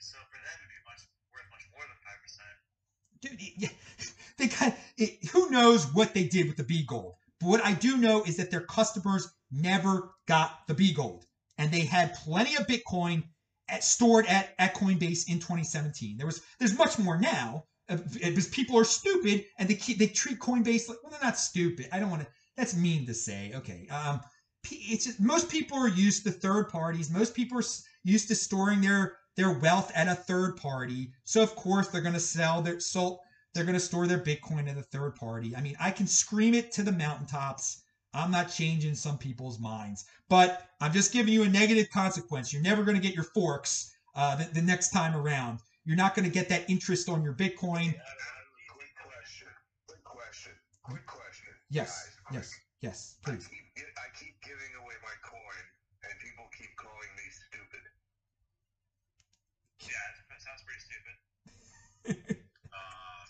[0.00, 1.02] so for them it'd be much
[1.50, 2.48] much more than five percent.
[3.20, 3.68] Dude, yeah,
[4.38, 7.14] they got it, who knows what they did with the B gold.
[7.40, 11.26] But what I do know is that their customers never got the B gold,
[11.58, 13.24] and they had plenty of Bitcoin
[13.68, 16.16] at, stored at, at Coinbase in 2017.
[16.16, 20.08] There was there's much more now uh, because people are stupid and they keep they
[20.08, 21.88] treat Coinbase like well they're not stupid.
[21.92, 22.28] I don't want to.
[22.56, 23.52] That's mean to say.
[23.54, 24.20] Okay, um,
[24.70, 27.10] it's just most people are used to third parties.
[27.10, 27.64] Most people are
[28.02, 31.12] used to storing their their wealth at a third party.
[31.24, 33.20] So of course they're going to sell their sold
[33.56, 35.56] they're going to store their Bitcoin at a third party.
[35.56, 37.82] I mean, I can scream it to the mountaintops.
[38.12, 42.52] I'm not changing some people's minds, but I'm just giving you a negative consequence.
[42.52, 45.60] You're never going to get your forks uh, the, the next time around.
[45.86, 47.94] You're not going to get that interest on your Bitcoin.
[48.66, 49.46] Quick question.
[49.86, 50.50] Quick question.
[50.82, 51.54] Quick question.
[51.70, 52.50] Yes, Guys, yes,
[52.82, 53.46] yes, I please.
[53.46, 53.62] keep,
[53.94, 55.62] I keep giving away my coin,
[56.02, 57.86] and people keep calling me stupid.
[59.86, 61.14] Yeah, it sounds pretty stupid.
[62.74, 63.22] uh,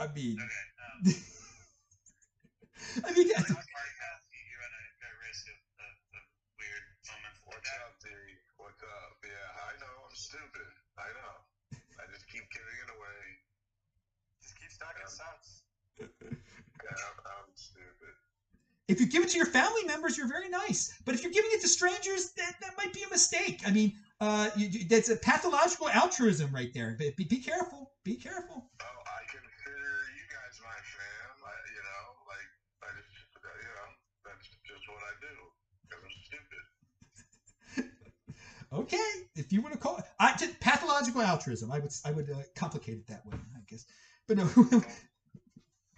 [0.00, 0.64] I mean, okay.
[0.80, 1.04] Um,
[3.04, 6.22] I mean, like on podcast, you, you run a great risk of, of, of
[6.56, 7.80] weird moments like What's that.
[7.84, 8.08] up, D?
[8.56, 9.12] What's up?
[9.24, 10.68] Yeah, I know I'm stupid.
[10.96, 11.34] I know.
[12.00, 13.20] I just keep giving it away.
[14.82, 16.10] Stacking
[16.82, 16.90] Yeah.
[16.90, 18.14] I'm, stupid.
[18.88, 20.92] if you give it to your family members, you're very nice.
[21.04, 23.62] But if you're giving it to strangers, that, that might be a mistake.
[23.64, 26.96] I mean, uh, you, that's a pathological altruism right there.
[26.98, 27.92] Be, be, be careful.
[28.04, 28.70] Be careful.
[28.82, 31.30] Oh, I consider you guys my fam.
[31.46, 32.48] I, you know, like
[32.82, 33.88] I just, you know,
[34.26, 35.34] that's just what I do
[35.94, 36.62] I'm stupid.
[38.72, 41.70] Okay, if you want to call it, I pathological altruism.
[41.70, 43.84] I would I would uh, complicate it that way, I guess.
[44.28, 44.46] But no,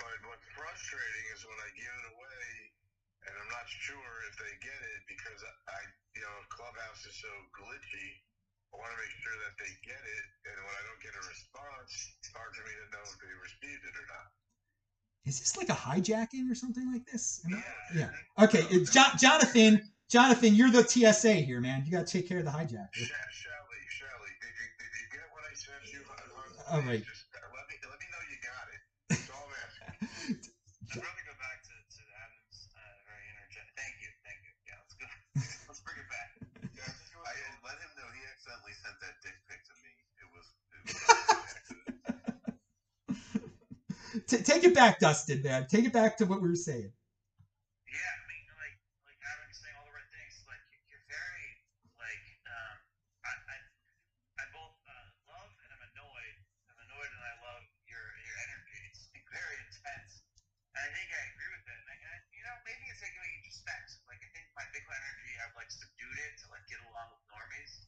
[0.00, 2.48] But what's frustrating is when I give it away,
[3.28, 5.40] and I'm not sure if they get it because
[5.70, 5.80] I,
[6.16, 8.08] you know, Clubhouse is so glitchy.
[8.74, 11.22] I want to make sure that they get it, and when I don't get a
[11.30, 14.26] response, it's hard for me to know if they received it or not.
[15.24, 17.40] is this like a hijacking or something like this?
[17.46, 18.10] I- Yeah.
[18.10, 18.44] Yeah.
[18.44, 19.80] Okay, it's jo- Jonathan.
[20.10, 21.84] Jonathan, you're the TSA here, man.
[21.86, 22.92] You got to take care of the hijacker.
[22.92, 26.02] Sh- Shelly, Shelly, did you did you get what I sent you?
[26.70, 27.02] All right.
[27.04, 27.23] Just
[44.26, 45.66] T- take it back, Dustin, man.
[45.68, 46.90] Take it back to what we were saying.
[47.88, 48.76] Yeah, I mean, like,
[49.06, 50.40] like Adam's saying all the right things.
[50.48, 51.46] Like, you- you're very,
[51.98, 52.76] like, um,
[53.24, 53.56] I, I,
[54.40, 56.36] I both uh, love and I'm annoyed.
[56.70, 58.80] I'm annoyed and I love your your energy.
[58.90, 60.22] It's very intense.
[60.74, 61.78] And I think I agree with it.
[61.78, 63.98] And, I, and you know, maybe it's like what you expect.
[64.10, 67.22] Like, I think my Bitcoin energy, I've like subdued it to like get along with
[67.30, 67.84] normies.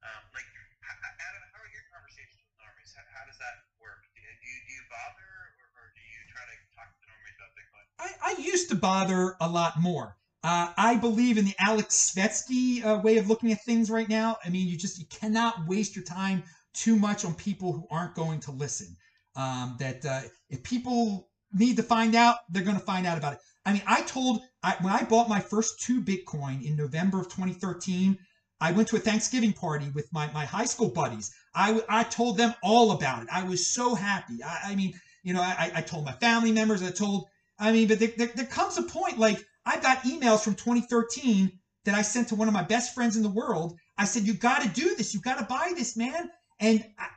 [0.00, 2.88] Um, like, h- h- Adam, how are your conversations with normies?
[2.96, 4.00] How, how does that work?
[4.16, 7.36] Do, do, you, do you bother, or, or do you try to talk to normies
[7.36, 7.84] about Bitcoin?
[8.00, 10.16] I, I used to bother a lot more.
[10.42, 14.38] Uh, I believe in the Aleks Svetski uh, way of looking at things right now.
[14.44, 16.42] I mean, you just you cannot waste your time
[16.72, 18.96] too much on people who aren't going to listen.
[19.36, 23.34] Um, that uh, if people need to find out, they're going to find out about
[23.34, 23.38] it.
[23.66, 27.26] I mean, I told I, when I bought my first two Bitcoin in November of
[27.26, 28.18] 2013.
[28.62, 31.32] I went to a Thanksgiving party with my, my high school buddies.
[31.54, 33.28] I I told them all about it.
[33.32, 34.42] I was so happy.
[34.44, 34.92] I, I mean,
[35.22, 36.82] you know, I, I told my family members.
[36.82, 37.26] I told
[37.60, 41.52] I mean, but there, there, there comes a point like I got emails from 2013
[41.84, 43.78] that I sent to one of my best friends in the world.
[43.98, 45.14] I said, "You got to do this.
[45.14, 46.30] You got to buy this, man."
[46.60, 47.08] And I,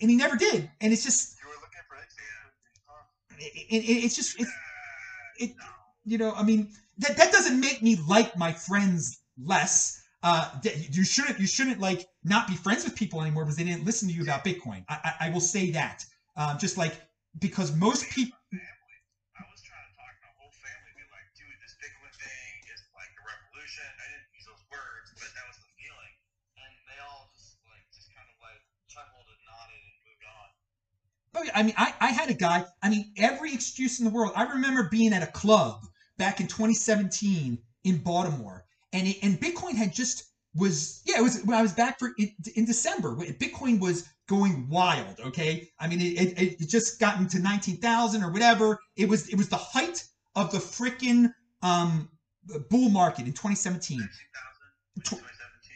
[0.00, 0.70] and he never did.
[0.80, 2.06] And it's just, You were looking for that?
[3.38, 4.50] it, it, it's just, it's,
[5.38, 5.50] it,
[6.04, 6.68] you know, I mean,
[6.98, 10.00] that that doesn't make me like my friends less.
[10.22, 10.48] Uh,
[10.90, 14.08] you shouldn't, you shouldn't like not be friends with people anymore because they didn't listen
[14.08, 14.84] to you about Bitcoin.
[14.88, 16.04] I, I, I will say that.
[16.36, 16.94] Um, just like
[17.40, 18.38] because most people.
[18.52, 22.54] I was trying to talk to my whole family, be like, dude, this Bitcoin thing
[22.70, 23.84] is like a revolution.
[23.98, 26.14] I didn't use those words, but that was the feeling.
[26.60, 30.48] And they all just like just kind of like chuckled and nodded and moved on.
[30.52, 31.21] Oh, yeah,
[31.54, 34.32] I mean, I, I had a guy, I mean, every excuse in the world.
[34.36, 35.84] I remember being at a club
[36.18, 41.42] back in 2017 in Baltimore, and it, and Bitcoin had just was, yeah, it was
[41.44, 43.16] when I was back for in, in December.
[43.16, 45.70] Bitcoin was going wild, okay?
[45.80, 48.78] I mean, it, it, it just gotten to 19,000 or whatever.
[48.96, 50.04] It was it was the height
[50.36, 51.32] of the freaking
[51.62, 52.10] um,
[52.68, 53.98] bull market in 2017.
[53.98, 54.08] 2000,
[55.04, 55.22] 2017.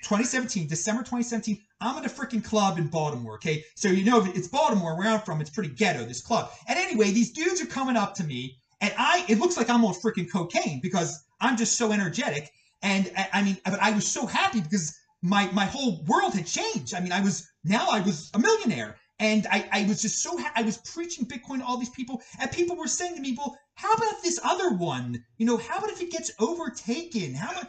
[0.03, 1.59] 2017, December 2017.
[1.81, 3.35] I'm at a freaking club in Baltimore.
[3.35, 5.41] Okay, so you know it's Baltimore where I'm from.
[5.41, 6.05] It's pretty ghetto.
[6.05, 6.51] This club.
[6.69, 9.85] And anyway, these dudes are coming up to me, and I it looks like I'm
[9.85, 12.51] on freaking cocaine because I'm just so energetic.
[12.83, 16.95] And I, mean, but I was so happy because my my whole world had changed.
[16.95, 18.97] I mean, I was now I was a millionaire.
[19.19, 22.21] And I, I was just so ha- I was preaching Bitcoin to all these people,
[22.39, 25.25] and people were saying to me, "Well, how about this other one?
[25.39, 27.35] You know, how about if it gets overtaken?
[27.35, 27.69] How about?"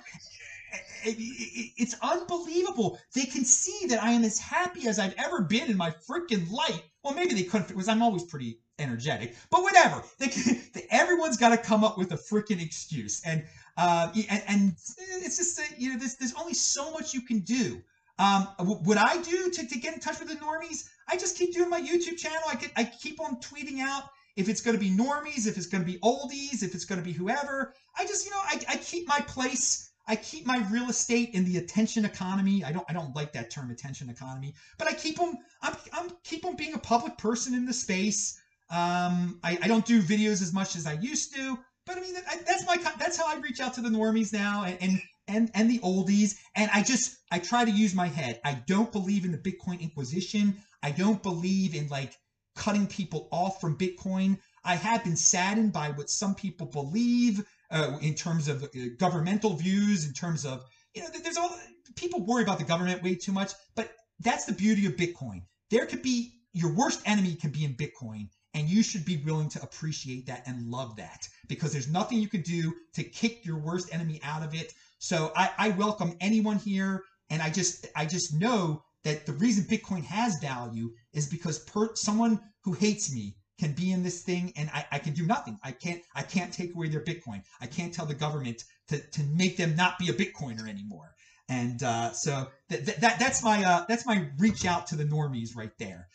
[1.03, 2.99] It- it- it's unbelievable.
[3.14, 6.49] They can see that I am as happy as I've ever been in my freaking
[6.49, 6.81] life.
[7.03, 10.03] Well, maybe they couldn't because I'm always pretty energetic, but whatever.
[10.19, 13.45] They can, everyone's got to come up with a freaking excuse, and
[13.77, 14.76] uh, and, and
[15.23, 17.81] it's just that, you know there's there's only so much you can do.
[18.19, 21.53] Um, what I do to, to get in touch with the normies, I just keep
[21.53, 22.41] doing my YouTube channel.
[22.48, 25.68] I get I keep on tweeting out if it's going to be normies, if it's
[25.68, 27.73] going to be oldies, if it's going to be whoever.
[27.98, 29.86] I just you know I, I keep my place.
[30.07, 32.63] I keep my real estate in the attention economy.
[32.63, 35.35] I don't I don't like that term attention economy, but I keep them.
[35.61, 38.34] I'm I'm keep on being a public person in the space.
[38.69, 42.13] Um, I, I don't do videos as much as I used to, but I mean
[42.13, 44.99] that, I, that's my that's how I reach out to the normies now and, and
[45.27, 46.35] and and the oldies.
[46.55, 48.39] And I just I try to use my head.
[48.45, 50.55] I don't believe in the Bitcoin Inquisition.
[50.84, 52.13] I don't believe in like
[52.55, 54.38] cutting people off from Bitcoin.
[54.63, 57.41] I have been saddened by what some people believe
[57.72, 58.68] uh, in terms of uh,
[58.98, 60.64] governmental views, in terms of
[60.94, 61.56] you know, there's all
[61.95, 65.44] people worry about the government way too much, but that's the beauty of Bitcoin.
[65.69, 69.49] There could be your worst enemy can be in Bitcoin, and you should be willing
[69.49, 73.60] to appreciate that and love that because there's nothing you can do to kick your
[73.60, 74.73] worst enemy out of it.
[74.98, 79.65] So I, I welcome anyone here, and I just I just know that the reason
[79.65, 84.53] Bitcoin has value is because per, someone who hates me can be in this thing
[84.55, 85.59] and I, I can do nothing.
[85.63, 87.41] I can't I can't take away their Bitcoin.
[87.59, 91.15] I can't tell the government to, to make them not be a Bitcoiner anymore.
[91.49, 95.55] And uh, so that, that that's my uh, that's my reach out to the normies
[95.55, 96.07] right there.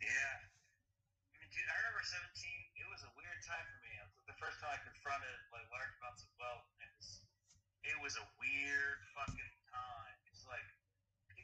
[0.00, 0.32] Yeah.
[1.28, 2.24] I mean, dude, I remember 17.
[2.80, 3.92] It was a weird time for me.
[4.00, 6.66] It was the first time I confronted like large amounts of wealth.
[6.80, 7.08] And it was,
[7.84, 10.16] it was a weird fucking time.
[10.32, 10.64] It's like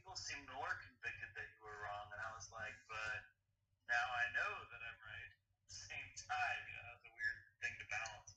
[0.04, 3.20] people seemed more convicted that you were wrong, and I was like, but
[3.88, 5.32] now I know that I'm right.
[5.32, 8.30] At the same time, you know, it's a weird thing to balance.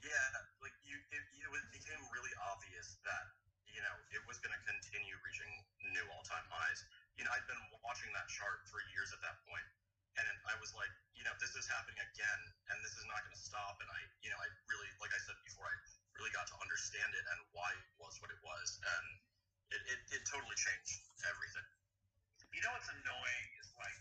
[0.00, 0.26] Yeah,
[0.64, 3.24] like you, it, it was, became really obvious that
[3.68, 5.52] you know it was going to continue reaching
[5.94, 6.82] new all-time highs.
[7.14, 9.66] You know, I'd been watching that chart for years at that point,
[10.18, 12.40] and I was like, you know, this is happening again,
[12.74, 13.78] and this is not going to stop.
[13.78, 15.74] And I, you know, I really, like I said before, I
[16.18, 19.04] really got to understand it and why it was what it was, and
[19.70, 21.66] it, it, it totally changed everything.
[22.54, 23.98] You know what's annoying is like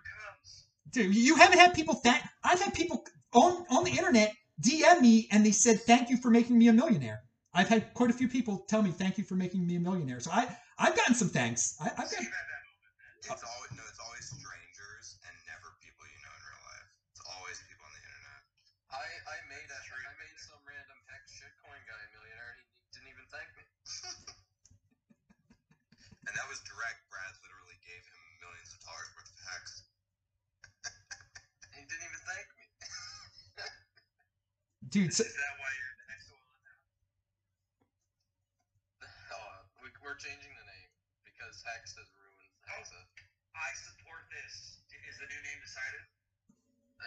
[0.91, 2.23] Dude, you haven't had people thank.
[2.45, 6.31] I've had people on on the internet DM me and they said thank you for
[6.31, 7.23] making me a millionaire.
[7.55, 10.21] I've had quite a few people tell me thank you for making me a millionaire.
[10.21, 10.49] So I
[10.79, 11.77] I've gotten some thanks.
[11.81, 12.21] I, I've got.
[13.23, 16.89] It's always no, it's always strangers and never people you know in real life.
[17.15, 18.41] It's always people on the internet.
[18.91, 22.67] I, I made a, I made some random hex shitcoin guy a millionaire, and he
[22.93, 23.65] didn't even thank me.
[26.27, 27.03] And that was direct.
[27.11, 29.83] Brad literally gave him millions of dollars worth of Hex.
[31.75, 32.65] He didn't even thank me.
[34.93, 36.77] Dude, so, Is that why you're next one now?
[39.33, 40.93] oh, we, we're changing the name
[41.25, 43.01] because Hex has ruined oh, Hexa.
[43.57, 44.85] I support this.
[44.93, 46.05] Is the new name decided?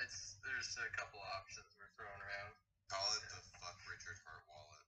[0.02, 2.57] It's there's a couple options we're throwing around.
[2.90, 4.86] Call it the fuck Richard Heart wallet.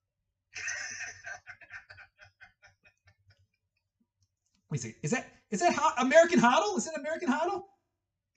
[4.73, 4.97] wait a second.
[5.05, 6.81] Is that is that hot American Hodl?
[6.81, 7.61] Is it American Hodl?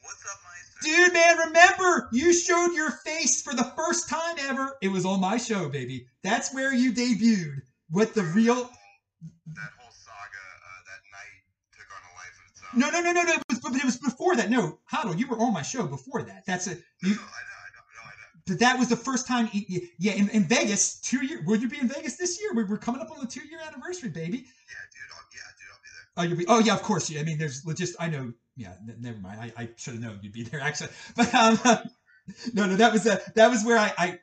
[0.04, 0.49] What's up, Meister?
[0.82, 4.76] Dude, man, remember you showed your face for the first time ever.
[4.80, 6.06] It was on my show, baby.
[6.22, 7.62] That's where you debuted.
[7.90, 8.54] What the real?
[8.54, 11.42] That whole saga, uh, that night
[11.72, 12.80] took on a life of its own.
[12.80, 13.32] No, no, no, no, no.
[13.34, 14.48] It was, but it was before that.
[14.48, 16.44] No, Hodl, you were on my show before that.
[16.46, 17.14] That's a No, you.
[17.14, 18.40] no, I know, I know, I know.
[18.46, 19.50] But that was the first time.
[19.52, 21.42] Yeah, in, in Vegas, two year.
[21.44, 22.50] Will you be in Vegas this year?
[22.54, 24.38] We're, we're coming up on the two year anniversary, baby.
[24.38, 25.02] Yeah, dude.
[25.12, 25.68] I'll, yeah, dude.
[25.72, 25.98] I'll be there.
[26.16, 26.46] Oh, you'll be.
[26.48, 27.08] Oh, yeah, of course.
[27.10, 27.96] Yeah, I mean, there's just.
[28.00, 28.32] I know.
[28.56, 29.40] Yeah, n- never mind.
[29.40, 30.90] I, I should have known you'd be there actually.
[31.16, 31.58] But um,
[32.54, 34.18] no, no, that was a that was where I I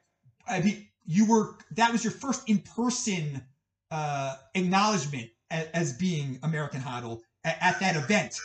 [0.47, 3.41] I mean you were that was your first in person
[3.89, 8.39] uh acknowledgement as, as being American Hodl at, at that event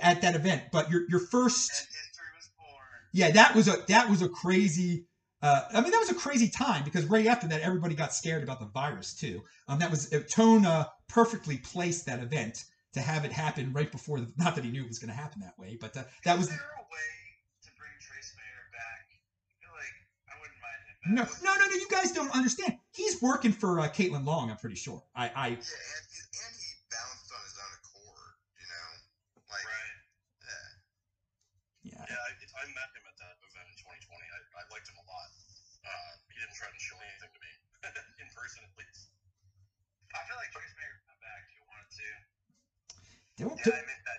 [0.00, 0.62] at that event.
[0.72, 2.70] But your your first And history was born.
[3.12, 5.06] yeah that was a that was a crazy
[5.42, 8.42] uh, I mean, that was a crazy time because right after that, everybody got scared
[8.42, 9.42] about the virus too.
[9.68, 12.64] Um, that was uh, Tone uh, perfectly placed that event
[12.96, 14.20] to have it happen right before.
[14.20, 16.36] The, not that he knew it was going to happen that way, but uh, that
[16.40, 17.12] was Is there a way
[17.64, 19.04] to bring Trace Mayer back?
[19.12, 19.96] I feel like
[20.32, 21.44] I wouldn't mind him no, back.
[21.44, 21.76] no, no, no.
[21.76, 22.80] You guys don't understand.
[22.96, 24.48] He's working for uh, Caitlin Long.
[24.48, 25.04] I'm pretty sure.
[25.12, 28.88] I, I, Yeah, and he, and he bounced on his own accord, you know?
[29.52, 29.96] Like, Right.
[30.48, 32.00] yeah.
[32.00, 32.04] yeah.
[32.16, 34.08] Yeah, I, I met him at that event in 2020.
[34.24, 35.28] I, I liked him a lot.
[35.84, 37.52] Uh, he didn't try to show anything to me,
[38.24, 39.12] in person at least.
[40.16, 42.08] I feel like Trace Mayer come back if you wanted to.
[43.36, 44.18] Don't, Yeah, that.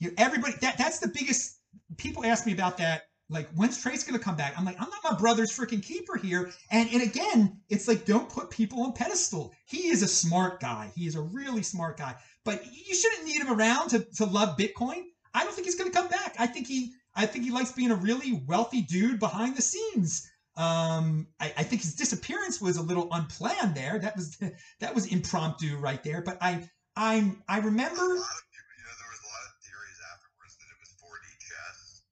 [0.00, 1.60] you everybody that that's the biggest
[1.96, 4.54] people ask me about that like when's trace gonna come back?
[4.58, 6.50] I'm like i'm not my brother's freaking keeper here.
[6.70, 9.52] And and again it's like don't put people on pedestal.
[9.66, 10.90] He is a smart guy.
[10.94, 12.14] He is a really smart guy.
[12.44, 15.04] But you shouldn't need him around to, to love bitcoin.
[15.34, 16.36] I don't think he's gonna come back.
[16.38, 20.26] I think he i think he likes being a really wealthy dude behind the scenes.
[20.56, 23.98] Um I, I think his disappearance was a little unplanned there.
[23.98, 24.38] That was
[24.80, 26.22] that was impromptu right there.
[26.22, 26.66] But i
[26.98, 29.98] i'm i remember A lot of people, you know, there was a lot of theories
[30.10, 32.02] afterwards that it was 4D chess,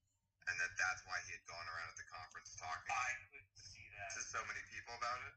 [0.47, 3.83] and that that's why he had gone around at the conference talking I could see
[3.99, 4.15] that.
[4.15, 5.33] to so many people about it.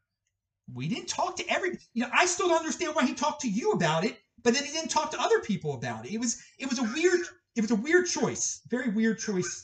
[0.78, 3.50] we didn't talk to every you know i still don't understand why he talked to
[3.50, 6.42] you about it but then he didn't talk to other people about it it was
[6.62, 9.64] it was a weird it was a weird choice very weird There choice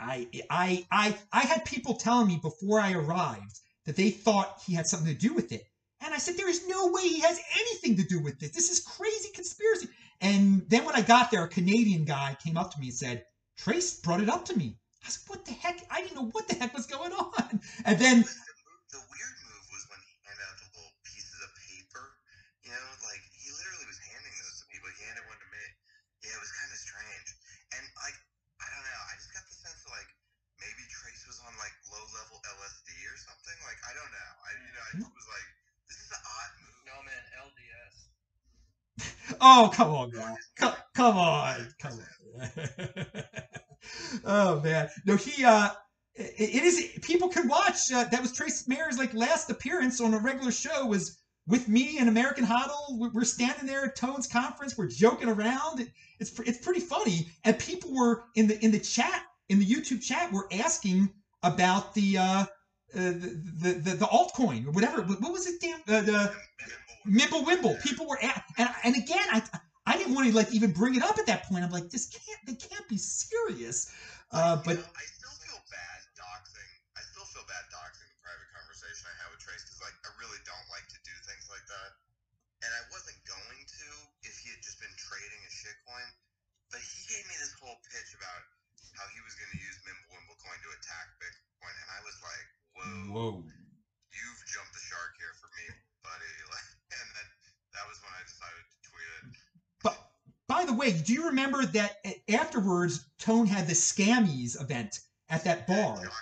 [0.00, 4.74] i i i i had people telling me before i arrived that they thought he
[4.74, 5.64] had something to do with it.
[6.00, 8.50] And i said there is no way he has anything to do with this.
[8.50, 9.88] This is crazy conspiracy.
[10.20, 13.24] And then when i got there a canadian guy came up to me and said
[13.56, 14.76] trace brought it up to me.
[15.04, 15.80] I said what the heck?
[15.90, 17.60] I didn't know what the heck was going on.
[17.84, 20.94] And then Like, the, move, the weird move was when he handed out the little
[21.06, 22.04] pieces of paper.
[22.62, 24.88] You know, like he literally was handing those to people.
[24.94, 25.64] He handed one to me.
[26.22, 27.28] Yeah, it was kind of strange.
[27.78, 28.16] And like,
[28.60, 29.00] I don't know.
[29.08, 30.10] I just got the sense that like
[30.60, 33.56] maybe Trace was on like low level LSD or something.
[33.64, 34.30] Like I don't know.
[34.44, 35.48] I you know I just was like,
[35.88, 36.78] this is an odd move.
[36.84, 37.96] No man, LDS.
[39.40, 40.12] Oh, come on.
[40.56, 41.68] Come, come on.
[41.80, 43.04] Come on.
[44.24, 44.88] oh, man.
[45.06, 45.70] No, he, uh,
[46.14, 47.92] it, is, people can watch.
[47.92, 51.98] Uh, that was Trace Mayer's like last appearance on a regular show was with me
[51.98, 52.98] and American Hodl.
[52.98, 54.76] We're- standing there at Tone's conference.
[54.76, 55.80] We're joking around.
[55.80, 55.88] It,
[56.20, 57.30] it's, it's pretty funny.
[57.44, 61.10] And people were in the, in the chat, in the YouTube chat, were asking
[61.42, 62.46] about the, uh, uh,
[62.94, 65.02] the, the, the, altcoin or whatever.
[65.02, 65.60] What what was it?
[65.60, 66.34] Damn, uh, the,
[67.08, 67.76] Mimble Wimble.
[67.82, 69.42] People were at, and and again, I
[69.88, 71.64] I didn't want to like even bring it up at that point.
[71.64, 73.88] I'm like, this can't they can't be serious.
[74.28, 76.70] Uh, but You know, I still feel bad doxing.
[76.92, 80.12] I still feel bad doxing the private conversation I have with Trace because, like, I
[80.20, 81.90] really don't like to do things like that.
[82.60, 83.88] And I wasn't going to
[84.28, 86.08] if he had just been trading a shitcoin.
[86.68, 88.44] But he gave me this whole pitch about
[88.92, 92.46] how he was going to use Mimblewimble coin to attack Bitcoin, and I was like,
[92.76, 93.32] "Whoa, whoa,
[94.12, 95.64] you've jumped the shark here for me,
[96.04, 97.28] buddy!" Like, and then
[97.78, 99.38] that was when I decided to tweet it.
[99.82, 99.94] but
[100.48, 101.96] by the way, do you remember that
[102.28, 105.96] afterwards Tone had the Scammies event at that bar?
[105.96, 106.12] Hard.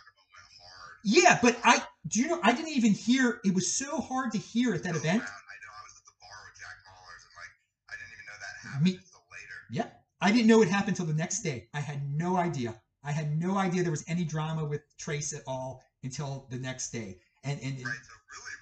[1.05, 3.41] Yeah, but I do you know I didn't even hear.
[3.45, 5.23] It was so hard to hear at that So event.
[5.23, 5.28] loud.
[5.28, 5.73] I know.
[5.73, 7.53] I was at the bar with Jack Mallers, and like,
[7.89, 9.59] I didn't even know that happened Me- until later.
[9.70, 9.89] Yeah,
[10.20, 11.69] I didn't know it happened till the next day.
[11.73, 12.74] I had no idea.
[13.05, 16.91] I had no idea there was any drama with Trace at all until the next
[16.91, 17.20] day.
[17.45, 18.03] And and, and Right.
[18.03, 18.55] So really,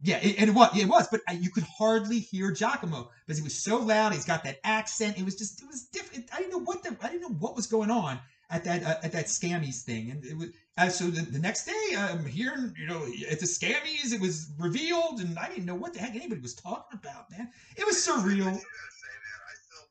[0.00, 3.42] Yeah, it, and it was, it was, but you could hardly hear Giacomo because he
[3.42, 4.12] was so loud.
[4.12, 5.18] He's got that accent.
[5.18, 6.30] It was just, it was different.
[6.32, 9.02] I didn't know what the, I didn't know what was going on at that, uh,
[9.02, 10.10] at that Scammies thing.
[10.12, 13.46] And it was, uh, so the, the next day, I'm hearing, you know, at the
[13.50, 17.26] Scammies, it was revealed, and I didn't know what the heck anybody was talking about,
[17.34, 17.50] man.
[17.74, 18.54] It was surreal.
[18.54, 19.86] just gotta say, man, I still,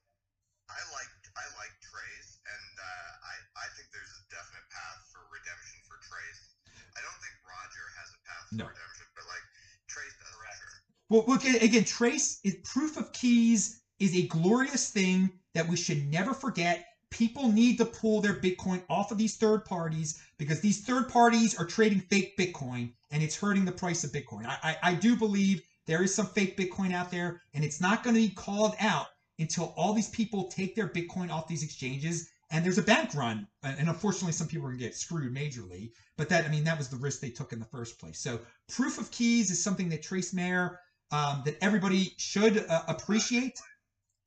[0.72, 5.20] I like, I like Trace, and uh, I, I think there's a definite path for
[5.36, 6.56] redemption for Trace.
[6.96, 8.72] I don't think Roger has a path for No.
[8.72, 9.44] redemption, but like
[9.92, 10.88] Trace does for sure.
[11.10, 16.06] Well, look again, Trace is proof of keys is a glorious thing that we should
[16.06, 16.86] never forget.
[17.10, 21.56] People need to pull their Bitcoin off of these third parties because these third parties
[21.56, 24.46] are trading fake Bitcoin and it's hurting the price of Bitcoin.
[24.46, 28.04] I, I, I do believe there is some fake Bitcoin out there and it's not
[28.04, 29.08] going to be called out
[29.40, 33.48] until all these people take their Bitcoin off these exchanges and there's a bank run.
[33.64, 35.92] And unfortunately, some people are going to get screwed majorly.
[36.18, 38.20] But that, I mean, that was the risk they took in the first place.
[38.20, 38.40] So
[38.70, 40.80] proof of keys is something that Trace Mayer
[41.12, 43.60] um, that everybody should uh, appreciate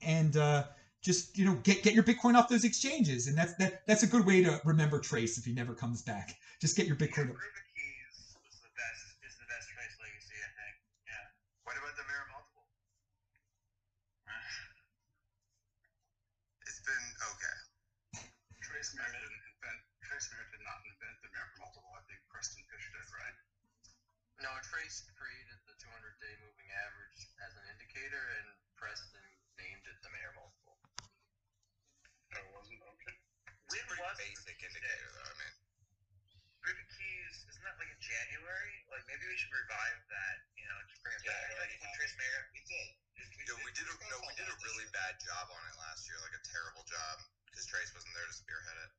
[0.03, 0.65] and uh,
[1.03, 3.27] just you know get get your bitcoin off those exchanges.
[3.27, 6.37] And that's that that's a good way to remember trace if he never comes back.
[6.61, 7.33] Just get your bitcoin
[24.41, 29.21] Trace created the 200 day moving average as an indicator, and Preston
[29.61, 30.81] named it the Mayer multiple.
[32.33, 33.21] It wasn't okay.
[33.69, 35.13] It's a When pretty was basic indicator, Day?
[35.13, 35.29] though.
[35.29, 35.55] I mean,
[36.65, 38.75] Ruby Keys, isn't that like in January?
[38.89, 40.37] Like maybe we should revive that.
[40.57, 41.61] You know, just bring it Yeah, back.
[41.61, 41.85] Like yeah.
[41.85, 42.41] when Trace Mayer.
[42.57, 42.89] we did.
[43.45, 46.17] Yo, we did a, no, we did a really bad job on it last year,
[46.25, 47.21] like a terrible job,
[47.53, 48.91] because Trace wasn't there to spearhead it.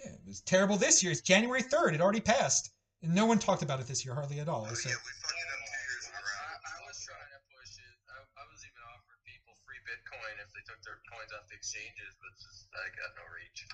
[0.00, 1.12] Yeah, it was terrible this year.
[1.12, 1.92] It's January 3rd.
[1.92, 2.72] It already passed.
[3.04, 4.66] And no one talked about it this year, hardly at all.
[4.68, 6.42] Oh So, yeah, we fucked it up two years in a row.
[6.48, 7.96] I, I was trying to push it.
[8.08, 11.56] I, I was even offering people free Bitcoin if they took their coins off the
[11.60, 13.68] exchanges, but it's just I got no reach.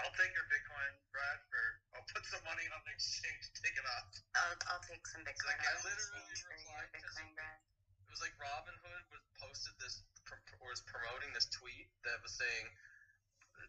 [0.00, 1.36] I'll take your Bitcoin, Brad.
[1.52, 1.60] For
[1.96, 3.44] I'll put some money on the exchange.
[3.60, 4.08] Take it off.
[4.36, 5.52] I'll, I'll take some Bitcoin.
[5.52, 7.60] like I literally exchange for your replied to Bitcoin, some- Brad.
[8.08, 12.68] It was like Robinhood was posted this pr- was promoting this tweet that was saying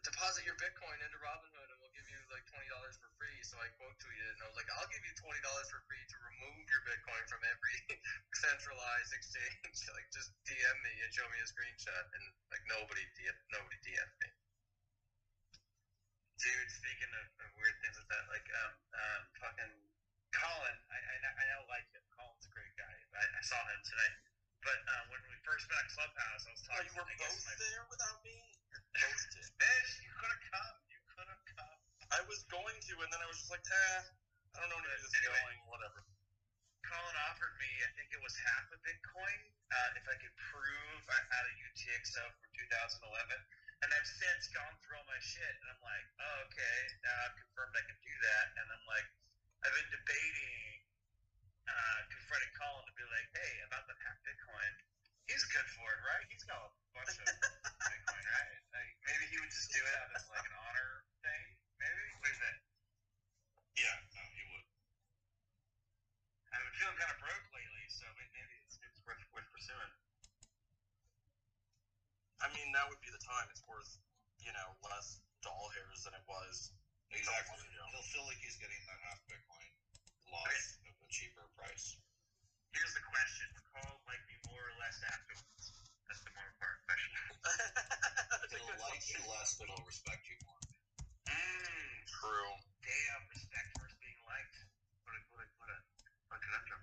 [0.04, 3.36] deposit your Bitcoin into Robinhood and we'll give you like twenty dollars for free.
[3.44, 6.02] So I quote tweeted and I was like, I'll give you twenty dollars for free
[6.04, 7.76] to remove your Bitcoin from every
[8.44, 9.76] centralized exchange.
[9.96, 14.08] like just DM me and show me a screenshot and like nobody DM nobody DM
[14.24, 14.28] me.
[16.40, 19.74] Dude, speaking of, of weird things like that, like um, um fucking
[20.34, 22.02] Colin, I I, know- I know like him.
[22.12, 22.94] Colin's a great guy.
[23.16, 24.16] I, I saw him tonight.
[24.66, 26.84] But um, when we first met at Clubhouse, I was talking.
[26.84, 28.36] Oh, you were I both my- there without me?
[28.94, 30.76] Fish, you could have come.
[30.90, 31.78] You could have come.
[32.10, 34.00] I was going to, and then I was just like, eh,
[34.54, 35.34] I don't know when this is Anyway.
[35.34, 36.00] going, whatever.
[36.84, 39.40] Colin offered me, I think it was half a Bitcoin,
[39.72, 43.40] uh, if I could prove I had a UTXO from 2011.
[43.82, 47.36] And I've since gone through all my shit, and I'm like, oh, okay, now I've
[47.36, 48.44] confirmed I can do that.
[48.56, 49.04] And I'm like,
[49.64, 50.84] I've been debating
[51.68, 54.72] uh, confronting Colin to be like, hey, about that half Bitcoin,
[55.28, 56.24] he's good for it, right?
[56.28, 58.58] He's got a bunch of Bitcoin, right?
[58.72, 61.44] Like, maybe he would just do it as like an honor thing.
[61.80, 62.04] Maybe.
[62.20, 62.58] What do you think?
[63.80, 64.66] Yeah, no, you would.
[66.54, 69.92] I've been feeling kind of broke lately, so maybe it's, it's worth, worth pursuing.
[72.38, 73.48] I mean, now would be the time.
[73.50, 73.98] It's worth,
[74.38, 76.70] you know, less doll hairs than it was.
[77.10, 77.58] Exactly.
[77.74, 79.70] He'll feel like he's getting that half Bitcoin
[80.30, 81.96] loss of a cheaper price.
[82.74, 85.70] Here's the question: Would Carl like me more or less afterwards?
[86.10, 87.10] That's the more important question.
[88.34, 90.58] That's a He'll like you less, but he'll respect you more.
[91.30, 91.94] Mmm.
[92.10, 92.50] True.
[92.82, 93.22] Damn.
[93.30, 94.58] Respect versus being liked.
[95.06, 95.78] What a what a what a,
[96.26, 96.82] what a conundrum.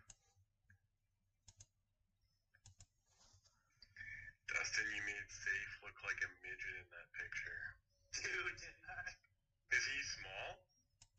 [4.47, 7.75] Dustin, you made Faith look like a midget in that picture.
[8.15, 9.11] Dude, didn't I?
[9.75, 10.70] Is he small?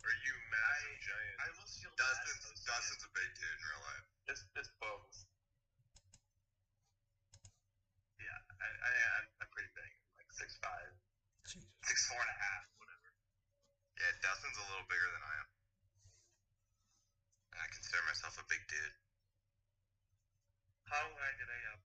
[0.03, 1.37] Or are you massive giant?
[1.39, 2.67] I almost feel Dustin's bad.
[2.67, 4.07] Dustin's a big dude in real life.
[4.31, 5.15] It's, it's both.
[8.19, 8.91] Yeah, I, I,
[9.23, 10.91] I'm, I'm pretty big, like six five,
[11.47, 11.67] Jesus.
[11.87, 13.09] six four and a half, whatever.
[13.99, 15.49] Yeah, Dustin's a little bigger than I am.
[17.59, 18.95] I consider myself a big dude.
[20.91, 21.81] How I did a uh,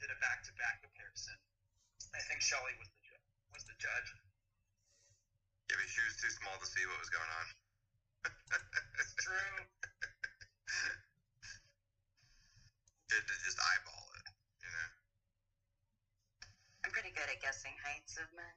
[0.00, 1.36] did a back to back comparison.
[2.14, 4.08] I think Shelly was the ju- was the judge.
[5.68, 7.46] Yeah, but she was too small to see what was going on.
[8.98, 9.56] It's true.
[13.12, 14.26] Did to just eyeball it,
[14.64, 14.88] you know.
[16.84, 18.56] I'm pretty good at guessing heights of men.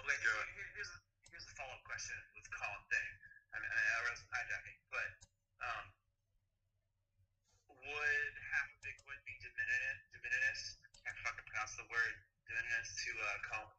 [0.00, 0.26] Okay, Go.
[0.32, 0.98] here- here- here's a,
[1.32, 3.10] here's a follow up question with Colin thing.
[3.52, 5.10] I mean, I wasn't hijacking, but
[5.60, 5.84] um,
[7.72, 10.04] would half a Bitcoin be diminished?
[10.16, 10.80] Diminished?
[10.84, 12.14] I can't fucking pronounce the word.
[12.48, 13.76] Diminished to uh, Colin.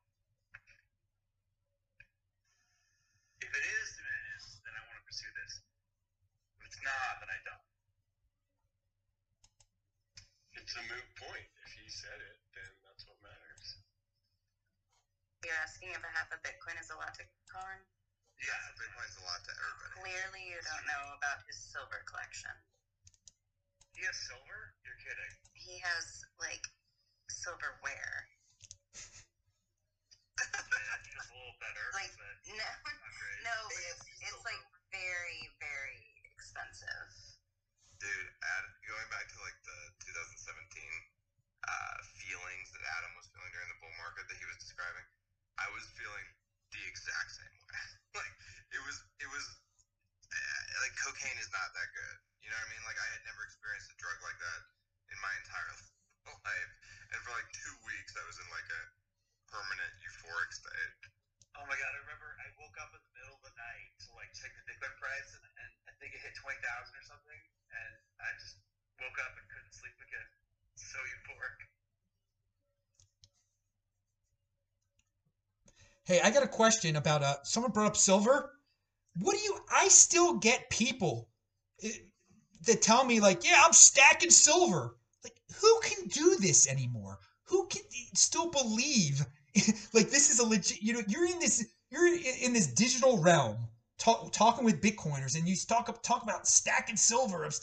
[3.42, 5.66] If it is diminished, then I want to pursue this.
[6.82, 7.66] Not, then I don't.
[10.58, 11.48] It's a moot point.
[11.66, 13.78] If he said it, then that's what matters.
[15.46, 17.82] You're asking if a half a Bitcoin is a lot to Colin?
[18.42, 19.94] Yeah, Bitcoin's a lot to everybody.
[20.02, 22.54] Clearly, you don't know about his silver collection.
[23.94, 24.74] He has silver?
[24.82, 25.34] You're kidding.
[25.54, 26.66] He has like
[27.30, 28.26] silverware.
[30.42, 31.86] Yeah, just a little better.
[31.94, 32.66] Like but no,
[33.46, 36.11] no, but it's, it's like very, very
[36.42, 37.38] expensive.
[38.02, 39.78] Dude, Ad, going back to like the
[40.10, 40.58] 2017
[41.62, 45.06] uh, feelings that Adam was feeling during the bull market that he was describing,
[45.62, 46.26] I was feeling
[46.74, 47.86] the exact same way.
[48.26, 48.34] like
[48.74, 49.46] it was, it was
[50.34, 52.18] uh, like cocaine is not that good.
[52.42, 52.84] You know what I mean?
[52.90, 54.62] Like I had never experienced a drug like that
[55.14, 55.70] in my entire
[56.42, 56.72] life,
[57.14, 58.82] and for like two weeks I was in like a
[59.46, 61.21] permanent euphoric state.
[61.60, 64.16] Oh my god, I remember I woke up in the middle of the night to
[64.16, 67.40] like check the Bitcoin price and, and I think it hit twenty thousand or something
[67.76, 67.92] and
[68.24, 68.56] I just
[69.00, 70.30] woke up and couldn't sleep again.
[70.80, 71.58] So euphoric.
[76.08, 78.52] Hey, I got a question about uh someone brought up silver.
[79.20, 81.30] What do you I still get people
[81.84, 82.08] eh,
[82.66, 84.96] that tell me like, yeah, I'm stacking silver.
[85.24, 87.20] Like, who can do this anymore?
[87.44, 87.84] Who can
[88.16, 89.26] still believe
[89.94, 90.82] like this is a legit?
[90.82, 93.58] You know, you're in this you're in, this digital realm
[93.98, 97.44] talk, talking with Bitcoiners, and you talk talk about stacking silver.
[97.44, 97.60] of.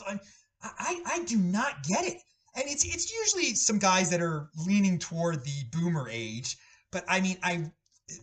[0.62, 2.19] I I do not get it,
[2.55, 6.56] and it's it's usually some guys that are leaning toward the boomer age.
[6.90, 7.70] But I mean, I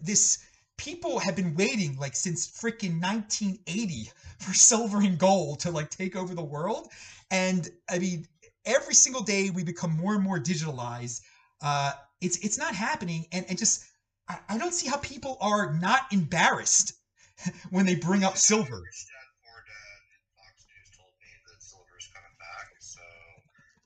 [0.03, 0.39] this
[0.77, 6.15] people have been waiting like since freaking 1980 for silver and gold to like take
[6.15, 6.89] over the world
[7.31, 8.27] and i mean
[8.65, 11.21] every single day we become more and more digitalized
[11.61, 13.83] uh it's it's not happening and and just
[14.29, 16.93] i, I don't see how people are not embarrassed
[17.69, 21.59] when they bring up silver Rich Dad Poor Dad and Fox News told me that
[21.63, 22.99] silver's coming back, so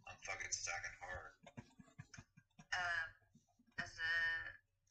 [0.07, 1.33] I'm fucking stacking hard.
[2.73, 3.07] Um,
[3.77, 4.15] as a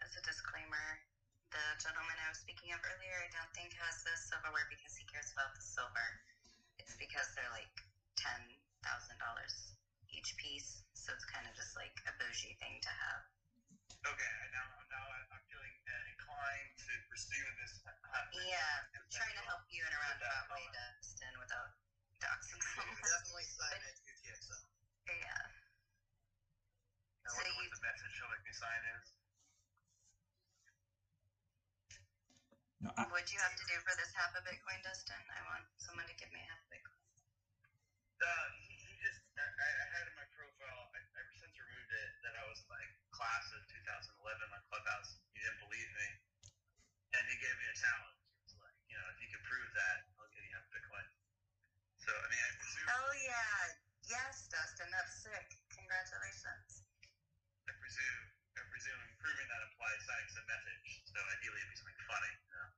[0.05, 1.03] as a disclaimer,
[1.51, 5.03] the gentleman I was speaking of earlier, I don't think has the silverware because he
[5.09, 6.09] cares about the silver.
[6.79, 7.73] It's because they're like
[8.15, 8.39] ten
[8.85, 9.75] thousand dollars
[10.13, 13.25] each piece, so it's kind of just like a bougie thing to have.
[14.05, 17.81] Okay, now now I- I'm feeling uh, inclined to pursue this.
[17.89, 17.97] uh,
[18.45, 21.73] Yeah, I'm trying to help you in a roundabout way, Dustin, without
[22.21, 23.01] doxing someone.
[23.01, 24.57] Definitely sign at UTXO.
[25.09, 25.33] Yeah.
[25.33, 25.49] I
[27.25, 29.05] So wonder you- what the message she'll make me sign is.
[32.85, 35.25] no, I, What'd you have to do for this half a Bitcoin, Dustin?
[35.33, 37.01] I want someone to give me half a Bitcoin.
[38.19, 41.63] Uh, he, he just, I, I I had in my profile, I, ever since I
[41.63, 44.15] removed it, that I was like class of 2011
[44.55, 45.19] on Clubhouse.
[45.35, 46.09] He didn't believe me.
[47.19, 48.15] And he gave me a challenge.
[48.15, 51.09] He was like, you know, if you can prove that, I'll give you half Bitcoin.
[51.99, 53.59] So, I mean, I presume, Hell yeah!
[54.07, 55.59] Yes, Dustin, that's sick.
[55.75, 56.87] Congratulations.
[57.67, 58.23] I presume,
[58.55, 61.03] I presume proving that implies signing some message.
[61.11, 62.71] So ideally it'd be something funny, you know?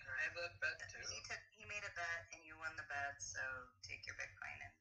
[0.00, 1.04] Can I have that bet too?
[1.12, 3.38] He took he made a bet and you won the bet, so
[3.84, 4.74] take your Bitcoin and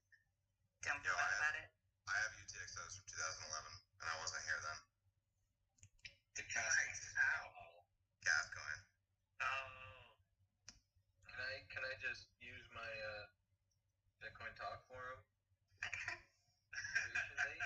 [0.82, 1.68] don't Yo, feel bad about it.
[2.10, 4.80] I have UTXOs from 2011, and I wasn't here then.
[6.36, 7.02] The cast Nice.
[7.18, 7.86] Ow.
[8.26, 8.80] Gas coin.
[9.42, 10.18] Oh.
[11.30, 13.26] Can I can I just use my uh,
[14.22, 15.20] Bitcoin talk forum?
[15.82, 17.58] recently?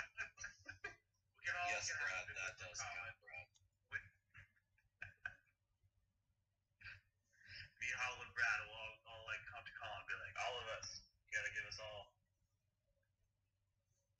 [1.38, 3.46] We can all Yes, get Brad, half that Bitcoin does from count, Colin.
[3.92, 4.06] Brad.
[7.80, 10.56] Me, Howell, and Brad will all, all like come to Colin and be like, all
[10.58, 10.88] of us,
[11.28, 12.04] you gotta give us all.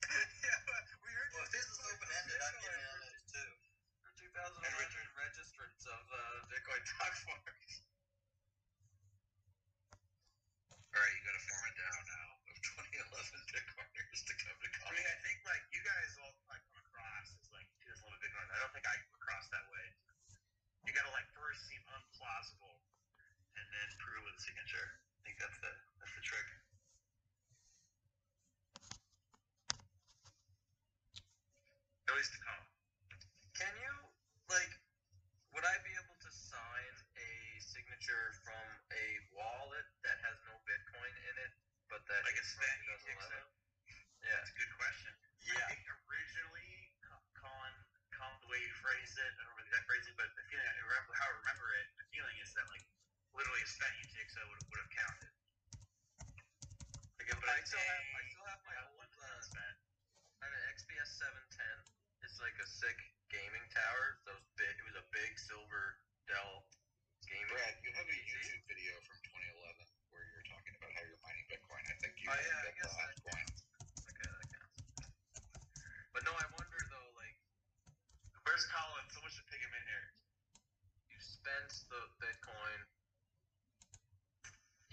[0.06, 0.58] yeah,
[1.02, 3.50] we heard Well, if this is open ended, I'm getting on this too.
[4.04, 7.72] For 2011 registrants of uh, Bitcoin Talk Forums.
[10.94, 14.68] All right, you got to form it down now of 2011 Bitcoiners to come to
[14.70, 14.94] I Colin.
[14.96, 18.46] mean, I think like you guys all like come across as like 2011 Bitcoin.
[18.54, 19.86] I don't think I come across that way.
[20.86, 22.78] You gotta like first seem unplausible,
[23.58, 24.88] and then prove with a signature.
[25.25, 26.46] I that's the that's the trick.
[32.08, 32.66] At least to Colin.
[33.54, 33.92] Can you
[34.48, 34.72] like?
[35.54, 37.30] Would I be able to sign a
[37.60, 41.52] signature from a wallet that has no Bitcoin in it,
[41.88, 43.40] but that Like a is from spent 2011?
[43.40, 43.42] UTXO?
[44.20, 44.36] Yeah.
[44.36, 45.12] That's a good question.
[45.46, 45.64] Yeah.
[45.64, 47.76] I think originally, Co- Colin,
[48.12, 50.66] Colin, the way he phrased it, I don't remember the exact phrasing, but the feeling,
[50.66, 52.84] I remember how I remember it, the feeling is that like
[53.32, 55.32] literally a spent UTXO would, would have counted.
[57.18, 59.40] Like, but I I'd still say have I still have my yeah, old one uh,
[59.40, 59.76] spent.
[60.42, 61.84] I have an XPS 710.
[62.22, 62.98] It's like a sick
[63.30, 64.16] gaming tower.
[64.26, 64.72] Those big.
[64.78, 65.96] It was a big silver
[66.28, 66.64] Dell
[67.28, 67.48] gaming.
[67.50, 68.36] Brad, you have a PC.
[68.36, 71.82] YouTube video from 2011 where you're talking about how you're mining Bitcoin.
[71.88, 73.46] I think you Oh, can yeah, I get the guess last that coin.
[74.06, 74.76] Okay, that counts.
[76.12, 77.36] But no, I wonder though, like
[78.44, 78.64] Where's
[79.26, 79.34] Colin?
[79.34, 80.06] Someone should pick him in here.
[81.10, 82.78] you spent the Bitcoin.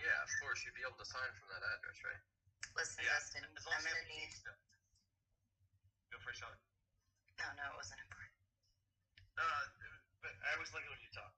[0.02, 2.18] Yeah, of course you'd be able to sign from that address, right?
[2.74, 4.34] Listen, Yeah, Dustin, As long I'm as gonna need.
[6.10, 6.58] Go for it, Sean.
[7.38, 8.34] No, no, it wasn't important.
[9.38, 9.92] No, no,
[10.26, 11.30] but I always like when you talk.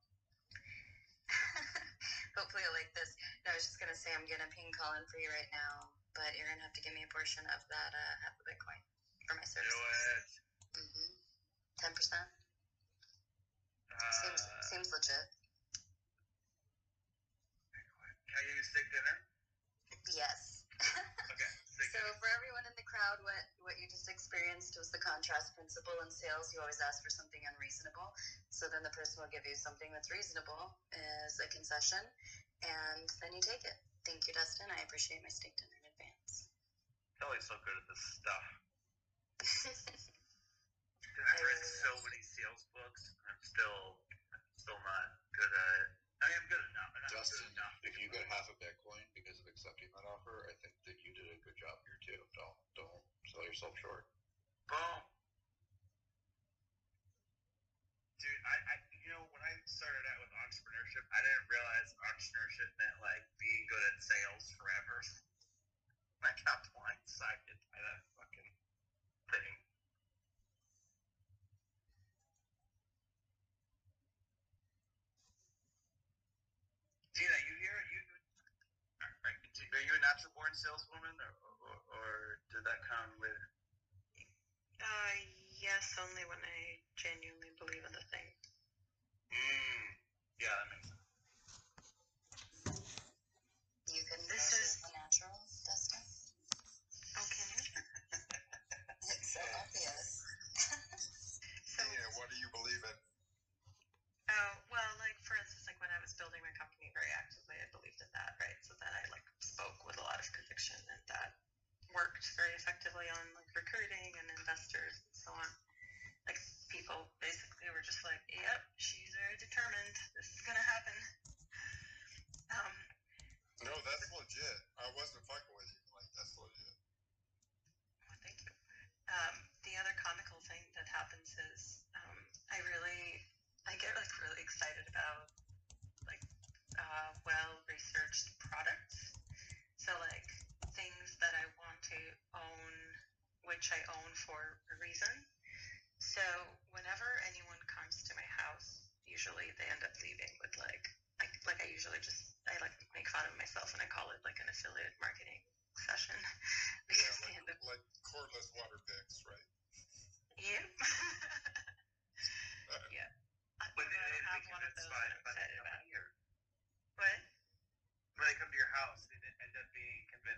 [2.40, 3.12] Hopefully, you'll like this.
[3.44, 6.32] No, I was just gonna say I'm gonna ping Colin for you right now, but
[6.40, 8.80] you're gonna have to give me a portion of that uh, half a Bitcoin
[9.28, 9.84] for my Do services.
[9.84, 9.85] it.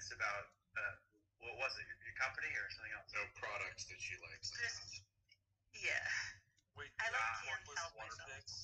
[0.08, 0.48] Being about
[0.80, 0.96] uh,
[1.44, 3.12] what was it, your, your company or something else?
[3.12, 4.56] No products that she likes.
[4.56, 5.04] Just,
[5.76, 6.00] yeah.
[6.80, 8.32] Wait, I like Ah, can't cordless help water myself.
[8.40, 8.56] picks?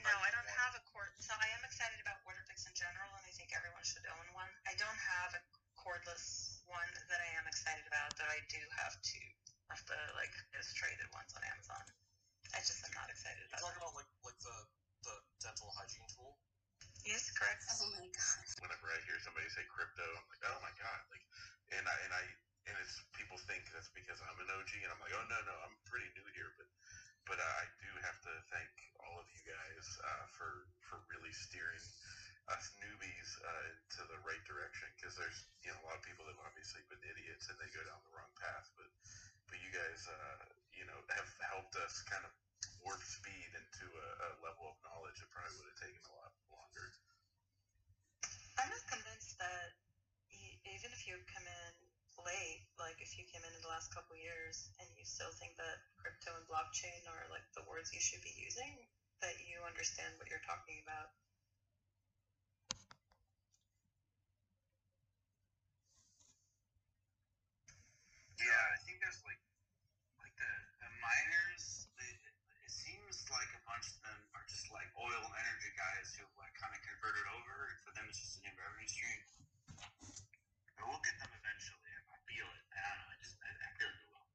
[0.00, 1.12] No, I don't have a cord.
[1.20, 4.48] So I am excited about Waterpiks in general, and I think everyone should own one.
[4.64, 5.42] I don't have a
[5.76, 9.20] cordless one that I am excited about, though I do have two
[9.68, 11.84] of the like illustrated ones on Amazon.
[12.56, 14.56] I just am not excited You about talking about like like the
[15.04, 15.14] the
[15.44, 16.40] dental hygiene tool?
[17.06, 17.62] Yes, correct.
[17.78, 18.44] Oh my god.
[18.62, 21.00] Whenever I hear somebody say crypto, I'm like, oh my god!
[21.10, 21.24] Like,
[21.74, 22.22] and I and I
[22.70, 25.54] and it's people think that's because I'm an OG, and I'm like, oh no no,
[25.62, 26.66] I'm pretty new here, but
[27.28, 28.70] but uh, I do have to thank
[29.04, 31.84] all of you guys uh, for for really steering
[32.48, 36.24] us newbies uh, into the right direction because there's you know a lot of people
[36.26, 38.88] that obviously been idiots and they go down the wrong path, but
[39.48, 40.44] but you guys uh,
[40.74, 42.32] you know have helped us kind of
[42.84, 46.32] warp speed into a, a level of knowledge that probably would have taken a lot
[46.52, 46.86] longer.
[48.58, 49.72] I'm not convinced that
[50.30, 51.72] e- even if you come in
[52.24, 55.56] late, like if you came in in the last couple years and you still think
[55.56, 58.84] that crypto and blockchain are like the words you should be using,
[59.22, 61.10] that you understand what you're talking about.
[68.38, 69.40] Yeah, I think there's like
[70.20, 70.52] like the,
[70.82, 71.86] the miners.
[71.98, 72.10] They,
[72.66, 76.54] it seems like a bunch of them are just like oil energy guys who like
[76.58, 77.54] kind of converted over,
[77.86, 79.20] for them it's just a new revenue stream.
[80.74, 81.92] But we'll get them eventually.
[82.10, 82.64] I feel it.
[82.74, 83.10] I don't know.
[83.10, 84.26] I just I, I feel it will.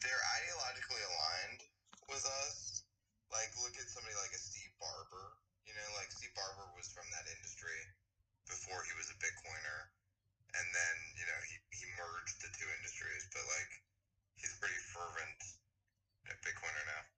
[0.00, 1.62] They're ideologically aligned
[2.08, 2.84] with us.
[3.32, 5.36] Like, look at somebody like a Steve Barber.
[5.66, 7.80] You know, like Steve Barber was from that industry
[8.46, 9.90] before he was a Bitcoiner,
[10.54, 13.26] and then you know he he merged the two industries.
[13.34, 13.72] But like,
[14.38, 15.40] he's pretty fervent
[16.30, 17.15] uh, Bitcoiner now.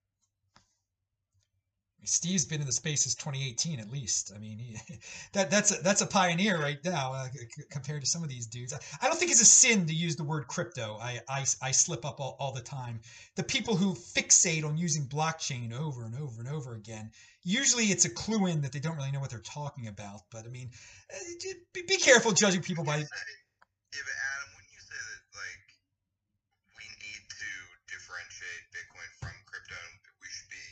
[2.03, 4.31] Steve's been in the space since 2018 at least.
[4.35, 4.77] I mean, he,
[5.33, 8.47] that that's a, that's a pioneer right now uh, c- compared to some of these
[8.47, 8.73] dudes.
[8.73, 10.97] I, I don't think it's a sin to use the word crypto.
[11.01, 13.01] I I, I slip up all, all the time.
[13.35, 17.11] The people who fixate on using blockchain over and over and over again,
[17.43, 20.21] usually it's a clue in that they don't really know what they're talking about.
[20.31, 20.71] But I mean,
[21.13, 21.17] uh,
[21.73, 22.99] be, be careful judging people by.
[22.99, 23.07] Say-
[23.89, 25.65] yeah, but Adam, wouldn't you say that like
[26.77, 27.51] we need to
[27.89, 29.77] differentiate Bitcoin from crypto?
[29.81, 30.69] and We should be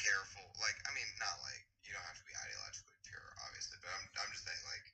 [0.00, 0.48] careful.
[0.56, 4.04] Like, I mean, not like you don't have to be ideologically pure, obviously, but I'm
[4.16, 4.84] I'm just saying like,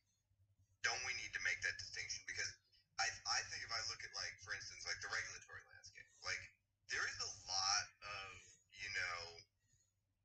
[0.82, 2.26] don't we need to make that distinction?
[2.26, 2.51] Because
[2.98, 6.43] I I think if I look at like, for instance, like the regulatory landscape, like
[6.90, 8.30] there is a lot of
[8.74, 9.20] you know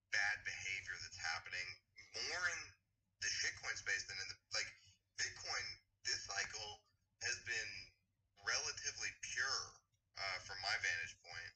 [0.09, 1.67] bad behavior that's happening
[2.27, 2.61] more in
[3.21, 4.67] the shitcoin space than in the like
[5.21, 5.65] Bitcoin
[6.05, 6.81] this cycle
[7.21, 7.71] has been
[8.41, 9.61] relatively pure
[10.17, 11.53] uh, from my vantage point,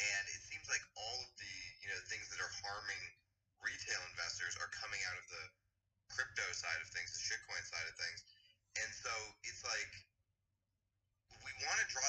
[0.00, 1.54] and it seems like all of the
[1.84, 3.02] you know things that are harming
[3.60, 5.44] retail investors are coming out of the
[6.10, 8.24] crypto side of things, the shitcoin side of things,
[8.80, 9.12] and so
[9.44, 9.92] it's like
[11.44, 12.02] we want to draw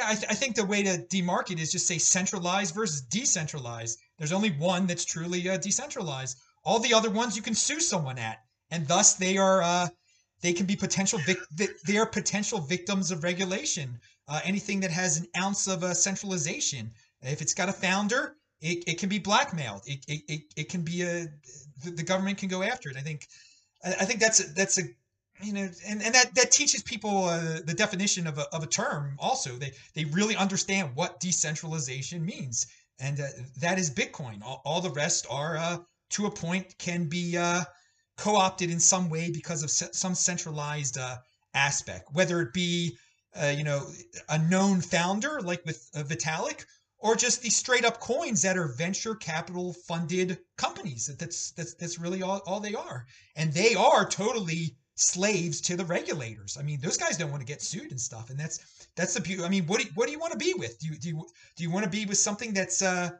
[0.00, 3.98] Yeah, I, th- I think the way to demark is just say centralized versus decentralized.
[4.16, 6.38] There's only one that's truly uh, decentralized.
[6.64, 8.38] All the other ones you can sue someone at,
[8.70, 9.88] and thus they are uh,
[10.40, 14.00] they can be potential vic- they are potential victims of regulation.
[14.26, 16.90] Uh, anything that has an ounce of uh, centralization,
[17.20, 19.82] if it's got a founder, it, it can be blackmailed.
[19.84, 21.26] It, it, it, it can be a
[21.84, 22.96] the, the government can go after it.
[22.96, 23.26] I think
[23.84, 24.84] I, I think that's a, that's a
[25.42, 28.66] you know and, and that that teaches people uh, the definition of a, of a
[28.66, 29.56] term also.
[29.56, 32.66] They they really understand what decentralization means.
[32.98, 33.28] And uh,
[33.60, 34.42] that is bitcoin.
[34.42, 35.78] All, all the rest are uh,
[36.10, 37.64] to a point can be uh,
[38.16, 41.16] co-opted in some way because of se- some centralized uh,
[41.54, 42.96] aspect whether it be
[43.34, 43.86] uh, you know
[44.28, 46.64] a known founder like with vitalik
[47.00, 51.10] or just the straight up coins that are venture capital funded companies.
[51.18, 53.06] That's that's that's really all, all they are.
[53.36, 56.56] And they are totally slaves to the regulators.
[56.58, 59.20] I mean, those guys don't want to get sued and stuff, and that's that's the
[59.20, 59.42] beauty.
[59.42, 60.78] I mean, what do you, what do you want to be with?
[60.78, 63.10] Do you do you, do you want to be with something that's uh,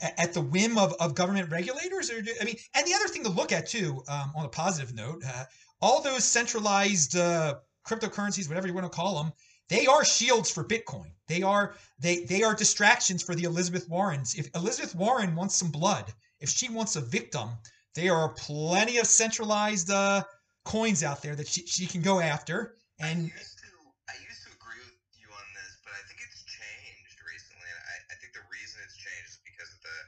[0.00, 3.24] at the whim of, of government regulators, or do, I mean, and the other thing
[3.24, 5.44] to look at too, um, on a positive note, uh,
[5.80, 9.32] all those centralized uh, cryptocurrencies, whatever you want to call them,
[9.68, 11.10] they are shields for Bitcoin.
[11.26, 14.36] They are they they are distractions for the Elizabeth Warrens.
[14.36, 17.48] If Elizabeth Warren wants some blood, if she wants a victim,
[17.94, 20.22] there are plenty of centralized uh,
[20.66, 22.74] coins out there that she, she can go after.
[22.98, 23.70] And I used to
[24.10, 27.70] I used to agree with you on this, but I think it's changed recently.
[27.70, 29.98] And I, I think the reason it's changed is because of the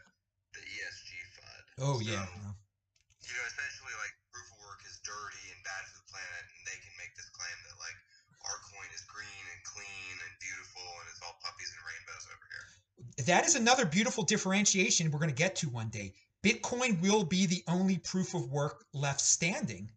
[0.58, 1.08] the ESG
[1.38, 1.62] FUD.
[1.86, 6.02] oh So, yeah, You know, essentially like proof of work is dirty and bad for
[6.02, 7.98] the planet, and they can make this claim that like
[8.50, 12.46] our coin is green and clean and beautiful and it's all puppies and rainbows over
[12.50, 12.66] here.
[13.30, 16.14] that is another beautiful differentiation we're going to get to one day.
[16.42, 19.90] Bitcoin will be the only proof of work left standing.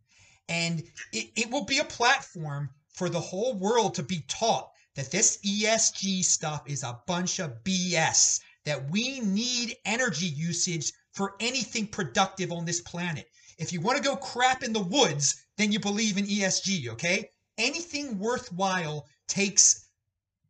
[0.49, 5.11] And it, it will be a platform for the whole world to be taught that
[5.11, 11.88] this ESG stuff is a bunch of BS, that we need energy usage for anything
[11.88, 13.27] productive on this planet.
[13.57, 17.30] If you want to go crap in the woods, then you believe in ESG, okay?
[17.57, 19.88] Anything worthwhile takes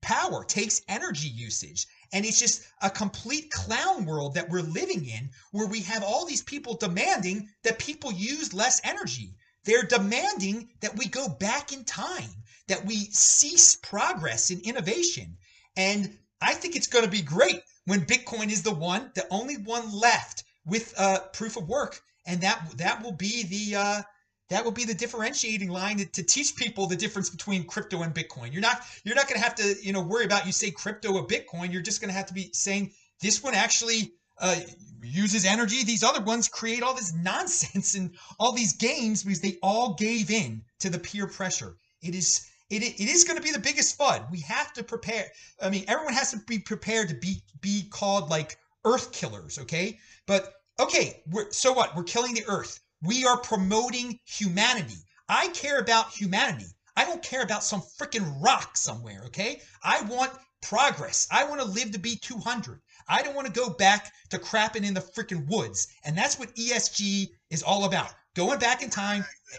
[0.01, 1.85] power, takes energy usage.
[2.13, 6.26] And it's just a complete clown world that we're living in where we have all
[6.26, 9.35] these people demanding that people use less energy.
[9.63, 12.29] They're demanding that we go back in time,
[12.67, 15.38] that we cease progress in innovation.
[15.75, 19.57] And I think it's going to be great when Bitcoin is the one, the only
[19.57, 24.01] one left with uh, proof of work, and that that will be the uh,
[24.49, 28.13] that will be the differentiating line to, to teach people the difference between crypto and
[28.13, 28.51] Bitcoin.
[28.51, 31.13] You're not you're not going to have to you know worry about you say crypto
[31.13, 31.71] or Bitcoin.
[31.71, 34.59] You're just going to have to be saying this one actually uh,
[35.03, 35.84] uses energy.
[35.84, 40.30] These other ones create all this nonsense and all these games because they all gave
[40.30, 41.77] in to the peer pressure.
[42.01, 44.26] It is it, it is going to be the biggest fun.
[44.31, 45.30] We have to prepare.
[45.61, 49.59] I mean, everyone has to be prepared to be be called like Earth killers.
[49.59, 51.95] Okay, but okay, so what?
[51.95, 52.80] We're killing the Earth.
[53.01, 54.97] We are promoting humanity.
[55.27, 56.68] I care about humanity.
[56.95, 59.23] I don't care about some freaking rock somewhere.
[59.26, 60.31] Okay, I want
[60.61, 61.27] progress.
[61.31, 62.81] I want to live to be 200.
[63.07, 65.87] I don't want to go back to crapping in the freaking woods.
[66.05, 68.13] And that's what ESG is all about.
[68.35, 69.23] Going back in time.
[69.23, 69.55] I,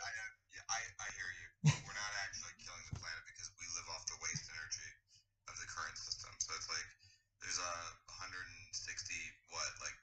[0.73, 1.47] I, I hear you.
[1.85, 4.91] We're not actually killing the planet because we live off the waste energy
[5.49, 6.33] of the current system.
[6.41, 6.89] So it's like
[7.45, 7.75] there's a
[8.09, 8.73] 160
[9.53, 9.99] what like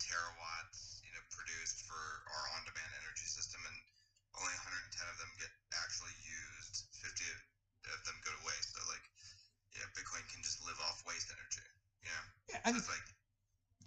[0.00, 2.00] terawatts you know produced for
[2.32, 3.76] our on-demand energy system, and
[4.40, 6.88] only 110 of them get actually used.
[6.96, 7.12] 50
[7.92, 8.72] of them go to waste.
[8.72, 9.04] So like,
[9.76, 11.68] yeah, Bitcoin can just live off waste energy.
[12.02, 12.22] Yeah.
[12.48, 13.14] Yeah, I mean, like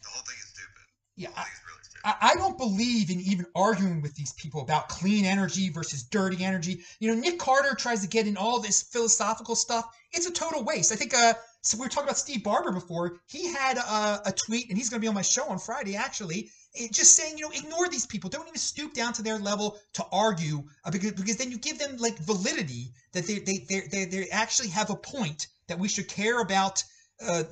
[0.02, 0.84] the whole thing is stupid.
[1.16, 2.02] yeah, I, really stupid.
[2.06, 6.44] I I don't believe in even arguing with these people about clean energy versus dirty
[6.44, 6.84] energy.
[7.00, 9.86] You know, Nick Carter tries to get in all this philosophical stuff.
[10.12, 10.91] It's a total waste.
[10.91, 13.20] I think uh, so we were talking about Steve Barber before.
[13.28, 15.95] He had a, a tweet, and he's going to be on my show on Friday,
[15.95, 18.30] actually, it- just saying, you know, ignore these people.
[18.30, 21.80] Don't even stoop down to their level to argue, uh, because, because then you give
[21.80, 25.88] them like validity that they they they they, they actually have a point that we
[25.88, 26.84] should care about.
[27.26, 27.44] Uh,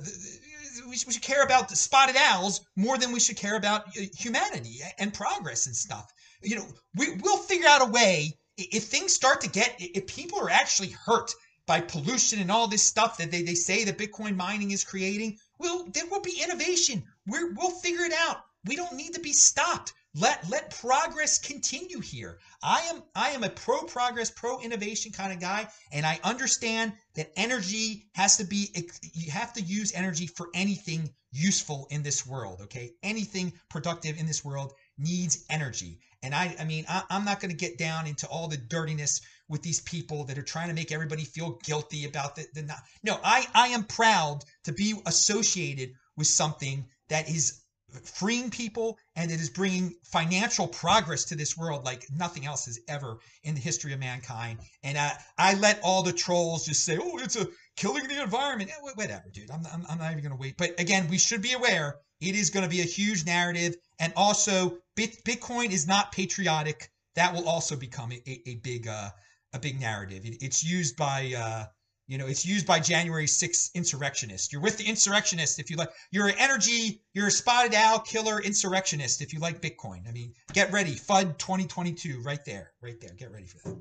[0.88, 4.02] we should, we care about the spotted owls more than we should care about uh,
[4.16, 6.12] humanity and progress and stuff.
[6.42, 6.66] You know,
[6.96, 10.90] we, we'll figure out a way if things start to get, if people are actually
[10.90, 11.32] hurt
[11.66, 15.38] by pollution and all this stuff that they, they say that Bitcoin mining is creating,
[15.58, 17.04] well, there will be innovation.
[17.26, 18.44] We're, we'll figure it out.
[18.64, 19.92] We don't need to be stopped.
[20.14, 22.38] Let let progress continue here.
[22.62, 26.92] I am I am a pro progress, pro innovation kind of guy, and I understand
[27.14, 28.70] that energy has to be
[29.14, 32.60] you have to use energy for anything useful in this world.
[32.62, 35.98] Okay, anything productive in this world needs energy.
[36.22, 39.22] And I, I mean, I, I'm not going to get down into all the dirtiness
[39.48, 42.82] with these people that are trying to make everybody feel guilty about the, the not.
[43.02, 47.62] No, I, I am proud to be associated with something that is
[48.00, 52.78] freeing people and it is bringing financial progress to this world like nothing else has
[52.88, 54.58] ever in the history of mankind.
[54.82, 57.46] And I, I let all the trolls just say, oh, it's a
[57.76, 58.70] killing the environment.
[58.70, 59.50] Eh, Whatever, dude.
[59.50, 60.56] I'm, I'm, I'm not even going to wait.
[60.56, 63.74] But again, we should be aware it is going to be a huge narrative.
[63.98, 66.90] And also, Bit, Bitcoin is not patriotic.
[67.14, 69.10] That will also become a, a, a big uh,
[69.52, 70.24] a big narrative.
[70.24, 71.64] It, it's used by uh,
[72.08, 74.52] you know, it's used by January 6th insurrectionists.
[74.52, 75.90] You're with the insurrectionists if you like.
[76.10, 80.08] You're an energy, you're a spotted owl killer insurrectionist if you like Bitcoin.
[80.08, 80.94] I mean, get ready.
[80.94, 82.72] FUD 2022 right there.
[82.82, 83.14] Right there.
[83.16, 83.76] Get ready for that.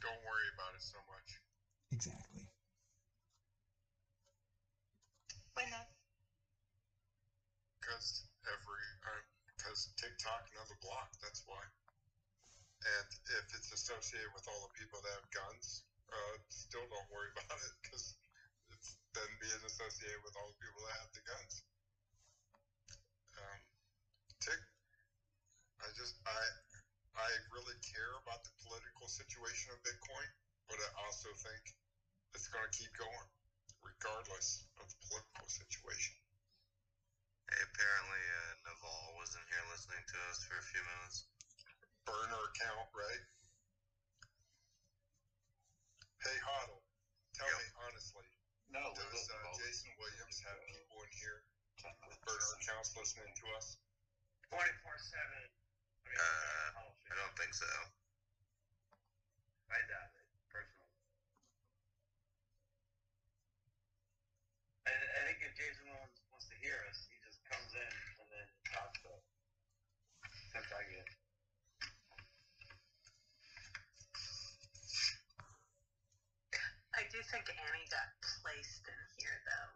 [0.00, 1.38] Don't worry about it so much.
[1.92, 2.48] Exactly.
[5.54, 5.86] Why not?
[7.78, 9.22] Because every, uh,
[9.56, 11.12] because tick tock another block.
[11.22, 11.60] That's why.
[12.82, 17.30] And if it's associated with all the people that have guns, uh, still don't worry
[17.38, 18.18] about it because
[18.74, 21.62] it's then being associated with all the people that have the guns.
[23.38, 23.60] Um,
[24.42, 24.58] Tick,
[25.78, 26.42] I just I
[27.14, 30.28] I really care about the political situation of Bitcoin,
[30.66, 31.62] but I also think
[32.34, 33.28] it's going to keep going
[33.84, 36.16] regardless of the political situation.
[37.46, 41.28] Hey, apparently, uh, Naval wasn't here listening to us for a few minutes.
[42.06, 43.22] Burner account, right?
[46.22, 46.78] Hey, Hodl,
[47.34, 48.26] tell me honestly,
[48.70, 51.42] No, does uh, Jason Williams have people in here
[52.06, 53.76] with burner accounts listening to us?
[54.50, 55.18] 24 7.
[56.12, 57.66] Uh, I don't think so.
[59.70, 60.92] I doubt it, personally.
[64.86, 65.81] I, I think if Jason
[77.32, 78.12] think Annie got
[78.44, 79.72] placed in here though.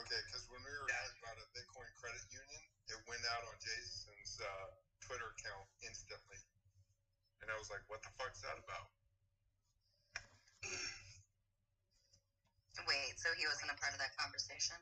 [0.00, 3.54] Okay, because when we were talking about a Bitcoin credit union, it went out on
[3.60, 4.72] Jason's uh,
[5.04, 6.40] Twitter account instantly.
[7.44, 8.88] And I was like, what the fuck's that about?
[12.88, 14.80] Wait, so he wasn't a part of that conversation?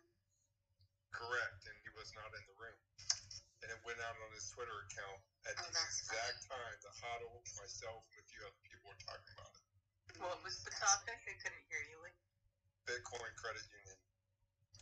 [1.11, 2.79] Correct, and he was not in the room.
[3.67, 5.21] And it went out on his Twitter account
[5.51, 9.03] at Oh, the that's exact time that Hodl, myself, and a few other people were
[9.03, 9.62] talking about it.
[10.23, 11.19] What was the topic?
[11.29, 12.01] I couldn't hear you.
[12.89, 13.99] Bitcoin credit union.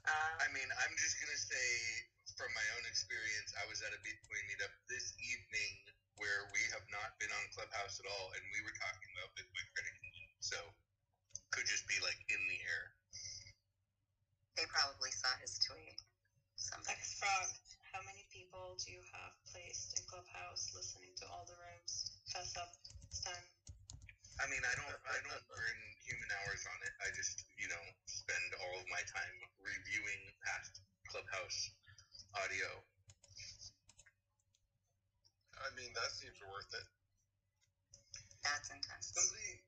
[0.09, 1.69] uh, I mean, I'm just gonna say
[2.37, 5.73] from my own experience, I was at a Bitcoin meetup this evening
[6.17, 9.67] where we have not been on Clubhouse at all, and we were talking about Bitcoin
[9.77, 10.29] credit union.
[10.41, 10.59] So
[11.53, 12.93] could just be like in the air.
[14.57, 15.97] They probably saw his tweet.
[16.57, 16.95] Somebody.
[16.99, 17.51] X Frog,
[17.93, 22.13] how many people do you have placed in Clubhouse listening to all the rooms?
[22.29, 22.71] Fess up.
[23.11, 23.47] It's time.
[24.41, 26.95] I mean, I don't, I don't burn human hours on it.
[27.05, 31.71] I just, you know, spend all of my time reviewing past Clubhouse
[32.37, 32.69] audio.
[35.61, 36.87] I mean, that seems worth it.
[38.45, 39.13] That's intense.
[39.13, 39.61] Somebody,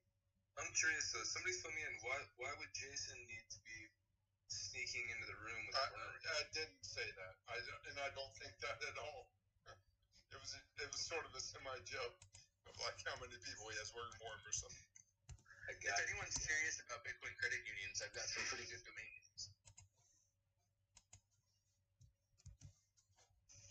[0.60, 1.26] I'm curious though.
[1.26, 1.94] Somebody fill me in.
[2.04, 3.78] Why, why would Jason need to be
[4.50, 5.86] sneaking into the room with I,
[6.40, 9.28] I didn't say that, I don't, and I don't think that at all.
[10.32, 12.16] It was a, it was sort of a semi joke
[12.70, 14.86] of like how many people he has working for him or something.
[15.68, 19.50] If anyone's curious about Bitcoin credit unions, I've got some pretty good domain names.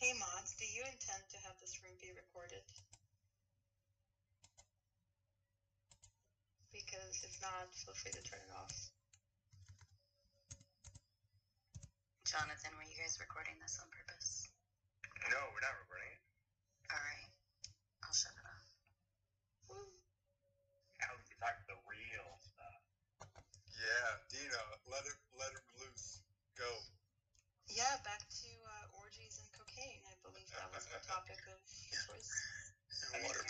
[0.01, 2.65] Hey mods, do you intend to have this room be recorded?
[6.73, 8.73] Because if not, feel free to turn it off.
[12.26, 14.47] Jonathan, were you guys recording this on purpose?
[23.91, 26.23] Yeah, Dina, let it, let her loose.
[26.55, 26.72] Go.
[27.68, 29.99] Yeah, back to uh, orgies and cocaine.
[30.07, 31.59] I believe that was the topic of
[32.07, 32.31] choice.
[33.11, 33.43] And water